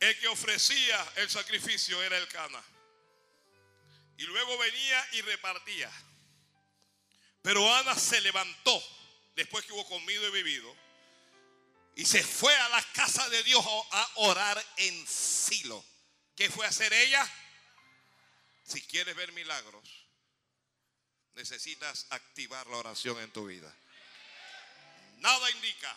El 0.00 0.18
que 0.18 0.28
ofrecía 0.28 1.12
el 1.16 1.28
sacrificio 1.30 2.02
era 2.02 2.16
el 2.18 2.28
Cana. 2.28 2.62
Y 4.18 4.24
luego 4.24 4.56
venía 4.58 5.08
y 5.12 5.20
repartía. 5.22 5.90
Pero 7.42 7.74
Ana 7.74 7.94
se 7.94 8.20
levantó 8.22 8.82
después 9.34 9.64
que 9.64 9.72
hubo 9.72 9.86
comido 9.86 10.26
y 10.28 10.30
bebido. 10.30 10.85
Y 11.96 12.04
se 12.04 12.22
fue 12.22 12.54
a 12.54 12.68
la 12.68 12.82
casa 12.92 13.26
de 13.30 13.42
Dios 13.42 13.64
a 13.90 14.10
orar 14.16 14.64
en 14.76 15.06
Silo. 15.06 15.82
¿Qué 16.36 16.50
fue 16.50 16.66
a 16.66 16.68
hacer 16.68 16.92
ella? 16.92 17.26
Si 18.64 18.82
quieres 18.82 19.16
ver 19.16 19.32
milagros, 19.32 20.06
necesitas 21.34 22.06
activar 22.10 22.66
la 22.66 22.76
oración 22.76 23.18
en 23.20 23.32
tu 23.32 23.46
vida. 23.46 23.74
Nada 25.20 25.50
indica 25.52 25.96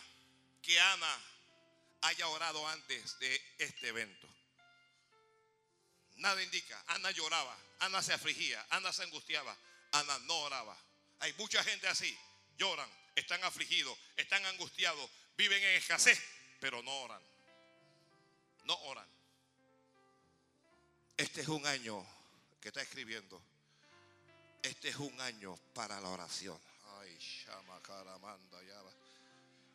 que 0.62 0.80
Ana 0.80 1.20
haya 2.00 2.28
orado 2.28 2.66
antes 2.66 3.18
de 3.18 3.54
este 3.58 3.88
evento. 3.88 4.26
Nada 6.16 6.42
indica. 6.42 6.82
Ana 6.88 7.10
lloraba, 7.10 7.56
Ana 7.80 8.02
se 8.02 8.14
afligía, 8.14 8.66
Ana 8.70 8.90
se 8.90 9.02
angustiaba, 9.02 9.54
Ana 9.92 10.18
no 10.20 10.38
oraba. 10.38 10.76
Hay 11.18 11.34
mucha 11.34 11.62
gente 11.62 11.88
así. 11.88 12.18
Lloran, 12.56 12.90
están 13.14 13.44
afligidos, 13.44 13.98
están 14.16 14.44
angustiados, 14.46 15.10
viven 15.36 15.62
en 15.62 15.76
escasez, 15.76 16.20
pero 16.60 16.82
no 16.82 16.92
oran. 17.02 17.22
No 18.64 18.74
oran. 18.82 19.06
Este 21.16 21.42
es 21.42 21.48
un 21.48 21.66
año 21.66 22.06
que 22.60 22.68
está 22.68 22.82
escribiendo. 22.82 23.42
Este 24.62 24.88
es 24.90 24.96
un 24.96 25.20
año 25.20 25.56
para 25.74 26.00
la 26.00 26.08
oración. 26.08 26.58
Ay. 26.98 27.18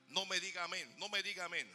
No 0.09 0.25
me 0.25 0.39
diga 0.39 0.63
amén, 0.63 0.93
no 0.97 1.09
me 1.09 1.21
diga 1.23 1.45
amén. 1.45 1.69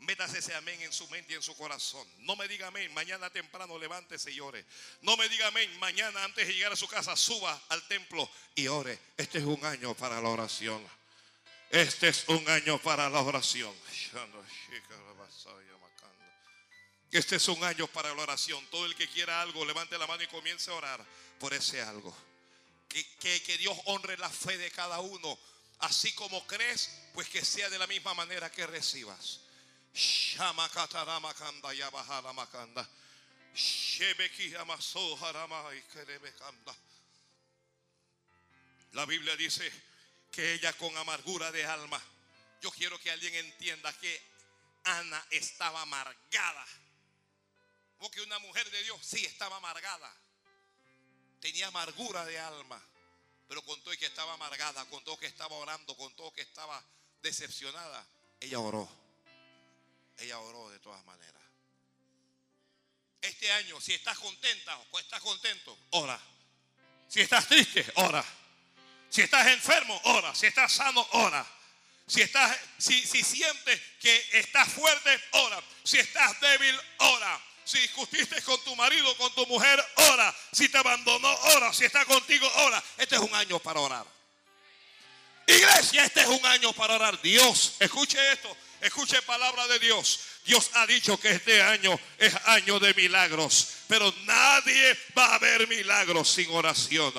Métase 0.00 0.38
ese 0.38 0.54
amén 0.54 0.80
en 0.82 0.92
su 0.92 1.08
mente 1.08 1.32
y 1.32 1.36
en 1.36 1.42
su 1.42 1.56
corazón. 1.56 2.06
No 2.18 2.36
me 2.36 2.48
diga 2.48 2.66
amén. 2.66 2.92
Mañana 2.92 3.30
temprano 3.30 3.78
levántese 3.78 4.30
y 4.30 4.40
ore. 4.40 4.66
No 5.02 5.16
me 5.16 5.28
diga 5.28 5.46
amén. 5.46 5.78
Mañana 5.78 6.24
antes 6.24 6.46
de 6.46 6.52
llegar 6.52 6.72
a 6.72 6.76
su 6.76 6.88
casa 6.88 7.16
suba 7.16 7.62
al 7.68 7.86
templo 7.86 8.28
y 8.54 8.66
ore. 8.66 8.98
Este 9.16 9.38
es 9.38 9.44
un 9.44 9.64
año 9.64 9.94
para 9.94 10.20
la 10.20 10.28
oración. 10.28 10.84
Este 11.74 12.06
es 12.06 12.28
un 12.28 12.48
año 12.48 12.78
para 12.78 13.10
la 13.10 13.20
oración. 13.20 13.74
Este 17.10 17.34
es 17.34 17.48
un 17.48 17.64
año 17.64 17.88
para 17.88 18.14
la 18.14 18.22
oración. 18.22 18.64
Todo 18.70 18.86
el 18.86 18.94
que 18.94 19.08
quiera 19.08 19.42
algo, 19.42 19.64
levante 19.64 19.98
la 19.98 20.06
mano 20.06 20.22
y 20.22 20.28
comience 20.28 20.70
a 20.70 20.74
orar 20.74 21.04
por 21.40 21.52
ese 21.52 21.82
algo. 21.82 22.16
Que, 22.88 23.04
que 23.42 23.58
Dios 23.58 23.76
honre 23.86 24.16
la 24.18 24.30
fe 24.30 24.56
de 24.56 24.70
cada 24.70 25.00
uno. 25.00 25.36
Así 25.80 26.12
como 26.12 26.46
crees, 26.46 26.96
pues 27.12 27.28
que 27.28 27.44
sea 27.44 27.68
de 27.68 27.78
la 27.80 27.88
misma 27.88 28.14
manera 28.14 28.52
que 28.52 28.68
recibas. 28.68 29.40
La 38.92 39.06
Biblia 39.06 39.34
dice 39.34 39.72
que 40.34 40.54
ella 40.54 40.72
con 40.74 40.96
amargura 40.96 41.52
de 41.52 41.64
alma. 41.64 42.02
Yo 42.60 42.70
quiero 42.72 42.98
que 42.98 43.10
alguien 43.10 43.34
entienda 43.34 43.92
que 43.98 44.20
Ana 44.84 45.24
estaba 45.30 45.82
amargada. 45.82 46.66
Porque 47.98 48.20
una 48.20 48.38
mujer 48.40 48.68
de 48.70 48.82
Dios 48.82 48.98
sí 49.02 49.24
estaba 49.24 49.56
amargada. 49.56 50.12
Tenía 51.40 51.68
amargura 51.68 52.24
de 52.24 52.38
alma. 52.38 52.82
Pero 53.46 53.62
con 53.62 53.80
todo 53.82 53.96
que 53.96 54.06
estaba 54.06 54.34
amargada, 54.34 54.84
con 54.86 55.04
todo 55.04 55.18
que 55.18 55.26
estaba 55.26 55.54
orando, 55.56 55.96
con 55.96 56.14
todo 56.16 56.32
que 56.32 56.42
estaba 56.42 56.82
decepcionada, 57.22 58.06
ella 58.40 58.58
oró. 58.58 58.88
Ella 60.18 60.38
oró 60.38 60.70
de 60.70 60.78
todas 60.80 61.04
maneras. 61.04 61.42
Este 63.20 63.50
año, 63.52 63.80
si 63.80 63.94
estás 63.94 64.18
contenta 64.18 64.78
o 64.90 64.98
estás 64.98 65.20
contento, 65.20 65.78
ora. 65.90 66.20
Si 67.08 67.20
estás 67.20 67.46
triste, 67.46 67.84
ora. 67.96 68.24
Si 69.14 69.22
estás 69.22 69.46
enfermo, 69.46 70.00
ora. 70.06 70.34
Si 70.34 70.46
estás 70.46 70.72
sano, 70.72 71.06
ora. 71.12 71.46
Si, 72.04 72.20
estás, 72.20 72.58
si, 72.78 73.06
si 73.06 73.22
sientes 73.22 73.80
que 74.00 74.28
estás 74.32 74.68
fuerte, 74.68 75.20
ora. 75.30 75.62
Si 75.84 76.00
estás 76.00 76.40
débil, 76.40 76.76
ora. 76.98 77.40
Si 77.64 77.78
discutiste 77.78 78.42
con 78.42 78.60
tu 78.64 78.74
marido, 78.74 79.16
con 79.16 79.32
tu 79.36 79.46
mujer, 79.46 79.80
ora. 80.10 80.34
Si 80.50 80.68
te 80.68 80.78
abandonó, 80.78 81.32
ora. 81.54 81.72
Si 81.72 81.84
está 81.84 82.04
contigo, 82.06 82.50
ora. 82.56 82.82
Este 82.96 83.14
es 83.14 83.20
un 83.20 83.32
año 83.36 83.60
para 83.60 83.78
orar. 83.78 84.04
Iglesia, 85.46 86.06
este 86.06 86.22
es 86.22 86.26
un 86.26 86.44
año 86.46 86.72
para 86.72 86.94
orar. 86.94 87.22
Dios, 87.22 87.76
escuche 87.78 88.18
esto. 88.32 88.56
Escuche 88.80 89.22
palabra 89.22 89.68
de 89.68 89.78
Dios. 89.78 90.18
Dios 90.44 90.70
ha 90.74 90.88
dicho 90.88 91.20
que 91.20 91.30
este 91.30 91.62
año 91.62 92.00
es 92.18 92.34
año 92.46 92.80
de 92.80 92.92
milagros. 92.94 93.68
Pero 93.86 94.12
nadie 94.24 94.98
va 95.16 95.36
a 95.36 95.38
ver 95.38 95.68
milagros 95.68 96.30
sin 96.30 96.50
oración. 96.50 97.14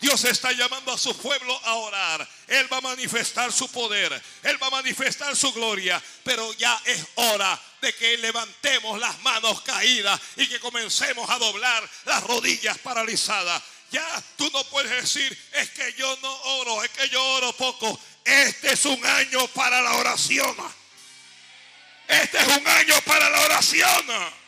Dios 0.00 0.24
está 0.24 0.52
llamando 0.52 0.92
a 0.92 0.98
su 0.98 1.16
pueblo 1.16 1.58
a 1.64 1.74
orar. 1.74 2.28
Él 2.48 2.70
va 2.72 2.78
a 2.78 2.82
manifestar 2.82 3.52
su 3.52 3.70
poder. 3.70 4.20
Él 4.42 4.62
va 4.62 4.66
a 4.66 4.70
manifestar 4.70 5.34
su 5.36 5.52
gloria. 5.52 6.02
Pero 6.22 6.52
ya 6.54 6.80
es 6.84 7.04
hora 7.14 7.60
de 7.80 7.94
que 7.94 8.18
levantemos 8.18 8.98
las 8.98 9.18
manos 9.22 9.62
caídas 9.62 10.20
y 10.36 10.46
que 10.46 10.60
comencemos 10.60 11.28
a 11.30 11.38
doblar 11.38 11.88
las 12.04 12.22
rodillas 12.24 12.78
paralizadas. 12.78 13.62
Ya 13.90 14.22
tú 14.36 14.50
no 14.52 14.64
puedes 14.64 14.90
decir, 14.90 15.38
es 15.52 15.70
que 15.70 15.92
yo 15.94 16.18
no 16.20 16.32
oro, 16.32 16.82
es 16.82 16.90
que 16.90 17.08
yo 17.08 17.22
oro 17.22 17.52
poco. 17.52 17.98
Este 18.24 18.72
es 18.72 18.84
un 18.86 19.04
año 19.06 19.46
para 19.48 19.80
la 19.80 19.94
oración. 19.94 20.56
Este 22.08 22.38
es 22.38 22.48
un 22.48 22.66
año 22.66 23.00
para 23.02 23.30
la 23.30 23.40
oración. 23.42 24.43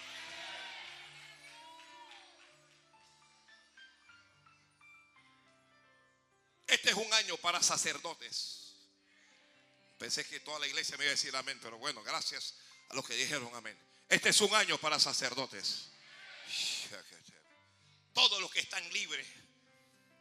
Es 6.96 7.06
un 7.06 7.12
año 7.14 7.36
para 7.36 7.62
sacerdotes. 7.62 8.72
Pensé 9.98 10.26
que 10.26 10.40
toda 10.40 10.58
la 10.58 10.66
iglesia 10.66 10.96
me 10.96 11.04
iba 11.04 11.10
a 11.10 11.14
decir 11.14 11.34
amén, 11.36 11.58
pero 11.62 11.78
bueno, 11.78 12.02
gracias 12.02 12.54
a 12.90 12.94
los 12.94 13.06
que 13.06 13.14
dijeron 13.14 13.50
amén. 13.54 13.78
Este 14.08 14.30
es 14.30 14.40
un 14.40 14.54
año 14.54 14.78
para 14.78 14.98
sacerdotes. 14.98 15.88
Todos 18.12 18.40
los 18.40 18.50
que 18.50 18.60
están 18.60 18.82
libres, 18.92 19.26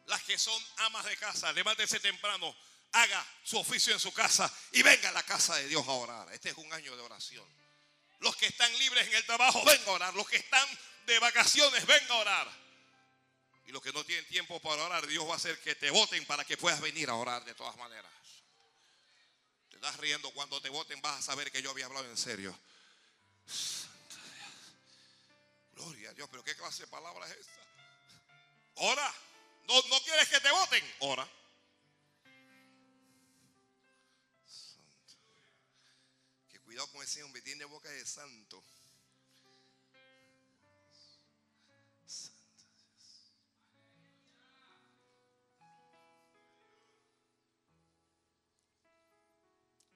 las 0.06 0.22
que 0.24 0.38
son 0.38 0.60
amas 0.78 1.04
de 1.06 1.16
casa, 1.16 1.52
levántese 1.52 2.00
temprano, 2.00 2.54
haga 2.92 3.26
su 3.42 3.58
oficio 3.58 3.92
en 3.92 4.00
su 4.00 4.12
casa 4.12 4.52
y 4.72 4.82
venga 4.82 5.08
a 5.08 5.12
la 5.12 5.22
casa 5.22 5.54
de 5.56 5.68
Dios 5.68 5.86
a 5.86 5.92
orar. 5.92 6.32
Este 6.32 6.50
es 6.50 6.56
un 6.56 6.72
año 6.72 6.94
de 6.96 7.02
oración. 7.02 7.46
Los 8.20 8.36
que 8.36 8.46
están 8.46 8.76
libres 8.78 9.06
en 9.06 9.14
el 9.14 9.26
trabajo, 9.26 9.62
venga 9.64 9.86
a 9.86 9.92
orar. 9.92 10.14
Los 10.14 10.28
que 10.28 10.36
están 10.36 10.66
de 11.06 11.18
vacaciones, 11.18 11.86
venga 11.86 12.14
a 12.14 12.18
orar. 12.18 12.65
Y 13.66 13.72
los 13.72 13.82
que 13.82 13.92
no 13.92 14.04
tienen 14.04 14.24
tiempo 14.26 14.60
para 14.60 14.84
orar, 14.84 15.06
Dios 15.06 15.28
va 15.28 15.34
a 15.34 15.36
hacer 15.36 15.58
que 15.60 15.74
te 15.74 15.90
voten 15.90 16.24
para 16.26 16.44
que 16.44 16.56
puedas 16.56 16.80
venir 16.80 17.10
a 17.10 17.14
orar 17.14 17.44
de 17.44 17.54
todas 17.54 17.76
maneras. 17.76 18.12
Te 19.70 19.76
estás 19.76 19.96
riendo 19.96 20.30
cuando 20.32 20.60
te 20.60 20.68
voten, 20.68 21.00
vas 21.02 21.18
a 21.18 21.22
saber 21.22 21.50
que 21.50 21.60
yo 21.60 21.70
había 21.70 21.86
hablado 21.86 22.08
en 22.08 22.16
serio. 22.16 22.56
Gloria 25.72 26.10
a 26.10 26.14
Dios, 26.14 26.28
pero 26.30 26.44
¿qué 26.44 26.54
clase 26.56 26.84
de 26.84 26.86
palabra 26.86 27.26
es 27.26 27.36
esta? 27.36 27.60
Ora. 28.76 29.14
No, 29.66 29.74
no 29.88 30.00
quieres 30.02 30.28
que 30.28 30.40
te 30.40 30.50
voten. 30.50 30.94
Ora. 31.00 31.28
Que 36.50 36.60
cuidado 36.60 36.86
con 36.92 37.02
ese 37.02 37.22
hombre, 37.24 37.42
tiene 37.42 37.64
boca 37.64 37.88
de 37.88 38.06
santo. 38.06 38.62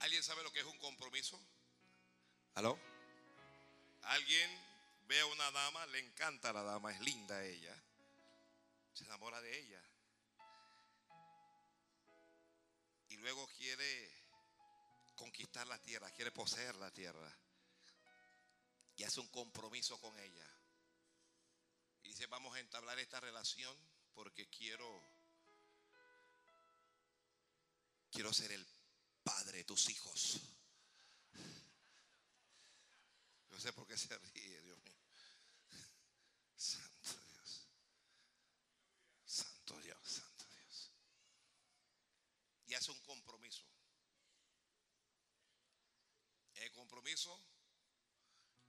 ¿Alguien 0.00 0.22
sabe 0.22 0.42
lo 0.42 0.50
que 0.50 0.60
es 0.60 0.66
un 0.66 0.78
compromiso? 0.78 1.38
¿Aló? 2.54 2.78
¿Alguien 4.02 4.50
ve 5.06 5.20
a 5.20 5.26
una 5.26 5.50
dama? 5.50 5.86
Le 5.88 5.98
encanta 5.98 6.54
la 6.54 6.62
dama, 6.62 6.90
es 6.90 7.00
linda 7.00 7.44
ella. 7.44 7.76
Se 8.94 9.04
enamora 9.04 9.40
de 9.42 9.58
ella. 9.58 9.82
Y 13.08 13.16
luego 13.18 13.46
quiere 13.58 14.10
conquistar 15.16 15.66
la 15.66 15.78
tierra, 15.82 16.10
quiere 16.12 16.30
poseer 16.30 16.74
la 16.76 16.90
tierra. 16.90 17.36
Y 18.96 19.04
hace 19.04 19.20
un 19.20 19.28
compromiso 19.28 20.00
con 20.00 20.18
ella. 20.18 20.46
Y 22.02 22.08
dice, 22.08 22.26
vamos 22.26 22.56
a 22.56 22.60
entablar 22.60 22.98
esta 22.98 23.20
relación 23.20 23.76
porque 24.14 24.48
quiero, 24.48 25.02
quiero 28.10 28.32
ser 28.32 28.52
el 28.52 28.79
padre 29.30 29.58
de 29.58 29.64
tus 29.64 29.88
hijos. 29.90 30.40
No 33.50 33.60
sé 33.60 33.72
por 33.72 33.86
qué 33.86 33.96
se 33.96 34.18
ríe, 34.18 34.60
Dios 34.62 34.78
mío. 34.82 34.98
Santo 36.56 37.20
Dios. 37.28 37.68
Santo 39.24 39.80
Dios, 39.80 39.98
Santo 40.02 40.44
Dios. 40.46 40.90
Y 42.66 42.74
hace 42.74 42.90
un 42.90 43.00
compromiso. 43.00 43.64
El 46.54 46.72
compromiso, 46.72 47.40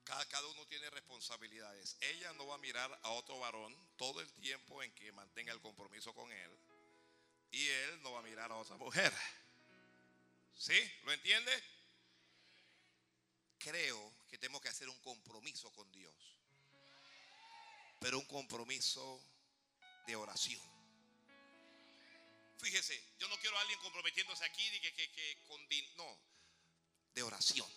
cada 0.03 0.25
cada 0.27 0.47
uno 0.47 0.67
tiene 0.67 0.89
responsabilidades. 0.91 1.97
Ella 2.01 2.33
no 2.33 2.45
va 2.45 2.55
a 2.55 2.59
mirar 2.59 2.99
a 3.01 3.09
otro 3.11 3.39
varón 3.39 3.75
todo 3.97 4.21
el 4.21 4.31
tiempo 4.33 4.83
en 4.83 4.93
que 4.93 5.11
mantenga 5.11 5.53
el 5.53 5.59
compromiso 5.59 6.13
con 6.13 6.31
él. 6.31 6.51
Y 7.49 7.67
él 7.67 8.01
no 8.03 8.13
va 8.13 8.19
a 8.19 8.23
mirar 8.23 8.51
a 8.51 8.57
otra 8.57 8.77
mujer. 8.77 9.11
¿Sí? 10.61 10.79
¿Lo 11.05 11.11
entiende? 11.11 11.51
Creo 13.57 14.13
que 14.29 14.37
tenemos 14.37 14.61
que 14.61 14.69
hacer 14.69 14.87
un 14.89 14.99
compromiso 14.99 15.71
con 15.71 15.91
Dios. 15.91 16.13
Pero 17.99 18.19
un 18.19 18.27
compromiso 18.27 19.25
de 20.05 20.15
oración. 20.15 20.61
Fíjese, 22.59 23.03
yo 23.17 23.27
no 23.27 23.39
quiero 23.39 23.57
a 23.57 23.61
alguien 23.61 23.79
comprometiéndose 23.79 24.45
aquí 24.45 24.63
y 24.63 24.79
que, 24.81 24.93
que, 24.93 25.11
que 25.11 25.43
con 25.47 25.67
no, 25.97 26.19
de 27.15 27.23
oración. 27.23 27.67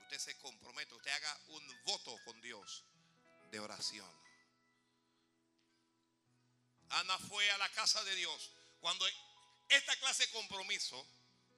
Usted 0.00 0.18
se 0.18 0.36
compromete, 0.38 0.94
usted 0.94 1.12
haga 1.12 1.40
un 1.46 1.84
voto 1.84 2.18
con 2.24 2.40
Dios 2.40 2.84
de 3.52 3.60
oración. 3.60 4.10
Ana 6.88 7.16
fue 7.20 7.48
a 7.52 7.58
la 7.58 7.68
casa 7.68 8.02
de 8.02 8.16
Dios. 8.16 8.50
Cuando 8.80 9.06
esta 9.68 9.94
clase 9.98 10.26
de 10.26 10.32
compromiso 10.32 11.06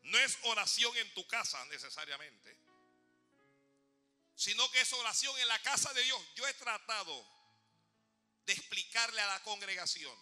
no 0.03 0.19
es 0.19 0.39
oración 0.43 0.97
en 0.97 1.13
tu 1.15 1.27
casa 1.27 1.65
necesariamente, 1.67 2.57
sino 4.35 4.71
que 4.71 4.81
es 4.81 4.93
oración 4.93 5.39
en 5.39 5.49
la 5.49 5.59
casa 5.63 5.93
de 5.93 6.03
Dios. 6.05 6.23
Yo 6.37 6.47
he 6.47 6.55
tratado 6.55 7.27
de 8.47 8.53
explicarle 8.53 9.21
a 9.21 9.27
la 9.27 9.43
congregación 9.43 10.17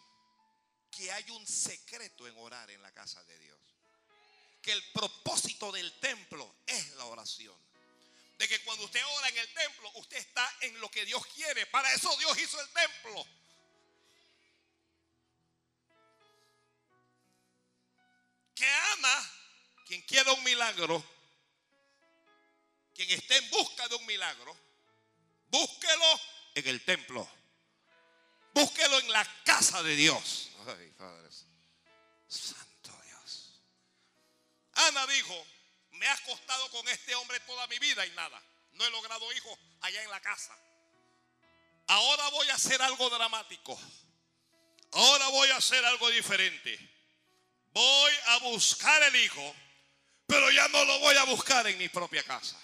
que 0.91 1.13
hay 1.13 1.29
un 1.31 1.47
secreto 1.47 2.27
en 2.27 2.37
orar 2.39 2.71
en 2.71 2.81
la 2.83 2.93
casa 2.93 3.23
de 3.25 3.39
Dios. 3.39 3.59
Que 4.63 4.73
el 4.73 4.83
propósito 4.93 5.71
del 5.71 5.93
templo 6.01 6.57
es 6.67 6.95
la 6.95 7.05
oración. 7.05 7.55
De 8.39 8.49
que 8.49 8.63
cuando 8.65 8.85
usted 8.85 9.05
ora 9.05 9.29
en 9.29 9.39
el 9.39 9.55
templo, 9.55 9.91
usted 9.97 10.17
está 10.17 10.51
en 10.63 10.81
lo 10.81 10.91
que 10.91 11.05
Dios 11.05 11.25
quiere. 11.29 11.67
Para 11.67 11.93
eso 11.93 12.15
Dios 12.17 12.39
hizo 12.39 12.61
el 12.61 12.69
templo. 12.71 13.27
Que 18.55 18.67
Ana, 18.67 19.36
quien 19.87 20.03
quiera 20.03 20.33
un 20.33 20.43
milagro, 20.43 21.03
quien 22.95 23.11
esté 23.11 23.37
en 23.37 23.51
busca 23.51 23.89
de 23.89 23.95
un 23.95 24.07
milagro, 24.07 24.57
búsquelo 25.49 26.21
en 26.55 26.67
el 26.69 26.85
templo. 26.85 27.29
Búsquelo 28.53 28.99
en 28.99 29.13
la 29.13 29.25
casa 29.45 29.83
de 29.83 29.95
Dios. 29.95 30.51
Ay, 30.67 30.91
Padre. 30.97 31.29
Santo 32.27 33.01
Dios. 33.05 33.61
Ana 34.73 35.07
dijo, 35.07 35.47
me 35.93 36.07
ha 36.07 36.15
acostado 36.15 36.71
con 36.71 36.89
este 36.89 37.15
hombre 37.15 37.39
toda 37.41 37.67
mi 37.67 37.79
vida 37.79 38.05
y 38.07 38.11
nada. 38.13 38.43
No 38.73 38.85
he 38.85 38.91
logrado 38.91 39.31
hijos 39.33 39.59
allá 39.83 40.03
en 40.03 40.11
la 40.11 40.21
casa. 40.21 40.59
Ahora 41.89 42.29
voy 42.31 42.49
a 42.49 42.55
hacer 42.55 42.81
algo 42.83 43.11
dramático. 43.11 43.79
Ahora 44.93 45.29
voy 45.29 45.51
a 45.51 45.57
hacer 45.57 45.85
algo 45.85 46.09
diferente. 46.11 46.79
Voy 47.73 48.13
a 48.29 48.39
buscar 48.39 49.03
el 49.03 49.17
hijo, 49.17 49.55
pero 50.27 50.51
ya 50.51 50.69
no 50.69 50.85
lo 50.85 50.99
voy 51.01 51.17
a 51.17 51.25
buscar 51.25 51.67
en 51.67 51.79
mi 51.79 51.89
propia 51.89 52.23
casa. 52.23 52.61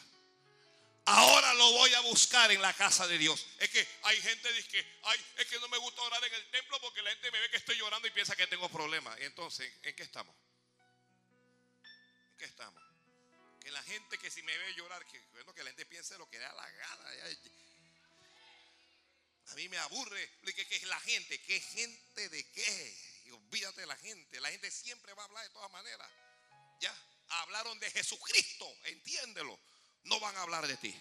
Ahora 1.04 1.52
lo 1.54 1.72
voy 1.72 1.92
a 1.94 2.00
buscar 2.00 2.50
en 2.52 2.62
la 2.62 2.72
casa 2.74 3.08
de 3.08 3.18
Dios. 3.18 3.44
Es 3.58 3.70
que 3.70 3.86
hay 4.04 4.20
gente 4.20 4.48
que 4.48 4.54
dice, 4.54 4.86
ay, 5.02 5.26
es 5.38 5.46
que 5.46 5.58
no 5.58 5.68
me 5.68 5.78
gusta 5.78 6.00
orar 6.02 6.22
en 6.24 6.32
el 6.32 6.50
templo 6.50 6.80
porque 6.80 7.02
la 7.02 7.10
gente 7.10 7.30
me 7.32 7.40
ve 7.40 7.50
que 7.50 7.56
estoy 7.56 7.76
llorando 7.76 8.06
y 8.06 8.12
piensa 8.12 8.36
que 8.36 8.46
tengo 8.46 8.68
problemas. 8.68 9.18
Entonces, 9.20 9.72
¿en 9.82 9.96
qué 9.96 10.04
estamos? 10.04 10.34
¿En 12.30 12.38
qué 12.38 12.44
estamos? 12.44 12.80
Que 13.60 13.72
la 13.72 13.82
gente 13.82 14.16
que 14.18 14.30
si 14.30 14.42
me 14.42 14.56
ve 14.56 14.74
llorar, 14.74 15.04
que 15.06 15.20
bueno, 15.32 15.52
que 15.54 15.64
la 15.64 15.70
gente 15.70 15.86
piense 15.86 16.16
lo 16.18 16.28
que 16.28 16.38
da 16.38 16.52
la 16.52 16.70
gana. 16.70 17.04
A 19.46 19.54
mí 19.54 19.68
me 19.68 19.78
aburre 19.78 20.30
que, 20.44 20.66
que 20.66 20.76
es 20.76 20.84
la 20.84 21.00
gente, 21.00 21.40
¿qué 21.42 21.60
gente 21.60 22.28
de 22.28 22.48
qué? 22.52 23.22
Y 23.26 23.30
olvídate 23.30 23.80
de 23.80 23.86
la 23.88 23.96
gente. 23.96 24.40
La 24.40 24.50
gente 24.50 24.70
siempre 24.70 25.12
va 25.14 25.22
a 25.22 25.26
hablar 25.26 25.44
de 25.44 25.50
todas 25.50 25.70
maneras. 25.72 26.08
Ya, 26.80 26.96
hablaron 27.40 27.78
de 27.78 27.90
Jesucristo, 27.90 28.66
entiéndelo 28.84 29.58
no 30.04 30.20
van 30.20 30.36
a 30.36 30.42
hablar 30.42 30.66
de 30.66 30.76
ti. 30.76 30.94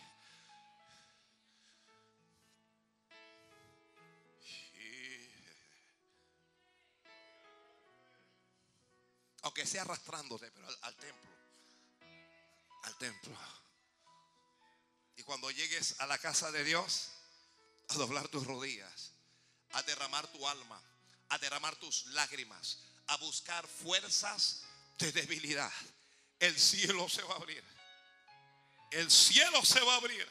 Aunque 9.44 9.66
sea 9.66 9.82
arrastrándote, 9.82 10.52
pero 10.52 10.68
al, 10.84 10.96
templo. 10.98 11.30
Al 12.84 12.98
templo. 13.00 13.38
Y 15.16 15.24
cuando 15.24 15.50
llegues 15.50 16.00
a 16.00 16.06
la 16.06 16.20
casa 16.20 16.52
de 16.52 16.64
Dios, 16.64 17.10
a 17.88 17.96
doblar 17.96 18.28
tus 18.28 18.46
rodillas, 18.46 19.14
a 19.72 19.82
derramar 19.84 20.28
tu 20.32 20.48
alma, 20.48 20.80
a 21.30 21.40
derramar 21.40 21.76
tus 21.78 22.06
lágrimas, 22.08 22.84
a 23.08 23.18
buscar 23.18 23.68
fuerzas 23.68 24.62
de 25.00 25.12
debilidad, 25.12 25.74
el 26.42 26.60
cielo 26.60 27.08
se 27.10 27.24
va 27.24 27.34
a 27.34 27.38
abrir 27.38 27.64
el 28.92 29.10
cielo 29.10 29.64
se 29.64 29.80
va 29.82 29.94
a 29.94 29.98
abrir. 29.98 30.28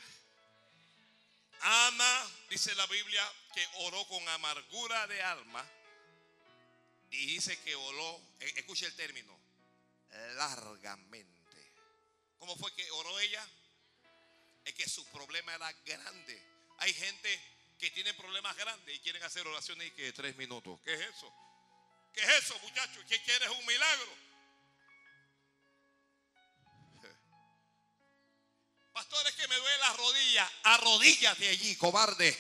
Ana, 1.63 2.31
dice 2.49 2.75
la 2.75 2.87
Biblia, 2.87 3.33
que 3.55 3.67
oró 3.79 4.07
con 4.07 4.27
amargura 4.29 5.07
de 5.07 5.23
alma. 5.23 5.67
Y 7.11 7.27
dice 7.27 7.59
que 7.61 7.75
oró, 7.75 8.21
e, 8.39 8.47
escuche 8.57 8.87
el 8.87 8.95
término, 8.95 9.37
largamente. 10.37 11.73
¿Cómo 12.39 12.57
fue 12.57 12.73
que 12.75 12.89
oró 12.93 13.19
ella? 13.19 13.47
Es 14.65 14.75
que 14.75 14.89
su 14.89 15.05
problema 15.07 15.55
era 15.55 15.73
grande. 15.85 16.41
Hay 16.79 16.95
gente 16.95 17.41
que 17.79 17.91
tiene 17.91 18.15
problemas 18.15 18.57
grandes 18.57 18.95
y 18.95 19.01
quieren 19.01 19.23
hacer 19.23 19.47
oraciones 19.47 19.89
y 19.89 19.91
que 19.93 20.13
tres 20.13 20.37
minutos. 20.37 20.79
¿Qué 20.85 20.95
es 20.95 21.01
eso? 21.01 21.35
¿Qué 22.13 22.21
es 22.23 22.45
eso, 22.45 22.59
muchachos? 22.61 23.05
¿Qué 23.09 23.21
quieres? 23.23 23.49
Un 23.49 23.67
milagro. 23.67 24.30
Pastores 28.93 29.35
que 29.35 29.49
me 29.49 29.57
duele 29.57 29.79
la 29.79 29.93
rodilla. 29.93 30.53
Arrodíllate 30.65 31.49
allí, 31.49 31.77
cobarde. 31.77 32.37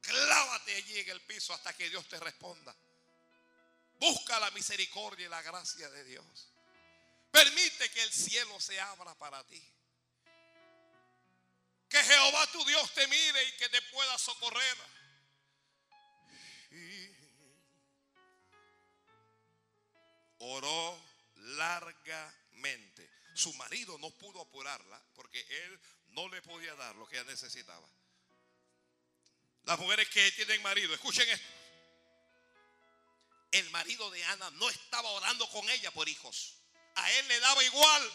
Clávate 0.00 0.74
allí 0.74 0.98
en 0.98 1.10
el 1.10 1.20
piso 1.22 1.54
hasta 1.54 1.72
que 1.74 1.88
Dios 1.88 2.06
te 2.08 2.18
responda. 2.18 2.74
Busca 3.94 4.40
la 4.40 4.50
misericordia 4.50 5.26
y 5.26 5.28
la 5.28 5.42
gracia 5.42 5.88
de 5.90 6.04
Dios. 6.04 6.52
Permite 7.30 7.90
que 7.90 8.02
el 8.02 8.12
cielo 8.12 8.60
se 8.60 8.78
abra 8.80 9.14
para 9.14 9.42
ti. 9.44 9.62
Que 11.88 12.02
Jehová 12.02 12.46
tu 12.48 12.64
Dios 12.64 12.92
te 12.94 13.06
mire 13.06 13.44
y 13.44 13.52
que 13.56 13.68
te 13.68 13.80
pueda 13.82 14.18
socorrer. 14.18 14.76
Oró 20.38 21.11
largamente. 21.42 23.10
Su 23.34 23.52
marido 23.54 23.98
no 23.98 24.10
pudo 24.10 24.40
apurarla 24.40 25.02
porque 25.14 25.40
él 25.64 25.80
no 26.08 26.28
le 26.28 26.42
podía 26.42 26.74
dar 26.74 26.94
lo 26.96 27.06
que 27.06 27.16
ella 27.16 27.30
necesitaba. 27.30 27.88
Las 29.64 29.78
mujeres 29.78 30.08
que 30.08 30.32
tienen 30.32 30.60
marido, 30.62 30.92
escuchen 30.92 31.28
esto. 31.28 31.46
El 33.52 33.68
marido 33.70 34.10
de 34.10 34.24
Ana 34.24 34.50
no 34.52 34.68
estaba 34.70 35.08
orando 35.10 35.48
con 35.50 35.68
ella 35.70 35.90
por 35.92 36.08
hijos. 36.08 36.56
A 36.94 37.10
él 37.12 37.28
le 37.28 37.40
daba 37.40 37.62
igual. 37.62 38.12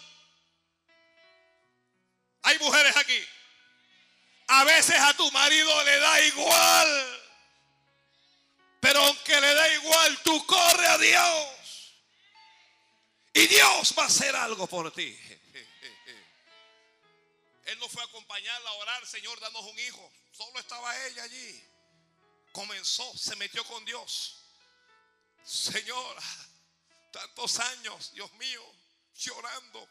Hay 2.43 2.59
mujeres 2.59 2.95
aquí. 2.95 3.23
A 4.47 4.63
veces 4.63 4.99
a 4.99 5.13
tu 5.15 5.29
marido 5.31 5.83
le 5.83 5.99
da 5.99 6.21
igual. 6.21 7.21
Pero 8.79 8.99
aunque 9.01 9.41
le 9.41 9.53
da 9.53 9.73
igual, 9.73 10.23
tú 10.23 10.45
corre 10.45 10.87
a 10.87 10.97
Dios. 10.97 11.56
Y 13.37 13.45
Dios 13.45 13.93
va 13.95 14.03
a 14.03 14.07
hacer 14.07 14.35
algo 14.35 14.65
por 14.65 14.91
ti. 14.91 15.15
Él 17.65 17.77
no 17.77 17.87
fue 17.87 18.01
a 18.01 18.05
acompañarla 18.05 18.67
a 18.67 18.73
orar, 18.73 19.05
Señor, 19.05 19.39
danos 19.39 19.63
un 19.63 19.77
hijo. 19.77 20.11
Solo 20.31 20.59
estaba 20.59 21.05
ella 21.05 21.21
allí. 21.21 21.63
Comenzó, 22.51 23.15
se 23.15 23.35
metió 23.35 23.63
con 23.65 23.85
Dios. 23.85 24.37
Señor, 25.45 26.17
tantos 27.11 27.59
años, 27.59 28.11
Dios 28.13 28.33
mío, 28.33 28.63
llorando. 29.13 29.87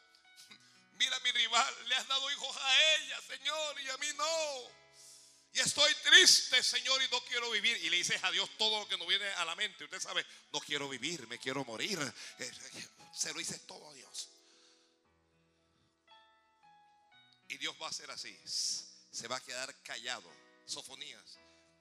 Mira 0.94 1.16
mi 1.20 1.30
rival, 1.30 1.74
le 1.86 1.94
has 1.94 2.08
dado 2.08 2.28
hijos 2.32 2.56
a 2.56 2.94
ella, 2.96 3.20
Señor, 3.28 3.80
y 3.80 3.88
a 3.90 3.96
mí 3.98 4.08
no. 4.16 4.70
Y 5.52 5.60
estoy 5.60 5.94
triste, 6.02 6.64
Señor, 6.64 7.00
y 7.00 7.08
no 7.10 7.20
quiero 7.26 7.48
vivir. 7.52 7.76
Y 7.76 7.90
le 7.90 7.98
dices 7.98 8.24
a 8.24 8.32
Dios 8.32 8.50
todo 8.58 8.80
lo 8.80 8.88
que 8.88 8.98
nos 8.98 9.06
viene 9.06 9.28
a 9.34 9.44
la 9.44 9.54
mente. 9.54 9.84
Usted 9.84 10.00
sabe, 10.00 10.26
no 10.52 10.58
quiero 10.58 10.88
vivir, 10.88 11.28
me 11.28 11.38
quiero 11.38 11.64
morir. 11.64 12.00
Se 13.16 13.32
lo 13.32 13.38
dices 13.38 13.66
todo 13.66 13.88
a 13.88 13.94
Dios. 13.94 14.28
Y 17.48 17.56
Dios 17.56 17.74
va 17.80 17.86
a 17.86 17.88
hacer 17.88 18.10
así. 18.10 18.38
Se 18.44 19.26
va 19.26 19.36
a 19.36 19.40
quedar 19.40 19.74
callado. 19.82 20.30
Sofonías 20.66 21.38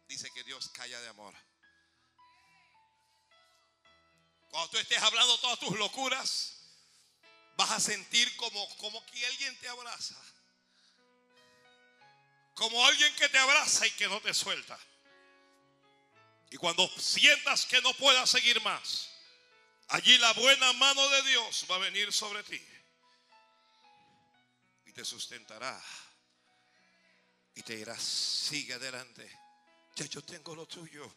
dice 0.07 0.31
que 0.31 0.45
Dios 0.45 0.69
calla 0.69 0.97
de 1.01 1.09
amor. 1.09 1.35
Cuando 4.49 4.69
tú 4.69 4.77
estés 4.77 5.01
hablando 5.01 5.37
todas 5.39 5.59
tus 5.59 5.77
locuras, 5.77 6.57
vas 7.57 7.71
a 7.71 7.79
sentir 7.81 8.33
como, 8.37 8.77
como 8.77 9.05
que 9.07 9.25
alguien 9.25 9.59
te 9.59 9.67
abraza. 9.67 10.15
Como 12.53 12.85
alguien 12.85 13.13
que 13.15 13.27
te 13.27 13.37
abraza 13.37 13.85
y 13.85 13.91
que 13.91 14.07
no 14.07 14.21
te 14.21 14.33
suelta. 14.33 14.79
Y 16.49 16.55
cuando 16.55 16.87
sientas 16.97 17.65
que 17.65 17.81
no 17.81 17.93
puedas 17.95 18.29
seguir 18.29 18.61
más, 18.61 19.14
allí 19.89 20.17
la 20.17 20.33
buena 20.33 20.73
mano 20.73 21.09
de 21.09 21.21
Dios 21.23 21.65
va 21.69 21.75
a 21.75 21.79
venir 21.79 22.11
sobre 22.11 22.43
ti 22.43 22.61
y 24.85 24.91
te 24.91 25.05
sustentará 25.05 25.81
y 27.55 27.63
te 27.63 27.77
dirá, 27.77 27.97
sigue 27.97 28.73
adelante. 28.73 29.31
Ya 29.95 30.05
yo 30.05 30.21
tengo 30.21 30.53
lo 30.55 30.67
tuyo. 30.67 31.15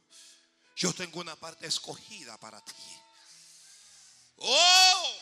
Yo 0.76 0.92
tengo 0.92 1.18
una 1.18 1.34
parte 1.34 1.66
escogida 1.66 2.38
para 2.38 2.64
ti. 2.64 2.72
Oh, 4.36 5.16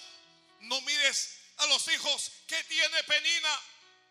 no 0.61 0.80
mires 0.82 1.38
a 1.57 1.66
los 1.66 1.88
hijos 1.88 2.32
que 2.47 2.62
tiene 2.64 3.03
Penina. 3.05 3.61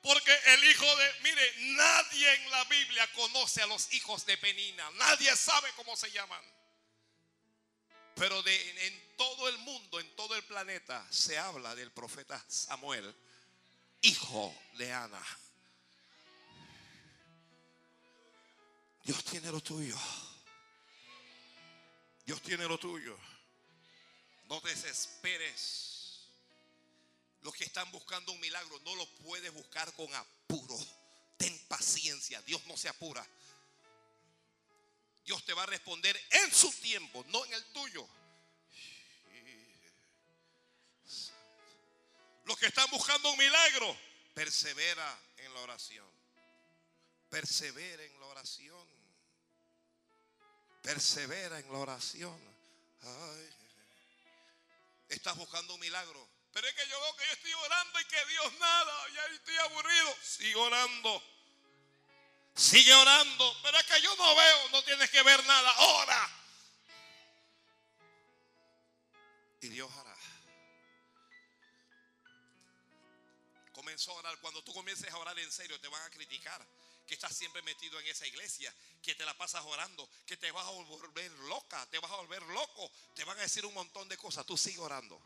Porque 0.02 0.36
el 0.48 0.64
hijo 0.66 0.96
de, 0.96 1.14
mire, 1.22 1.54
nadie 1.76 2.34
en 2.36 2.52
la 2.52 2.64
Biblia 2.66 3.12
conoce 3.14 3.62
a 3.62 3.68
los 3.68 3.92
hijos 3.94 4.26
de 4.26 4.38
Penina. 4.38 4.90
Nadie 4.96 5.36
sabe 5.36 5.72
cómo 5.76 5.96
se 5.96 6.12
llaman. 6.12 6.55
Pero 8.16 8.42
de, 8.44 8.88
en 8.88 9.18
todo 9.18 9.50
el 9.50 9.58
mundo, 9.60 10.00
en 10.00 10.16
todo 10.16 10.36
el 10.36 10.44
planeta, 10.44 11.06
se 11.12 11.38
habla 11.38 11.76
del 11.76 11.92
profeta 11.92 12.44
Samuel, 12.48 13.14
hijo 14.02 14.56
de 14.78 14.92
Ana. 14.92 15.22
Dios 19.04 19.24
tiene 19.26 19.52
lo 19.52 19.62
tuyo. 19.62 19.98
Dios 22.26 22.42
tiene 22.42 22.66
lo 22.68 22.80
tuyo. 22.80 23.18
No 24.50 24.60
desesperes. 24.62 26.26
Los 27.42 27.54
que 27.54 27.66
están 27.66 27.92
buscando 27.92 28.32
un 28.32 28.40
milagro 28.40 28.80
no 28.80 28.96
lo 28.96 29.06
puedes 29.18 29.54
buscar 29.54 29.94
con 29.94 30.12
apuro. 30.16 30.78
Ten 31.38 31.56
paciencia. 31.68 32.42
Dios 32.44 32.66
no 32.66 32.78
se 32.78 32.90
apura. 32.90 33.28
Dios 35.26 35.44
te 35.44 35.54
va 35.54 35.64
a 35.64 35.66
responder 35.66 36.16
en 36.30 36.54
su 36.54 36.72
tiempo, 36.72 37.26
no 37.30 37.44
en 37.46 37.54
el 37.54 37.66
tuyo. 37.74 38.08
Los 42.46 42.58
que 42.60 42.68
están 42.68 42.88
buscando 42.92 43.32
un 43.32 43.38
milagro, 43.40 43.98
persevera 44.36 45.20
en 45.38 45.52
la 45.52 45.62
oración. 45.62 46.08
Persevera 47.28 48.04
en 48.04 48.20
la 48.20 48.28
oración. 48.28 48.88
Persevera 50.84 51.60
en 51.60 51.72
la 51.72 51.80
oración. 51.80 52.40
Estás 55.10 55.36
buscando 55.38 55.74
un 55.74 55.80
milagro. 55.80 56.30
Pero 56.54 56.68
es 56.68 56.76
que 56.76 56.88
yo 56.88 57.02
veo 57.02 57.16
que 57.18 57.26
yo 57.26 57.34
estoy 57.34 57.54
orando 57.54 58.00
y 58.00 58.06
que 58.06 58.26
Dios 58.28 58.54
nada. 58.60 59.10
Ya 59.14 59.26
estoy 59.34 59.56
aburrido. 59.58 60.16
Sigue 60.22 60.56
orando. 60.56 61.35
Sigue 62.56 62.94
orando. 62.94 63.58
Pero 63.62 63.78
es 63.78 63.86
que 63.86 64.02
yo 64.02 64.16
no 64.16 64.36
veo. 64.36 64.70
No 64.70 64.84
tienes 64.84 65.10
que 65.10 65.22
ver 65.24 65.44
nada. 65.46 65.74
Ora. 65.80 66.30
Y 69.62 69.68
Dios 69.68 69.92
hará. 69.92 70.16
Comenzó 73.74 74.12
a 74.12 74.16
orar. 74.16 74.40
Cuando 74.40 74.64
tú 74.64 74.74
comiences 74.74 75.12
a 75.12 75.18
orar 75.18 75.38
en 75.38 75.52
serio, 75.52 75.80
te 75.80 75.88
van 75.88 76.02
a 76.04 76.10
criticar 76.10 76.66
que 77.06 77.14
estás 77.14 77.36
siempre 77.36 77.62
metido 77.62 78.00
en 78.00 78.08
esa 78.08 78.26
iglesia, 78.26 78.74
que 79.02 79.14
te 79.14 79.26
la 79.26 79.38
pasas 79.38 79.64
orando, 79.66 80.10
que 80.26 80.38
te 80.38 80.52
vas 80.52 80.66
a 80.66 80.72
volver 80.72 81.32
loca, 81.32 81.86
te 81.92 82.00
vas 82.00 82.12
a 82.12 82.16
volver 82.16 82.42
loco, 82.44 82.92
te 83.14 83.24
van 83.24 83.38
a 83.38 83.44
decir 83.44 83.66
un 83.66 83.74
montón 83.74 84.10
de 84.10 84.18
cosas. 84.18 84.46
Tú 84.46 84.58
sigue 84.58 84.80
orando. 84.80 85.22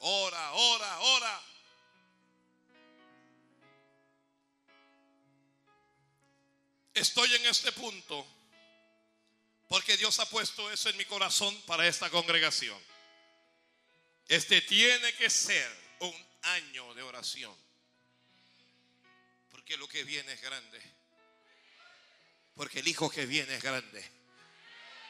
Ora, 0.00 0.52
ora, 0.52 1.00
ora. 1.00 1.42
Estoy 6.94 7.34
en 7.34 7.46
este 7.46 7.72
punto 7.72 8.26
porque 9.68 9.96
Dios 9.96 10.18
ha 10.18 10.28
puesto 10.28 10.70
eso 10.72 10.88
en 10.88 10.96
mi 10.96 11.04
corazón 11.04 11.54
para 11.62 11.86
esta 11.86 12.10
congregación. 12.10 12.78
Este 14.26 14.60
tiene 14.62 15.12
que 15.14 15.30
ser 15.30 15.70
un 16.00 16.26
año 16.42 16.94
de 16.94 17.02
oración. 17.02 17.54
Porque 19.50 19.76
lo 19.76 19.88
que 19.88 20.04
viene 20.04 20.32
es 20.32 20.40
grande. 20.40 20.80
Porque 22.54 22.80
el 22.80 22.88
hijo 22.88 23.10
que 23.10 23.26
viene 23.26 23.54
es 23.54 23.62
grande. 23.62 24.04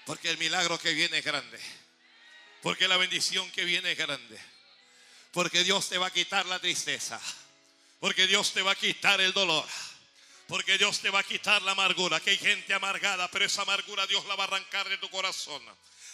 Porque 0.04 0.30
el 0.30 0.38
milagro 0.38 0.78
que 0.78 0.92
viene 0.92 1.18
es 1.18 1.24
grande. 1.24 1.58
Porque 2.62 2.88
la 2.88 2.96
bendición 2.96 3.50
que 3.52 3.64
viene 3.64 3.92
es 3.92 3.98
grande. 3.98 4.38
Porque 5.32 5.64
Dios 5.64 5.88
te 5.88 5.98
va 5.98 6.06
a 6.08 6.12
quitar 6.12 6.46
la 6.46 6.58
tristeza. 6.58 7.20
Porque 8.00 8.26
Dios 8.26 8.52
te 8.52 8.62
va 8.62 8.72
a 8.72 8.76
quitar 8.76 9.20
el 9.20 9.32
dolor. 9.32 9.66
Porque 10.46 10.78
Dios 10.78 11.00
te 11.00 11.10
va 11.10 11.20
a 11.20 11.24
quitar 11.24 11.62
la 11.62 11.72
amargura. 11.72 12.20
Que 12.20 12.30
hay 12.30 12.38
gente 12.38 12.72
amargada, 12.72 13.30
pero 13.30 13.44
esa 13.44 13.62
amargura 13.62 14.06
Dios 14.06 14.24
la 14.26 14.36
va 14.36 14.44
a 14.44 14.46
arrancar 14.46 14.88
de 14.88 14.98
tu 14.98 15.10
corazón. 15.10 15.62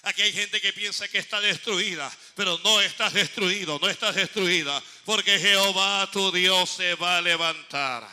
Aquí 0.04 0.20
hay 0.20 0.32
gente 0.32 0.60
que 0.60 0.72
piensa 0.72 1.08
que 1.08 1.18
está 1.18 1.40
destruida, 1.40 2.14
pero 2.34 2.58
no 2.58 2.80
estás 2.82 3.14
destruido, 3.14 3.78
no 3.78 3.88
estás 3.88 4.14
destruida, 4.14 4.82
porque 5.06 5.38
Jehová 5.38 6.10
tu 6.12 6.30
Dios 6.30 6.68
se 6.68 6.94
va 6.96 7.16
a 7.16 7.22
levantar. 7.22 8.06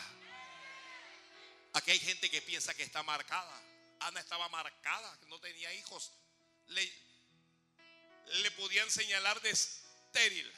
Aquí 1.73 1.91
hay 1.91 1.99
gente 1.99 2.29
que 2.29 2.41
piensa 2.41 2.73
que 2.73 2.83
está 2.83 3.03
marcada. 3.03 3.61
Ana 3.99 4.19
estaba 4.21 4.47
marcada, 4.49 5.17
no 5.27 5.39
tenía 5.39 5.73
hijos. 5.73 6.11
Le, 6.67 6.91
le 8.41 8.51
podían 8.51 8.89
señalar 8.89 9.41
de 9.41 9.51
estéril. 9.51 10.51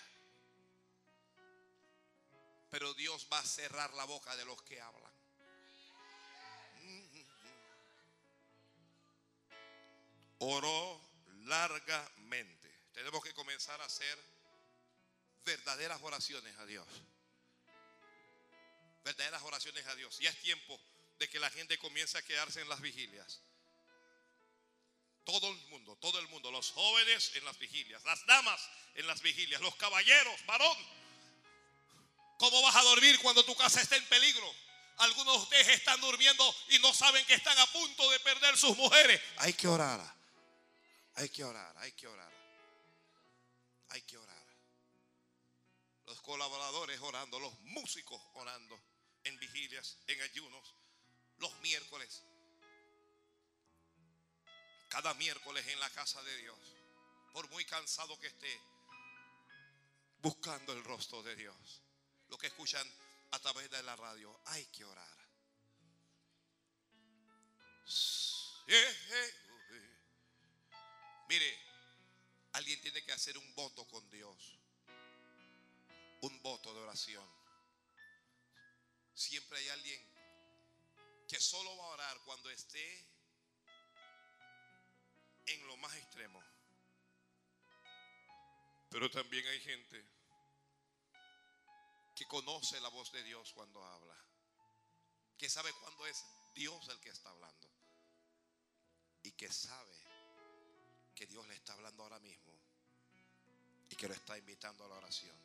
Pero 2.74 2.92
Dios 2.96 3.28
va 3.32 3.38
a 3.38 3.46
cerrar 3.46 3.94
la 3.94 4.04
boca 4.06 4.36
de 4.36 4.46
los 4.46 4.60
que 4.64 4.82
hablan. 4.82 5.14
Oró 10.40 11.00
largamente. 11.44 12.76
Tenemos 12.92 13.24
que 13.24 13.32
comenzar 13.36 13.80
a 13.80 13.86
hacer 13.86 14.18
verdaderas 15.46 16.02
oraciones 16.02 16.58
a 16.58 16.66
Dios. 16.66 16.88
Verdaderas 19.04 19.44
oraciones 19.44 19.86
a 19.86 19.94
Dios. 19.94 20.18
Ya 20.18 20.32
es 20.32 20.40
tiempo 20.40 20.82
de 21.20 21.30
que 21.30 21.40
la 21.40 21.52
gente 21.52 21.78
comience 21.78 22.18
a 22.18 22.24
quedarse 22.24 22.60
en 22.60 22.70
las 22.70 22.82
vigilias. 22.82 23.44
Todo 25.26 25.52
el 25.52 25.58
mundo, 25.68 25.96
todo 25.98 26.18
el 26.18 26.28
mundo, 26.30 26.50
los 26.50 26.72
jóvenes 26.72 27.36
en 27.36 27.46
las 27.46 27.60
vigilias, 27.60 28.04
las 28.04 28.26
damas 28.26 28.68
en 28.96 29.06
las 29.06 29.22
vigilias, 29.22 29.62
los 29.62 29.76
caballeros, 29.76 30.44
varón. 30.48 31.03
¿Cómo 32.44 32.62
vas 32.62 32.76
a 32.76 32.82
dormir 32.82 33.18
cuando 33.22 33.46
tu 33.46 33.56
casa 33.56 33.80
está 33.80 33.96
en 33.96 34.06
peligro? 34.10 34.54
Algunos 34.98 35.34
de 35.34 35.44
ustedes 35.44 35.68
están 35.70 36.02
durmiendo 36.02 36.44
y 36.72 36.80
no 36.80 36.94
saben 36.94 37.26
que 37.26 37.36
están 37.36 37.58
a 37.58 37.66
punto 37.68 38.12
de 38.12 38.20
perder 38.20 38.58
sus 38.58 38.78
mujeres. 38.78 39.22
Hay 39.38 39.54
que 39.54 39.66
orar. 39.66 40.02
Hay 41.16 41.30
que 41.30 41.46
orar, 41.46 41.74
hay 41.78 41.94
que 41.94 42.06
orar. 42.06 42.34
Hay 43.92 44.02
que 44.02 44.18
orar. 44.18 44.46
Los 46.06 46.22
colaboradores 46.22 47.00
orando, 47.00 47.40
los 47.40 47.58
músicos 47.62 48.22
orando 48.34 48.78
en 49.24 49.40
vigilias, 49.40 50.00
en 50.08 50.22
ayunos, 50.24 50.76
los 51.38 51.58
miércoles. 51.62 52.24
Cada 54.90 55.14
miércoles 55.14 55.66
en 55.66 55.80
la 55.80 55.90
casa 55.92 56.22
de 56.24 56.38
Dios. 56.40 56.60
Por 57.32 57.50
muy 57.52 57.64
cansado 57.64 58.20
que 58.20 58.28
esté, 58.28 58.62
buscando 60.22 60.74
el 60.74 60.84
rostro 60.84 61.24
de 61.24 61.38
Dios. 61.38 61.83
Que 62.40 62.48
escuchan 62.48 62.86
a 63.32 63.40
través 63.40 63.70
de 63.70 63.82
la 63.84 63.96
radio, 63.96 64.38
hay 64.46 64.66
que 64.66 64.84
orar. 64.84 65.18
Mire, 71.30 71.60
alguien 72.54 72.82
tiene 72.82 73.02
que 73.04 73.14
hacer 73.14 73.38
un 73.38 73.56
voto 73.56 73.88
con 73.88 74.10
Dios. 74.10 74.60
Un 76.22 76.42
voto 76.42 76.74
de 76.74 76.82
oración. 76.82 77.26
Siempre 79.14 79.60
hay 79.60 79.70
alguien 79.70 80.06
que 81.28 81.40
solo 81.40 81.78
va 81.78 81.86
a 81.86 81.90
orar 81.90 82.18
cuando 82.26 82.50
esté 82.50 83.08
en 85.46 85.68
lo 85.68 85.78
más 85.78 85.96
extremo. 85.96 86.44
Pero 88.90 89.10
también 89.10 89.48
hay 89.48 89.62
gente 89.62 90.23
que 92.16 92.26
conoce 92.26 92.80
la 92.82 92.90
voz 92.90 93.12
de 93.12 93.24
Dios 93.24 93.52
cuando 93.54 93.84
habla. 93.84 94.18
Que 95.38 95.50
sabe 95.50 95.74
cuándo 95.74 96.06
es 96.06 96.24
Dios 96.54 96.88
el 96.90 97.00
que 97.00 97.10
está 97.10 97.30
hablando. 97.30 97.70
Y 99.24 99.32
que 99.32 99.52
sabe 99.52 99.96
que 101.16 101.26
Dios 101.28 101.48
le 101.48 101.56
está 101.56 101.74
hablando 101.74 102.04
ahora 102.04 102.20
mismo 102.20 102.54
y 103.90 103.96
que 103.96 104.08
lo 104.08 104.14
está 104.14 104.38
invitando 104.38 104.86
a 104.86 104.88
la 104.88 104.96
oración. 104.96 105.38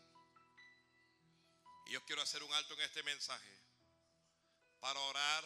Y 1.86 1.92
yo 1.92 2.04
quiero 2.04 2.22
hacer 2.22 2.42
un 2.42 2.52
alto 2.52 2.74
en 2.74 2.80
este 2.80 3.02
mensaje 3.02 3.58
para 4.80 4.98
orar 5.00 5.44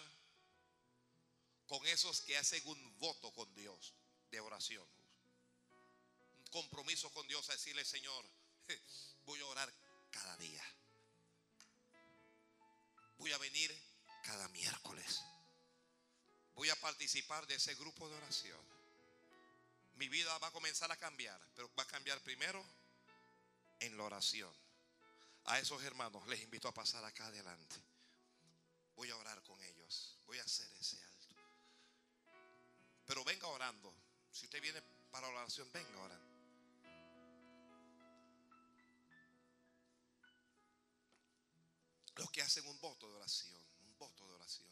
con 1.66 1.84
esos 1.86 2.20
que 2.22 2.36
hacen 2.36 2.62
un 2.66 2.98
voto 2.98 3.32
con 3.32 3.52
Dios 3.54 3.94
de 4.30 4.40
oración. 4.40 4.86
Un 6.38 6.46
compromiso 6.46 7.10
con 7.12 7.26
Dios 7.26 7.48
a 7.48 7.52
decirle, 7.52 7.84
Señor, 7.84 8.24
voy 9.24 9.40
a 9.40 9.46
orar 9.46 9.72
cada 10.10 10.36
día. 10.36 10.64
Voy 13.22 13.30
a 13.30 13.38
venir 13.38 13.72
cada 14.24 14.48
miércoles. 14.48 15.22
Voy 16.56 16.68
a 16.70 16.74
participar 16.74 17.46
de 17.46 17.54
ese 17.54 17.72
grupo 17.76 18.08
de 18.08 18.16
oración. 18.16 18.58
Mi 19.94 20.08
vida 20.08 20.36
va 20.38 20.48
a 20.48 20.50
comenzar 20.50 20.90
a 20.90 20.96
cambiar, 20.96 21.40
pero 21.54 21.72
va 21.78 21.84
a 21.84 21.86
cambiar 21.86 22.20
primero 22.22 22.60
en 23.78 23.96
la 23.96 24.02
oración. 24.02 24.52
A 25.44 25.60
esos 25.60 25.80
hermanos 25.84 26.26
les 26.26 26.40
invito 26.40 26.66
a 26.66 26.74
pasar 26.74 27.04
acá 27.04 27.28
adelante. 27.28 27.76
Voy 28.96 29.08
a 29.10 29.16
orar 29.16 29.40
con 29.44 29.62
ellos. 29.62 30.18
Voy 30.26 30.40
a 30.40 30.42
hacer 30.42 30.68
ese 30.80 31.00
alto. 31.00 31.28
Pero 33.06 33.22
venga 33.22 33.46
orando. 33.46 33.94
Si 34.32 34.46
usted 34.46 34.60
viene 34.60 34.82
para 35.12 35.28
oración, 35.28 35.70
venga 35.70 35.96
orando. 35.96 36.31
Los 42.16 42.30
que 42.30 42.42
hacen 42.42 42.66
un 42.66 42.80
voto 42.80 43.08
de 43.08 43.16
oración, 43.16 43.54
un 43.84 43.98
voto 43.98 44.26
de 44.26 44.34
oración. 44.34 44.66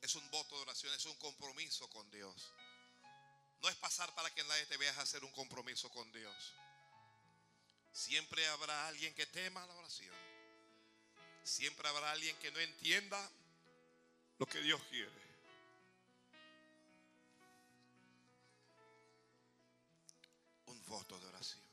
Es 0.00 0.14
un 0.14 0.30
voto 0.30 0.56
de 0.56 0.62
oración, 0.62 0.92
es 0.94 1.04
un 1.06 1.16
compromiso 1.16 1.88
con 1.90 2.10
Dios. 2.10 2.52
No 3.60 3.68
es 3.68 3.76
pasar 3.76 4.14
para 4.14 4.32
que 4.34 4.44
nadie 4.44 4.66
te 4.66 4.76
vea 4.76 4.90
hacer 5.00 5.24
un 5.24 5.32
compromiso 5.32 5.90
con 5.90 6.10
Dios. 6.12 6.54
Siempre 7.92 8.46
habrá 8.48 8.88
alguien 8.88 9.14
que 9.14 9.26
tema 9.26 9.66
la 9.66 9.74
oración. 9.74 10.14
Siempre 11.42 11.88
habrá 11.88 12.12
alguien 12.12 12.36
que 12.38 12.50
no 12.50 12.60
entienda 12.60 13.30
lo 14.38 14.46
que 14.46 14.60
Dios 14.60 14.82
quiere. 14.90 15.26
Un 20.66 20.84
voto 20.86 21.18
de 21.18 21.26
oración. 21.26 21.66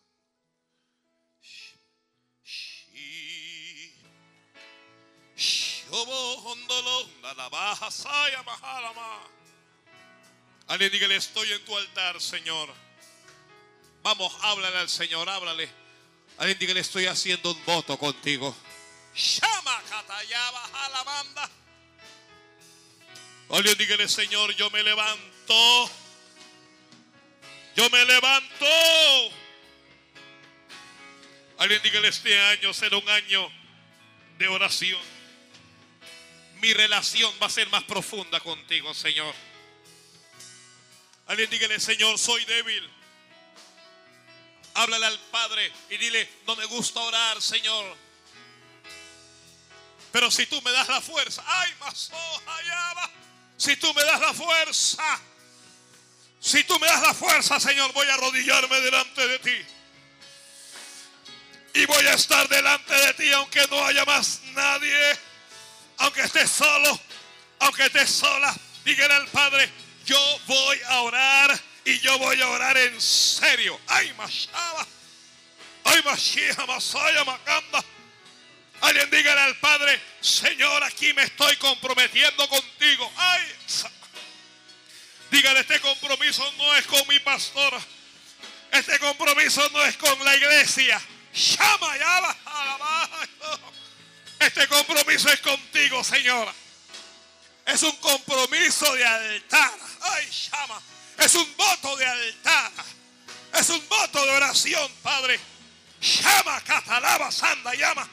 Alguien 10.68 10.92
dígale, 10.92 11.16
estoy 11.18 11.52
en 11.52 11.64
tu 11.66 11.78
altar, 11.78 12.20
Señor. 12.20 12.74
Vamos, 14.02 14.36
háblale 14.42 14.80
al 14.80 14.90
Señor, 14.90 15.30
háblale. 15.30 15.70
Alguien 16.40 16.58
dígale, 16.58 16.80
estoy 16.80 17.06
haciendo 17.06 17.52
un 17.52 17.66
voto 17.66 18.00
contigo. 18.00 18.56
Alguien 23.52 23.78
dígale, 23.78 24.10
Señor, 24.10 24.56
yo 24.56 24.72
me 24.72 24.82
levanto. 24.82 25.92
Yo 27.76 27.88
me 27.92 28.04
levanto. 28.04 28.66
Alguien 31.60 31.84
dígale, 31.84 32.08
este 32.08 32.42
año 32.42 32.74
será 32.74 32.98
un 32.98 33.08
año 33.10 33.48
de 34.40 34.48
oración. 34.48 35.13
Mi 36.64 36.72
relación 36.72 37.30
va 37.42 37.48
a 37.48 37.50
ser 37.50 37.68
más 37.68 37.84
profunda 37.84 38.40
contigo, 38.40 38.94
Señor. 38.94 39.36
Alguien 41.28 41.50
dígale, 41.50 41.78
Señor, 41.78 42.18
soy 42.18 42.46
débil. 42.46 42.90
Háblale 44.74 45.08
al 45.08 45.20
Padre 45.30 45.70
y 45.90 45.98
dile, 45.98 46.26
no 46.48 46.56
me 46.56 46.64
gusta 46.68 47.02
orar, 47.02 47.42
Señor. 47.42 47.98
Pero 50.14 50.32
si 50.32 50.46
tú 50.46 50.62
me 50.62 50.72
das 50.72 50.88
la 50.88 51.02
fuerza, 51.02 51.44
ay, 51.46 51.74
más 51.82 52.10
allá 52.46 53.12
Si 53.58 53.76
tú 53.76 53.94
me 53.94 54.04
das 54.06 54.22
la 54.22 54.34
fuerza, 54.34 55.20
si 56.40 56.64
tú 56.64 56.80
me 56.80 56.88
das 56.88 57.02
la 57.02 57.14
fuerza, 57.14 57.60
Señor, 57.60 57.92
voy 57.92 58.08
a 58.08 58.14
arrodillarme 58.14 58.80
delante 58.80 59.28
de 59.28 59.40
ti. 59.40 59.66
Y 61.74 61.86
voy 61.88 62.06
a 62.06 62.14
estar 62.14 62.48
delante 62.48 62.94
de 62.94 63.14
ti 63.16 63.34
aunque 63.34 63.68
no 63.68 63.86
haya 63.86 64.06
más 64.06 64.40
nadie. 64.54 65.33
Aunque 66.04 66.22
estés 66.22 66.52
solo, 66.52 67.00
aunque 67.60 67.86
estés 67.86 68.10
sola. 68.10 68.54
Dígale 68.84 69.14
al 69.14 69.28
Padre, 69.28 69.72
yo 70.06 70.20
voy 70.48 70.78
a 70.86 71.00
orar 71.00 71.58
y 71.86 71.98
yo 72.00 72.20
voy 72.20 72.42
a 72.42 72.50
orar 72.50 72.76
en 72.76 73.00
serio. 73.00 73.80
Ay, 73.88 74.14
Mashaba. 74.18 74.86
Ay, 75.86 76.02
Mashiach, 76.04 76.68
Masaya, 76.68 77.24
Macamba. 77.24 77.86
Alguien 78.82 79.10
dígale 79.12 79.40
al 79.40 79.56
Padre, 79.60 79.98
Señor, 80.20 80.84
aquí 80.84 81.14
me 81.14 81.24
estoy 81.24 81.56
comprometiendo 81.56 82.50
contigo. 82.50 83.10
Ay, 83.16 83.42
dígale, 85.32 85.62
este 85.62 85.80
compromiso 85.80 86.54
no 86.58 86.76
es 86.76 86.86
con 86.86 87.08
mi 87.08 87.20
pastora. 87.20 87.80
Este 88.72 89.00
compromiso 89.00 89.70
no 89.70 89.86
es 89.86 89.96
con 89.96 90.26
la 90.26 90.36
iglesia. 90.36 91.02
Llama, 91.34 91.96
Este 94.46 94.68
compromiso 94.68 95.30
es 95.30 95.40
contigo, 95.40 96.04
Señora. 96.04 96.54
Es 97.66 97.82
un 97.82 97.96
compromiso 97.98 98.94
de 98.94 99.06
altar. 99.06 99.72
Ay, 100.02 100.30
llama. 100.30 100.82
Es 101.18 101.36
un 101.36 101.56
voto 101.56 101.96
de 101.96 102.06
altar. 102.06 102.72
Es 103.54 103.70
un 103.70 103.88
voto 103.88 104.26
de 104.26 104.32
oración, 104.32 104.92
Padre. 105.02 105.40
Llama, 106.02 106.60
catalaba, 106.62 107.32
sanda, 107.32 107.74
llama. 107.74 108.06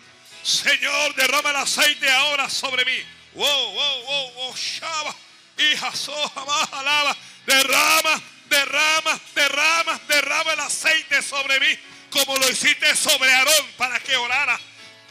Señor, 0.44 1.14
derrama 1.16 1.50
el 1.50 1.56
aceite 1.56 2.08
ahora 2.08 2.48
sobre 2.48 2.84
mí. 2.84 3.04
Wow, 3.34 3.72
wow, 3.72 4.02
wow, 4.04 4.32
wow, 4.34 4.54
llama. 4.54 5.16
Hija, 5.58 5.92
soja, 5.96 6.44
más 6.44 6.72
alaba. 6.72 7.16
Derrama, 7.44 8.22
derrama, 8.48 9.20
derrama, 9.34 10.00
derrama 10.06 10.52
el 10.52 10.60
aceite 10.60 11.22
sobre 11.22 11.58
mí. 11.58 11.78
Como 12.10 12.36
lo 12.36 12.48
hiciste 12.48 12.94
sobre 12.94 13.32
Aarón 13.32 13.66
para 13.76 13.98
que 13.98 14.16
orara. 14.16 14.60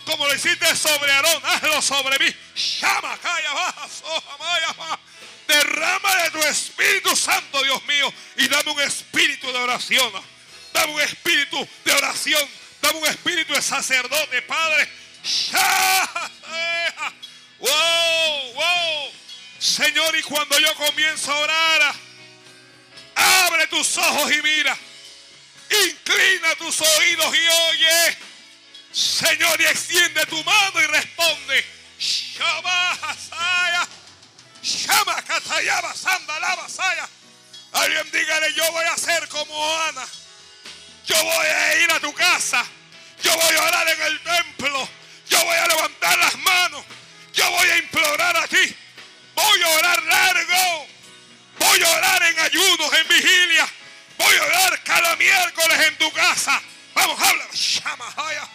Como 0.10 0.28
lo 0.28 0.34
hiciste 0.34 0.76
sobre 0.76 1.12
Aarón, 1.12 1.45
hazlo 1.45 1.82
sobre 1.84 2.18
mí. 2.18 2.36
Llama, 2.82 3.16
calla, 3.20 3.53
baja, 3.53 3.88
soja, 3.88 4.38
maya, 4.39 4.99
Derrama 5.47 6.24
de 6.24 6.32
tu 6.32 6.39
Espíritu 6.39 7.16
Santo, 7.16 7.62
Dios 7.62 7.86
mío, 7.86 8.12
y 8.38 8.47
dame 8.47 8.72
un 8.72 8.82
espíritu 8.82 9.51
de 9.51 9.60
oración. 9.60 10.12
Dame 10.74 10.93
un 10.93 11.01
espíritu 11.01 11.68
de 11.86 11.91
oración. 11.91 12.49
Dame 12.82 12.97
un 12.97 13.05
espíritu 13.05 13.53
de 13.53 13.62
sacerdote, 13.62 14.41
Padre. 14.41 14.89
Wow, 17.60 18.53
wow. 18.53 19.12
Señor, 19.60 20.18
y 20.18 20.24
cuando 20.24 20.57
yo 20.57 20.74
comienzo 20.74 21.32
a 21.32 21.38
orar, 21.38 21.95
abre 23.14 23.68
tus 23.68 23.95
ojos 23.97 24.32
y 24.32 24.41
mira. 24.41 24.76
Inclina 25.70 26.55
tus 26.55 26.82
oídos 26.82 27.36
y 27.36 27.47
oye. 27.47 28.28
Señor, 28.91 29.61
y 29.61 29.65
extiende 29.65 30.25
tu 30.25 30.43
mano 30.43 30.81
y 30.81 30.85
responde. 30.87 31.65
Shabbat 31.99 32.99
Llama 34.61 35.21
Catayaba, 35.23 35.93
Samba, 35.93 36.39
Lava, 36.39 36.67
Saya. 36.67 37.07
Alguien 37.71 38.09
dígale, 38.11 38.53
yo 38.53 38.71
voy 38.71 38.85
a 38.85 38.97
ser 38.97 39.27
como 39.29 39.79
Ana. 39.83 40.05
Yo 41.05 41.23
voy 41.23 41.45
a 41.45 41.83
ir 41.83 41.91
a 41.91 41.99
tu 41.99 42.13
casa. 42.13 42.65
Yo 43.23 43.35
voy 43.35 43.55
a 43.55 43.63
orar 43.63 43.87
en 43.87 44.01
el 44.01 44.19
templo. 44.21 44.89
Yo 45.29 45.43
voy 45.43 45.55
a 45.55 45.67
levantar 45.67 46.17
las 46.17 46.37
manos. 46.39 46.83
Yo 47.33 47.49
voy 47.51 47.69
a 47.69 47.77
implorar 47.77 48.37
a 48.37 48.47
ti. 48.47 48.75
Voy 49.35 49.63
a 49.63 49.69
orar 49.69 50.03
largo. 50.03 50.87
Voy 51.59 51.83
a 51.83 51.89
orar 51.89 52.23
en 52.23 52.39
ayunos, 52.39 52.93
en 52.93 53.07
vigilia. 53.07 53.67
Voy 54.17 54.35
a 54.35 54.43
orar 54.43 54.83
cada 54.83 55.15
miércoles 55.15 55.79
en 55.87 55.97
tu 55.97 56.11
casa. 56.11 56.61
Vamos, 57.00 57.20
habla. 57.20 58.50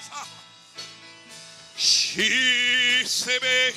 Si 1.77 3.07
se 3.07 3.39
ve. 3.39 3.75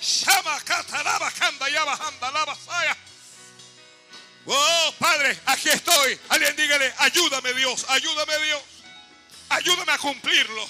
Shama 0.00 0.60
Katalaba 0.60 1.30
Kanda 1.30 1.68
Yabahanda 1.68 2.30
Lava 2.30 2.54
Saya. 2.54 2.96
Oh, 4.46 4.94
Padre, 4.98 5.38
aquí 5.46 5.70
estoy. 5.70 6.18
Alguien 6.28 6.54
dígale, 6.56 6.92
ayúdame 6.98 7.54
Dios, 7.54 7.86
ayúdame 7.88 8.38
Dios. 8.44 8.62
Ayúdame 9.48 9.92
a 9.92 9.98
cumplirlo. 9.98 10.68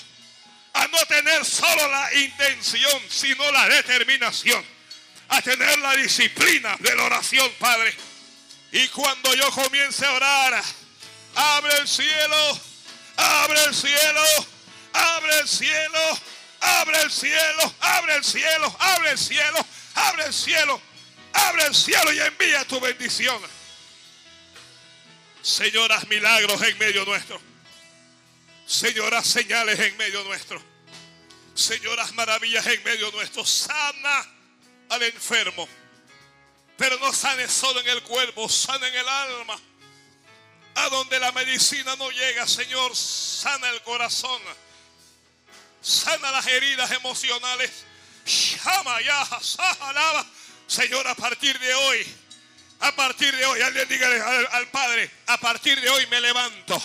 A 0.74 0.86
no 0.88 0.98
tener 1.06 1.44
solo 1.44 1.88
la 1.88 2.14
intención, 2.14 3.02
sino 3.08 3.50
la 3.50 3.68
determinación. 3.68 4.64
A 5.28 5.42
tener 5.42 5.78
la 5.80 5.96
disciplina 5.96 6.76
de 6.78 6.94
la 6.94 7.04
oración, 7.04 7.50
Padre. 7.58 7.94
Y 8.72 8.88
cuando 8.88 9.34
yo 9.34 9.50
comience 9.50 10.04
a 10.06 10.12
orar, 10.12 10.64
abre 11.34 11.76
el 11.78 11.88
cielo, 11.88 12.60
abre 13.16 13.64
el 13.64 13.74
cielo, 13.74 14.22
abre 14.92 15.40
el 15.40 15.48
cielo 15.48 16.18
Abre 16.64 17.02
el 17.02 17.10
cielo, 17.10 17.74
abre 17.80 18.14
el 18.16 18.24
cielo, 18.24 18.76
abre 18.78 19.10
el 19.10 19.18
cielo, 19.18 19.66
abre 19.94 20.24
el 20.24 20.32
cielo, 20.32 20.80
abre 21.34 21.64
el 21.66 21.74
cielo 21.74 22.12
y 22.12 22.20
envía 22.20 22.64
tu 22.64 22.80
bendición. 22.80 23.38
Señoras, 25.42 26.08
milagros 26.08 26.62
en 26.62 26.78
medio 26.78 27.04
nuestro. 27.04 27.38
Señoras, 28.66 29.26
señales 29.26 29.78
en 29.78 29.94
medio 29.98 30.24
nuestro. 30.24 30.62
Señoras, 31.54 32.14
maravillas 32.14 32.66
en 32.66 32.82
medio 32.82 33.10
nuestro. 33.10 33.44
Sana 33.44 34.26
al 34.88 35.02
enfermo. 35.02 35.68
Pero 36.78 36.98
no 36.98 37.12
sane 37.12 37.46
solo 37.46 37.80
en 37.80 37.88
el 37.90 38.02
cuerpo, 38.02 38.48
sane 38.48 38.88
en 38.88 38.94
el 38.94 39.08
alma. 39.08 39.60
A 40.76 40.88
donde 40.88 41.20
la 41.20 41.32
medicina 41.32 41.94
no 41.96 42.10
llega, 42.10 42.46
Señor, 42.46 42.96
sana 42.96 43.68
el 43.70 43.82
corazón. 43.82 44.40
Sana 45.80 46.30
las 46.30 46.46
heridas 46.46 46.90
emocionales. 46.90 47.70
Ya, 48.26 49.22
alaba. 49.80 50.26
Señor, 50.66 51.06
a 51.06 51.14
partir 51.14 51.58
de 51.58 51.74
hoy, 51.74 52.06
a 52.80 52.96
partir 52.96 53.36
de 53.36 53.44
hoy, 53.44 53.60
alguien 53.60 53.88
diga 53.88 54.06
al, 54.06 54.48
al 54.50 54.68
Padre, 54.68 55.10
a 55.26 55.38
partir 55.38 55.80
de 55.80 55.90
hoy 55.90 56.06
me 56.06 56.20
levanto. 56.20 56.82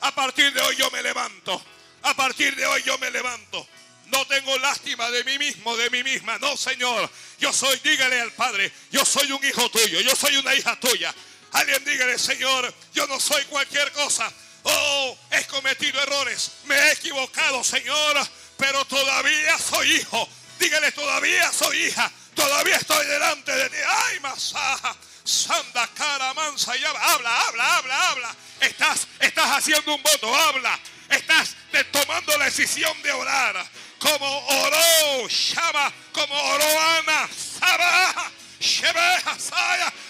A 0.00 0.14
partir 0.14 0.52
de 0.52 0.60
hoy 0.60 0.76
yo 0.76 0.90
me 0.90 1.02
levanto. 1.02 1.64
A 2.02 2.14
partir 2.14 2.54
de 2.54 2.66
hoy 2.66 2.82
yo 2.82 2.98
me 2.98 3.10
levanto. 3.10 3.66
No 4.06 4.26
tengo 4.26 4.58
lástima 4.58 5.10
de 5.10 5.24
mí 5.24 5.38
mismo, 5.38 5.76
de 5.76 5.88
mí 5.88 6.04
misma. 6.04 6.38
No, 6.38 6.56
Señor. 6.56 7.10
Yo 7.38 7.52
soy, 7.52 7.80
dígale 7.82 8.20
al 8.20 8.32
Padre, 8.32 8.70
yo 8.90 9.04
soy 9.04 9.32
un 9.32 9.44
hijo 9.44 9.68
tuyo, 9.70 10.00
yo 10.00 10.14
soy 10.14 10.36
una 10.36 10.54
hija 10.54 10.78
tuya. 10.78 11.14
Alguien 11.54 11.84
dígale, 11.84 12.18
Señor, 12.18 12.72
yo 12.92 13.06
no 13.06 13.18
soy 13.18 13.42
cualquier 13.44 13.90
cosa. 13.92 14.30
Oh, 14.64 15.18
he 15.30 15.44
cometido 15.46 16.00
errores, 16.02 16.52
me 16.64 16.74
he 16.74 16.92
equivocado, 16.92 17.62
Señor, 17.62 18.16
pero 18.56 18.84
todavía 18.84 19.58
soy 19.58 19.92
hijo. 19.92 20.28
Dígale, 20.58 20.92
todavía 20.92 21.52
soy 21.52 21.84
hija, 21.84 22.10
todavía 22.34 22.76
estoy 22.76 23.06
delante 23.06 23.52
de 23.52 23.70
ti. 23.70 23.76
Ay, 23.88 24.20
masaja. 24.20 24.96
Santa 25.24 25.88
cara 25.94 26.34
mansa 26.34 26.76
y 26.76 26.84
habla, 26.84 27.40
habla, 27.40 27.76
habla, 27.76 28.08
habla. 28.10 28.36
Estás, 28.60 29.06
estás 29.20 29.56
haciendo 29.56 29.94
un 29.94 30.02
voto, 30.02 30.34
habla. 30.34 30.78
Estás 31.08 31.56
tomando 31.90 32.36
la 32.36 32.44
decisión 32.46 33.00
de 33.02 33.12
orar 33.12 33.64
como 34.04 34.26
oró 34.26 35.28
Shaba, 35.28 35.90
como 36.12 36.34
oró 36.34 36.80
Ana, 36.98 37.28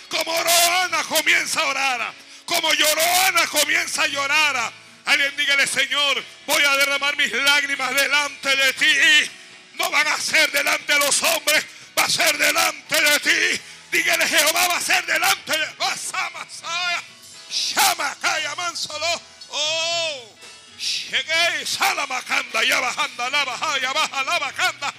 como 0.09 0.33
oró 0.33 0.83
Ana, 0.83 1.03
comienza 1.05 1.61
a 1.61 1.67
orar, 1.67 2.13
como 2.47 2.73
lloró 2.73 3.03
Ana, 3.27 3.47
comienza 3.47 4.03
a 4.03 4.07
llorar. 4.07 4.73
Alguien 5.07 5.37
dígale, 5.37 5.67
Señor, 5.67 6.25
voy 6.47 6.63
a 6.63 6.77
derramar 6.77 7.17
mis 7.17 7.31
lágrimas 7.33 7.95
delante 7.95 8.57
de 8.57 8.73
ti. 8.75 9.31
No 9.75 9.91
van 9.91 10.07
a 10.07 10.19
ser 10.19 10.51
delante 10.51 10.93
de 10.93 10.99
los 10.99 11.23
hombres, 11.23 11.65
va 11.99 12.05
a 12.05 12.09
ser 12.09 12.39
delante 12.39 13.01
de 13.01 13.21
ti. 13.21 13.63
Dígale, 13.93 14.27
Jehová 14.27 14.69
va 14.69 14.77
a 14.77 14.81
ser 14.81 15.05
delante 15.05 15.53
de 15.59 15.67
Shama, 17.51 18.17
Kaya, 18.21 18.55
Mansolo. 18.57 19.21
Oh. 19.51 20.35
Llegué, 20.79 21.65
Salamakanda, 21.65 22.65
ya 22.65 22.81
bajanda, 22.81 23.31
la 23.31 23.45
baja, 23.45 23.79
ya 23.79 23.93
baja, 23.93 24.25
la 24.25 24.39
bajanda. 24.39 24.95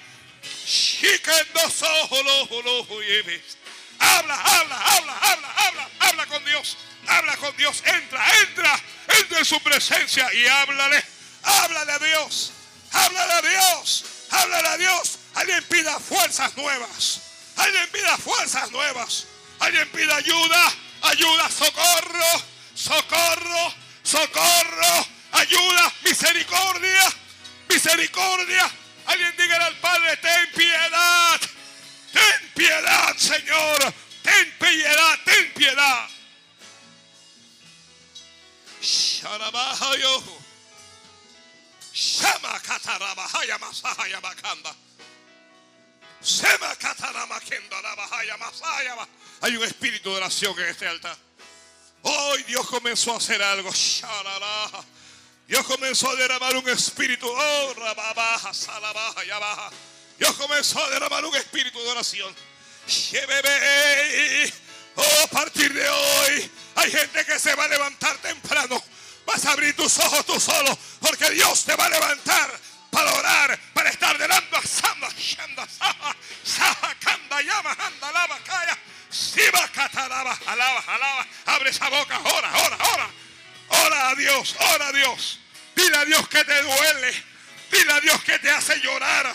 Habla, 4.00 4.36
habla, 4.36 4.78
habla, 4.78 5.18
habla, 5.20 5.54
habla, 5.58 5.90
habla 6.00 6.26
con 6.28 6.44
Dios, 6.46 6.78
habla 7.08 7.38
con 7.38 7.56
Dios, 7.58 7.82
entra, 7.86 8.24
entra, 8.42 8.80
entra 9.20 9.40
en 9.40 9.46
su 9.46 9.60
presencia 9.62 10.32
y 10.34 10.48
háblale, 10.48 11.04
háblale 11.44 11.92
a 11.92 12.00
Dios, 12.00 12.52
háblale 12.92 13.34
a 13.34 13.42
Dios, 13.42 14.06
háblale 14.32 14.68
a 14.68 14.78
Dios. 14.78 15.20
Alguien 15.36 15.64
pida 15.64 16.00
fuerzas 16.00 16.56
nuevas, 16.58 17.22
alguien 17.58 17.90
pida 17.92 18.18
fuerzas 18.18 18.72
nuevas, 18.72 19.26
alguien 19.60 19.90
pida 19.90 20.16
ayuda, 20.16 20.74
ayuda, 21.02 21.50
socorro, 21.50 22.44
socorro, 22.74 23.74
socorro 24.04 25.16
ayuda, 25.36 25.94
misericordia, 26.04 27.14
misericordia. 27.70 28.72
Alguien 29.06 29.36
diga 29.38 29.66
al 29.66 29.78
Padre, 29.80 30.18
ten 30.18 30.52
piedad, 30.54 31.40
ten 32.12 32.52
piedad, 32.56 33.18
Señor, 33.18 33.94
ten 34.24 34.52
piedad, 34.60 35.20
ten 35.26 35.54
piedad. 35.54 36.10
Shama 41.96 42.60
katarabahaya 42.60 43.58
masahaya 43.58 44.20
makanda. 44.22 44.76
Sema 46.22 46.76
kataramakenda 46.76 47.82
labahaya 47.82 48.38
masaya. 48.38 49.08
Hay 49.42 49.56
un 49.56 49.64
espíritu 49.64 50.10
de 50.10 50.18
oración 50.18 50.60
en 50.60 50.70
este 50.70 50.88
altar. 50.88 51.16
Hoy 52.02 52.44
Dios 52.44 52.68
comenzó 52.68 53.14
a 53.14 53.18
hacer 53.18 53.42
algo. 53.42 53.72
Sharara. 53.72 54.84
Dios 55.48 55.66
comenzó 55.66 56.10
a 56.10 56.16
derramar 56.16 56.56
un 56.56 56.68
espíritu. 56.70 57.28
Oh, 57.30 57.74
rababaja, 57.76 58.54
salabaja, 58.54 59.24
ya 59.24 59.38
baja. 59.38 59.70
Dios 60.18 60.34
comenzó 60.36 60.84
a 60.84 60.90
derramar 60.90 61.24
un 61.26 61.36
espíritu 61.36 61.80
de 61.84 61.90
oración. 61.90 62.36
Oh, 64.98 65.24
a 65.24 65.28
partir 65.28 65.74
de 65.74 65.90
hoy 65.90 66.52
hay 66.76 66.92
gente 66.92 67.26
que 67.26 67.38
se 67.38 67.54
va 67.54 67.66
a 67.66 67.68
levantar 67.68 68.18
temprano. 68.20 68.82
Vas 69.26 69.46
a 69.46 69.52
abrir 69.52 69.76
tus 69.76 70.00
ojos 70.00 70.26
tú 70.26 70.40
solo, 70.40 70.78
porque 71.00 71.30
Dios 71.32 71.66
te 71.66 71.76
va 71.76 71.86
a 71.86 71.90
levantar 71.90 72.50
para 72.92 73.12
orar, 73.14 73.60
para 73.74 73.90
estar 73.90 74.18
delante. 74.18 74.68
Samba, 74.68 75.10
shanda, 75.18 75.68
saha, 75.68 76.16
saha, 76.44 76.96
kanda, 77.00 77.42
llama, 77.42 77.72
anda, 77.72 78.12
lava, 78.12 78.40
calla. 78.40 78.78
Siba, 79.10 79.68
catalaba, 79.74 80.38
alaba, 80.46 80.84
alaba. 80.88 81.28
Abre 81.46 81.70
esa 81.70 81.90
boca, 81.90 82.20
ora, 82.20 82.52
ora, 82.66 82.78
ora. 82.94 83.25
Ora 83.70 84.10
a 84.10 84.16
Dios, 84.16 84.56
ora 84.74 84.88
a 84.88 84.92
Dios. 84.92 85.40
Dile 85.76 85.98
a 85.98 86.06
Dios 86.06 86.28
que 86.30 86.44
te 86.44 86.62
duele. 86.62 87.24
Dile 87.72 87.92
a 87.92 88.00
Dios 88.00 88.24
que 88.24 88.40
te 88.40 88.50
hace 88.50 88.80
llorar. 88.80 89.34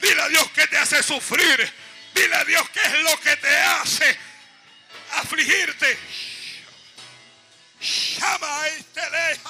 Dile 0.00 0.22
a 0.22 0.28
Dios 0.28 0.50
que 0.52 0.66
te 0.66 0.78
hace 0.78 1.02
sufrir. 1.02 1.72
Dile 2.14 2.34
a 2.34 2.44
Dios 2.44 2.68
qué 2.70 2.80
es 2.80 3.00
lo 3.02 3.20
que 3.20 3.36
te 3.36 3.56
hace 3.56 4.18
afligirte. 5.12 5.98
Llama 7.80 8.62
a 8.62 8.68
este 8.68 9.00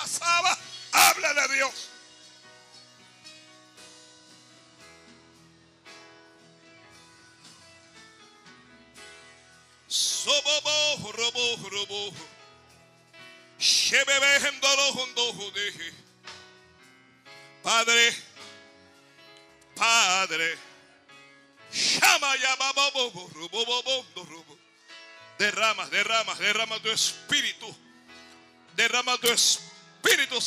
Saba. 0.07 0.59
Háblale 0.93 1.41
a 1.41 1.49
Dios. 1.49 1.91
Sobobo, 9.89 11.13
robo, 11.13 11.69
robo. 11.69 12.30
Padre, 17.63 18.17
Padre, 19.77 20.59
derrama, 25.39 25.87
derrama, 25.91 26.35
derrama 26.37 26.81
tu 26.81 26.89
espíritu, 26.89 27.77
derrama 28.73 29.19
tu 29.19 29.29
espíritu, 29.29 30.39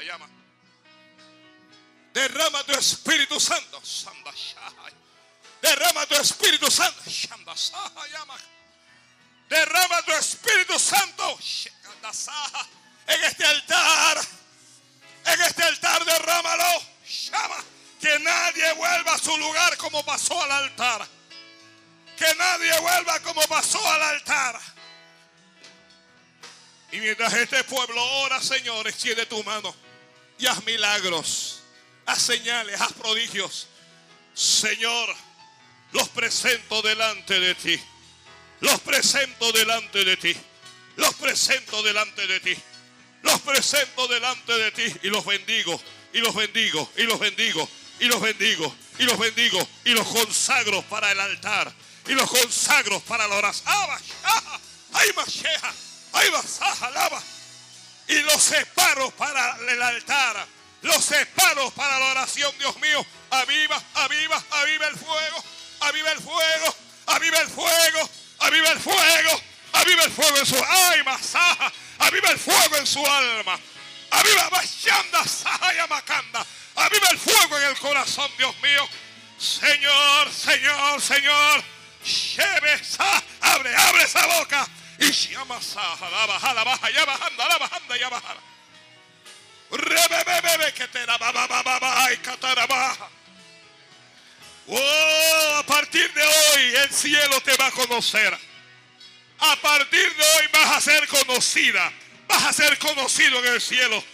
llama, 0.00 0.30
derrama 2.14 2.64
tu 2.64 2.72
espíritu 2.72 3.38
santo, 3.38 3.82
derrama 5.60 6.06
tu 6.06 6.14
espíritu 6.14 6.70
santo. 6.70 7.02
Derrama 9.48 10.02
tu 10.02 10.12
Espíritu 10.12 10.67
al 20.50 20.64
altar. 20.64 21.06
Que 22.16 22.34
nadie 22.34 22.80
vuelva 22.80 23.20
como 23.20 23.42
pasó 23.42 23.86
al 23.88 24.02
altar. 24.02 24.58
Y 26.90 26.98
mientras 26.98 27.32
este 27.34 27.62
pueblo 27.64 28.02
ora, 28.22 28.40
Señor, 28.40 28.88
extiende 28.88 29.26
tu 29.26 29.42
mano 29.44 29.74
y 30.38 30.46
haz 30.46 30.64
milagros, 30.64 31.60
haz 32.06 32.22
señales, 32.22 32.80
haz 32.80 32.92
prodigios. 32.94 33.68
Señor, 34.34 35.14
los 35.92 36.08
presento 36.08 36.80
delante 36.82 37.38
de 37.40 37.54
ti. 37.54 37.80
Los 38.60 38.80
presento 38.80 39.52
delante 39.52 40.04
de 40.04 40.16
ti. 40.16 40.36
Los 40.96 41.14
presento 41.14 41.82
delante 41.82 42.26
de 42.26 42.40
ti. 42.40 42.56
Los 43.22 43.40
presento 43.40 44.08
delante 44.08 44.52
de 44.52 44.72
ti 44.72 44.94
y 45.02 45.08
los 45.08 45.24
bendigo. 45.24 45.80
Y 46.12 46.18
los 46.18 46.34
bendigo. 46.34 46.90
Y 46.96 47.02
los 47.02 47.18
bendigo. 47.18 47.68
Y 48.00 48.06
los 48.06 48.20
bendigo. 48.20 48.74
Y 48.98 49.04
los 49.04 49.18
bendigo. 49.18 49.66
Y 49.84 49.90
los 49.90 50.06
consagro 50.06 50.82
para 50.82 51.12
el 51.12 51.20
altar. 51.20 51.72
Y 52.06 52.12
los 52.12 52.30
consagro 52.30 53.00
para 53.00 53.26
la 53.28 53.36
oración. 53.36 53.74
Y 58.08 58.20
los 58.22 58.42
separo 58.42 59.10
para 59.12 59.56
el 59.68 59.82
altar. 59.82 60.46
Los 60.82 61.04
separo 61.04 61.70
para 61.72 61.98
la 61.98 62.06
oración, 62.12 62.52
Dios 62.58 62.76
mío. 62.80 63.04
Aviva, 63.30 63.82
aviva, 63.94 64.42
aviva 64.50 64.86
el 64.86 64.96
fuego. 64.96 65.44
Aviva 65.80 66.12
el 66.12 66.20
fuego. 66.20 66.76
Aviva 67.06 67.38
el 67.40 67.48
fuego. 67.48 68.10
Aviva 68.40 68.70
el 68.70 68.78
fuego. 68.80 69.42
Aviva 69.72 70.04
el 70.04 70.10
fuego 70.10 70.36
en 70.38 70.46
su 70.46 70.56
ay, 70.66 71.02
masaja. 71.04 71.72
Aviva 71.98 72.30
el 72.30 72.38
fuego 72.38 72.76
en 72.76 72.86
su 72.86 73.06
alma. 73.06 73.58
Aviva 74.10 74.48
Bashanda 74.50 75.24
Sahaya 75.26 75.86
Macanda. 75.86 76.44
Aviva 76.76 77.08
el 77.10 77.18
fuego 77.18 77.58
en 77.58 77.64
el 77.64 77.78
corazón, 77.78 78.30
Dios 78.38 78.54
mío. 78.62 78.88
Señor, 79.38 80.32
Señor, 80.32 81.00
Señor. 81.00 81.64
Lleve, 82.04 82.84
sa- 82.84 83.22
abre, 83.40 83.74
abre 83.74 84.02
esa 84.02 84.26
boca. 84.26 84.66
Y 85.00 85.10
llama, 85.12 85.60
sa, 85.62 85.92
alaba, 85.94 86.36
alaba, 86.38 86.78
ya 86.90 87.04
bajando, 87.04 87.42
alaba, 87.42 87.70
anda, 87.72 87.96
ya 87.96 88.08
bajando. 88.08 88.42
Rebebebebe, 89.70 90.72
que 90.74 90.88
te 90.88 91.06
la 91.06 91.18
ba, 91.18 91.30
ba, 91.30 91.46
ba, 91.46 91.62
ba, 91.62 91.78
ba, 91.78 92.04
ay, 92.04 92.16
catarabaja. 92.18 93.08
Oh, 94.66 95.56
a 95.58 95.62
partir 95.66 96.12
de 96.12 96.22
hoy 96.22 96.74
el 96.76 96.90
cielo 96.90 97.40
te 97.42 97.56
va 97.56 97.66
a 97.66 97.70
conocer. 97.70 98.36
A 99.40 99.56
partir 99.56 100.16
de 100.16 100.24
hoy 100.24 100.48
vas 100.52 100.76
a 100.76 100.80
ser 100.80 101.06
conocida. 101.08 101.92
Vas 102.28 102.44
a 102.44 102.52
ser 102.52 102.78
conocido 102.78 103.38
en 103.44 103.54
el 103.54 103.60
cielo. 103.60 104.04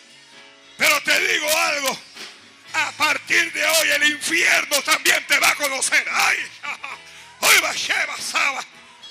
Pero 0.79 1.01
te 1.03 1.19
digo 1.21 1.49
algo. 1.57 1.99
A 2.75 2.93
partir 2.93 3.53
de 3.53 3.65
hoy 3.65 3.91
el 3.91 4.11
infierno 4.13 4.83
también 4.83 5.25
te 5.27 5.39
va 5.39 5.51
a 5.51 5.55
conocer. 5.55 6.05
Ay, 6.11 6.39
hoy 7.41 7.59
va 7.63 7.73
Sheba 7.73 8.17
Saba. 8.19 8.65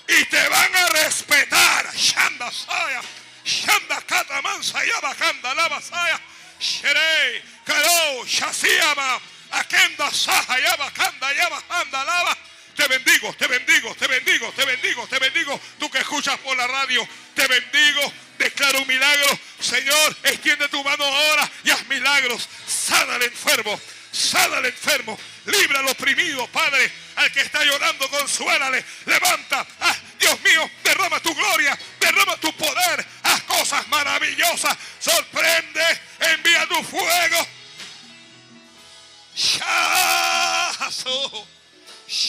Y 0.07 0.25
te 0.25 0.49
van 0.49 0.75
a 0.75 0.89
respetar. 0.89 1.95
Shanda 1.95 2.51
Saya. 2.51 3.01
Shanda 3.45 4.01
Kata 4.01 4.41
Mansa 4.41 4.83
Yaba 4.85 5.15
Kanda 5.15 5.53
Lava 5.53 5.81
Saya. 5.81 6.19
Sherei 6.59 7.41
Karo 7.65 8.25
Shasiama. 8.25 9.19
Akenda 9.51 10.11
Saha 10.11 10.59
Yaba 10.59 10.91
Kanda 10.91 11.33
Yaba 11.33 11.61
Kanda 11.69 12.03
Lava. 12.03 12.37
Te 12.75 12.87
bendigo, 12.87 13.33
te 13.33 13.47
bendigo, 13.47 13.93
te 13.95 14.07
bendigo, 14.07 14.51
te 14.51 14.65
bendigo, 14.65 15.07
te 15.07 15.19
bendigo. 15.19 15.59
Tú 15.79 15.89
que 15.89 15.99
escuchas 15.99 16.37
por 16.39 16.57
la 16.57 16.67
radio, 16.67 17.07
te 17.35 17.47
bendigo. 17.47 18.13
Declaro 18.37 18.79
un 18.79 18.87
milagro. 18.87 19.39
Señor, 19.59 20.15
extiende 20.23 20.67
tu 20.69 20.83
mano 20.83 21.03
ahora 21.03 21.49
y 21.63 21.69
haz 21.69 21.85
milagros. 21.87 22.49
Sana 22.67 23.15
al 23.15 23.23
enfermo, 23.23 23.79
sana 24.11 24.57
al 24.57 24.65
enfermo. 24.65 25.19
Libra 25.45 25.79
al 25.79 25.87
oprimido, 25.87 26.47
Padre. 26.47 26.91
Al 27.15 27.31
que 27.31 27.41
está 27.41 27.63
llorando, 27.63 28.09
consuélale. 28.09 28.83
Levanta. 29.05 29.65
Ah, 29.79 29.95
Dios 30.19 30.41
mío, 30.41 30.69
derrama 30.83 31.19
tu 31.19 31.33
gloria, 31.35 31.77
derrama 31.99 32.37
tu 32.37 32.51
poder. 32.55 33.05
Haz 33.23 33.43
cosas 33.43 33.87
maravillosas. 33.89 34.75
Sorprende, 34.99 35.72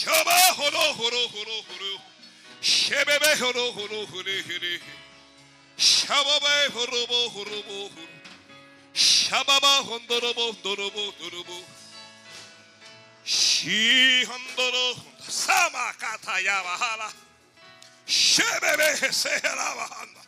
Shaba 0.05 0.53
horo 0.57 0.93
horo 0.93 1.27
horo 1.33 1.57
horo. 1.67 2.01
Shebebe 2.61 3.31
horo 3.41 3.71
horo 3.71 4.05
hore 4.05 4.41
hore. 4.47 4.79
Shababe 5.77 6.69
horobo 6.75 7.29
horobo 7.33 7.89
horo. 7.89 8.07
Shababa 8.93 9.81
hondorobo 9.87 10.53
dorobo 10.63 11.11
dorobo. 11.19 11.57
She 13.23 14.25
hondoro 14.25 14.95
sama 15.27 15.91
kata 15.99 16.39
yabahala. 16.39 17.09
Shebebe 18.05 19.11
sehara 19.11 19.75
bahanda. 19.75 20.21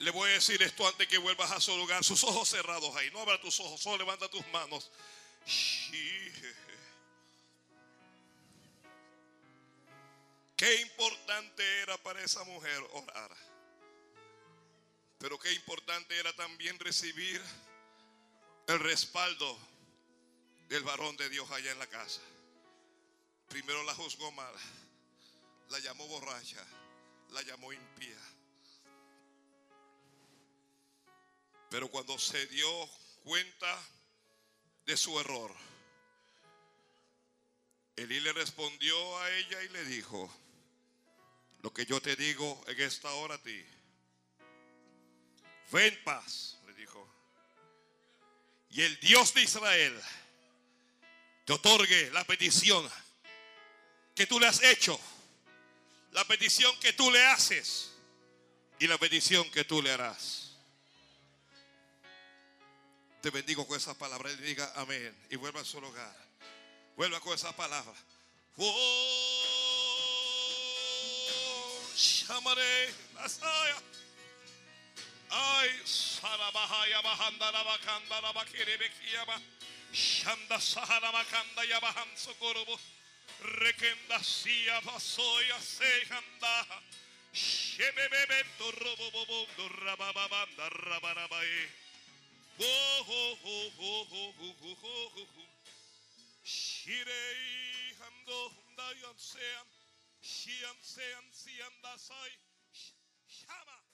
Le 0.00 0.10
voy 0.10 0.30
a 0.30 0.34
decir 0.34 0.62
esto 0.62 0.86
antes 0.86 1.08
que 1.08 1.18
vuelvas 1.18 1.50
a 1.50 1.60
su 1.60 1.76
lugar. 1.76 2.04
Sus 2.04 2.22
ojos 2.24 2.48
cerrados 2.48 2.94
ahí. 2.96 3.10
No 3.10 3.20
abra 3.20 3.40
tus 3.40 3.58
ojos, 3.60 3.80
solo 3.80 3.98
levanta 3.98 4.28
tus 4.28 4.46
manos. 4.48 4.90
Qué 10.56 10.80
importante 10.80 11.80
era 11.82 11.96
para 11.98 12.22
esa 12.22 12.42
mujer 12.44 12.82
orar. 12.92 13.30
Pero 15.18 15.38
qué 15.38 15.52
importante 15.52 16.16
era 16.18 16.32
también 16.34 16.78
recibir 16.78 17.42
el 18.68 18.78
respaldo 18.80 19.58
del 20.68 20.82
varón 20.84 21.16
de 21.16 21.28
Dios 21.28 21.50
allá 21.50 21.72
en 21.72 21.78
la 21.78 21.86
casa. 21.86 22.20
Primero 23.48 23.82
la 23.84 23.94
juzgó 23.94 24.30
mal, 24.32 24.54
la 25.70 25.78
llamó 25.78 26.06
borracha, 26.06 26.62
la 27.30 27.42
llamó 27.42 27.72
impía. 27.72 28.18
Pero 31.70 31.88
cuando 31.88 32.18
se 32.18 32.46
dio 32.46 32.88
cuenta 33.24 33.78
de 34.86 34.96
su 34.96 35.18
error, 35.20 35.54
Elí 37.96 38.20
le 38.20 38.32
respondió 38.32 39.18
a 39.18 39.30
ella 39.32 39.62
y 39.62 39.68
le 39.70 39.84
dijo, 39.86 40.32
lo 41.62 41.72
que 41.72 41.84
yo 41.84 42.00
te 42.00 42.14
digo 42.14 42.62
en 42.68 42.80
esta 42.80 43.10
hora 43.12 43.34
a 43.34 43.42
ti, 43.42 43.64
ve 45.72 45.88
en 45.88 46.04
paz, 46.04 46.58
le 46.66 46.74
dijo, 46.74 47.06
y 48.70 48.82
el 48.82 49.00
Dios 49.00 49.34
de 49.34 49.42
Israel 49.42 50.00
te 51.44 51.52
otorgue 51.52 52.10
la 52.12 52.24
petición 52.24 52.88
que 54.14 54.26
tú 54.26 54.38
le 54.38 54.46
has 54.46 54.62
hecho, 54.62 54.98
la 56.12 56.24
petición 56.24 56.78
que 56.80 56.92
tú 56.92 57.10
le 57.10 57.24
haces 57.26 57.92
y 58.78 58.86
la 58.86 58.96
petición 58.96 59.50
que 59.50 59.64
tú 59.64 59.82
le 59.82 59.90
harás. 59.90 60.47
Te 63.20 63.30
bendigo 63.30 63.66
con 63.66 63.76
esa 63.76 63.94
palabra 63.94 64.30
y 64.30 64.36
diga 64.36 64.72
amén. 64.76 65.16
Y 65.30 65.36
vuelva 65.36 65.60
a 65.60 65.64
su 65.64 65.80
lugar. 65.80 66.14
Vuelva 66.96 67.18
con 67.20 67.34
esa 67.34 67.50
palabra. 67.54 67.94
Oh, 68.56 69.38
llamaré 71.96 72.94
Masaya. 73.14 73.76
Ay, 75.30 75.70
Sarabahaya 75.84 77.02
Bahanda 77.02 77.50
Bakanda 77.52 78.32
Bakere 78.32 78.78
Bekiaba. 78.78 79.40
Shanda 79.92 80.60
Sahara 80.60 81.10
Bakanda 81.10 81.64
Yabahan 81.64 82.16
Sokorobo. 82.16 82.78
Rekenda 83.42 84.22
Sia 84.22 84.80
Basoya 84.80 85.58
Sehanda. 85.60 86.66
Shebebebento 87.32 88.70
Robobobo 88.72 89.46
Rabababanda 89.84 90.68
Rabarabae. 90.70 91.87
Oh, 92.60 92.64
oh, 92.66 93.36
oh, 93.46 93.70
oh, 93.80 94.06
oh, 94.12 94.34
oh, 94.42 94.54
oh, 94.62 94.76
oh, 94.84 95.26
oh. 95.38 95.48
Shirei 96.44 97.94
hando 98.00 98.50
dayan 98.76 99.14
sean, 99.18 99.66
shian 100.20 100.78
sean 100.82 101.24
sian 101.32 101.74
dasai, 101.82 102.32
shama. 103.28 103.87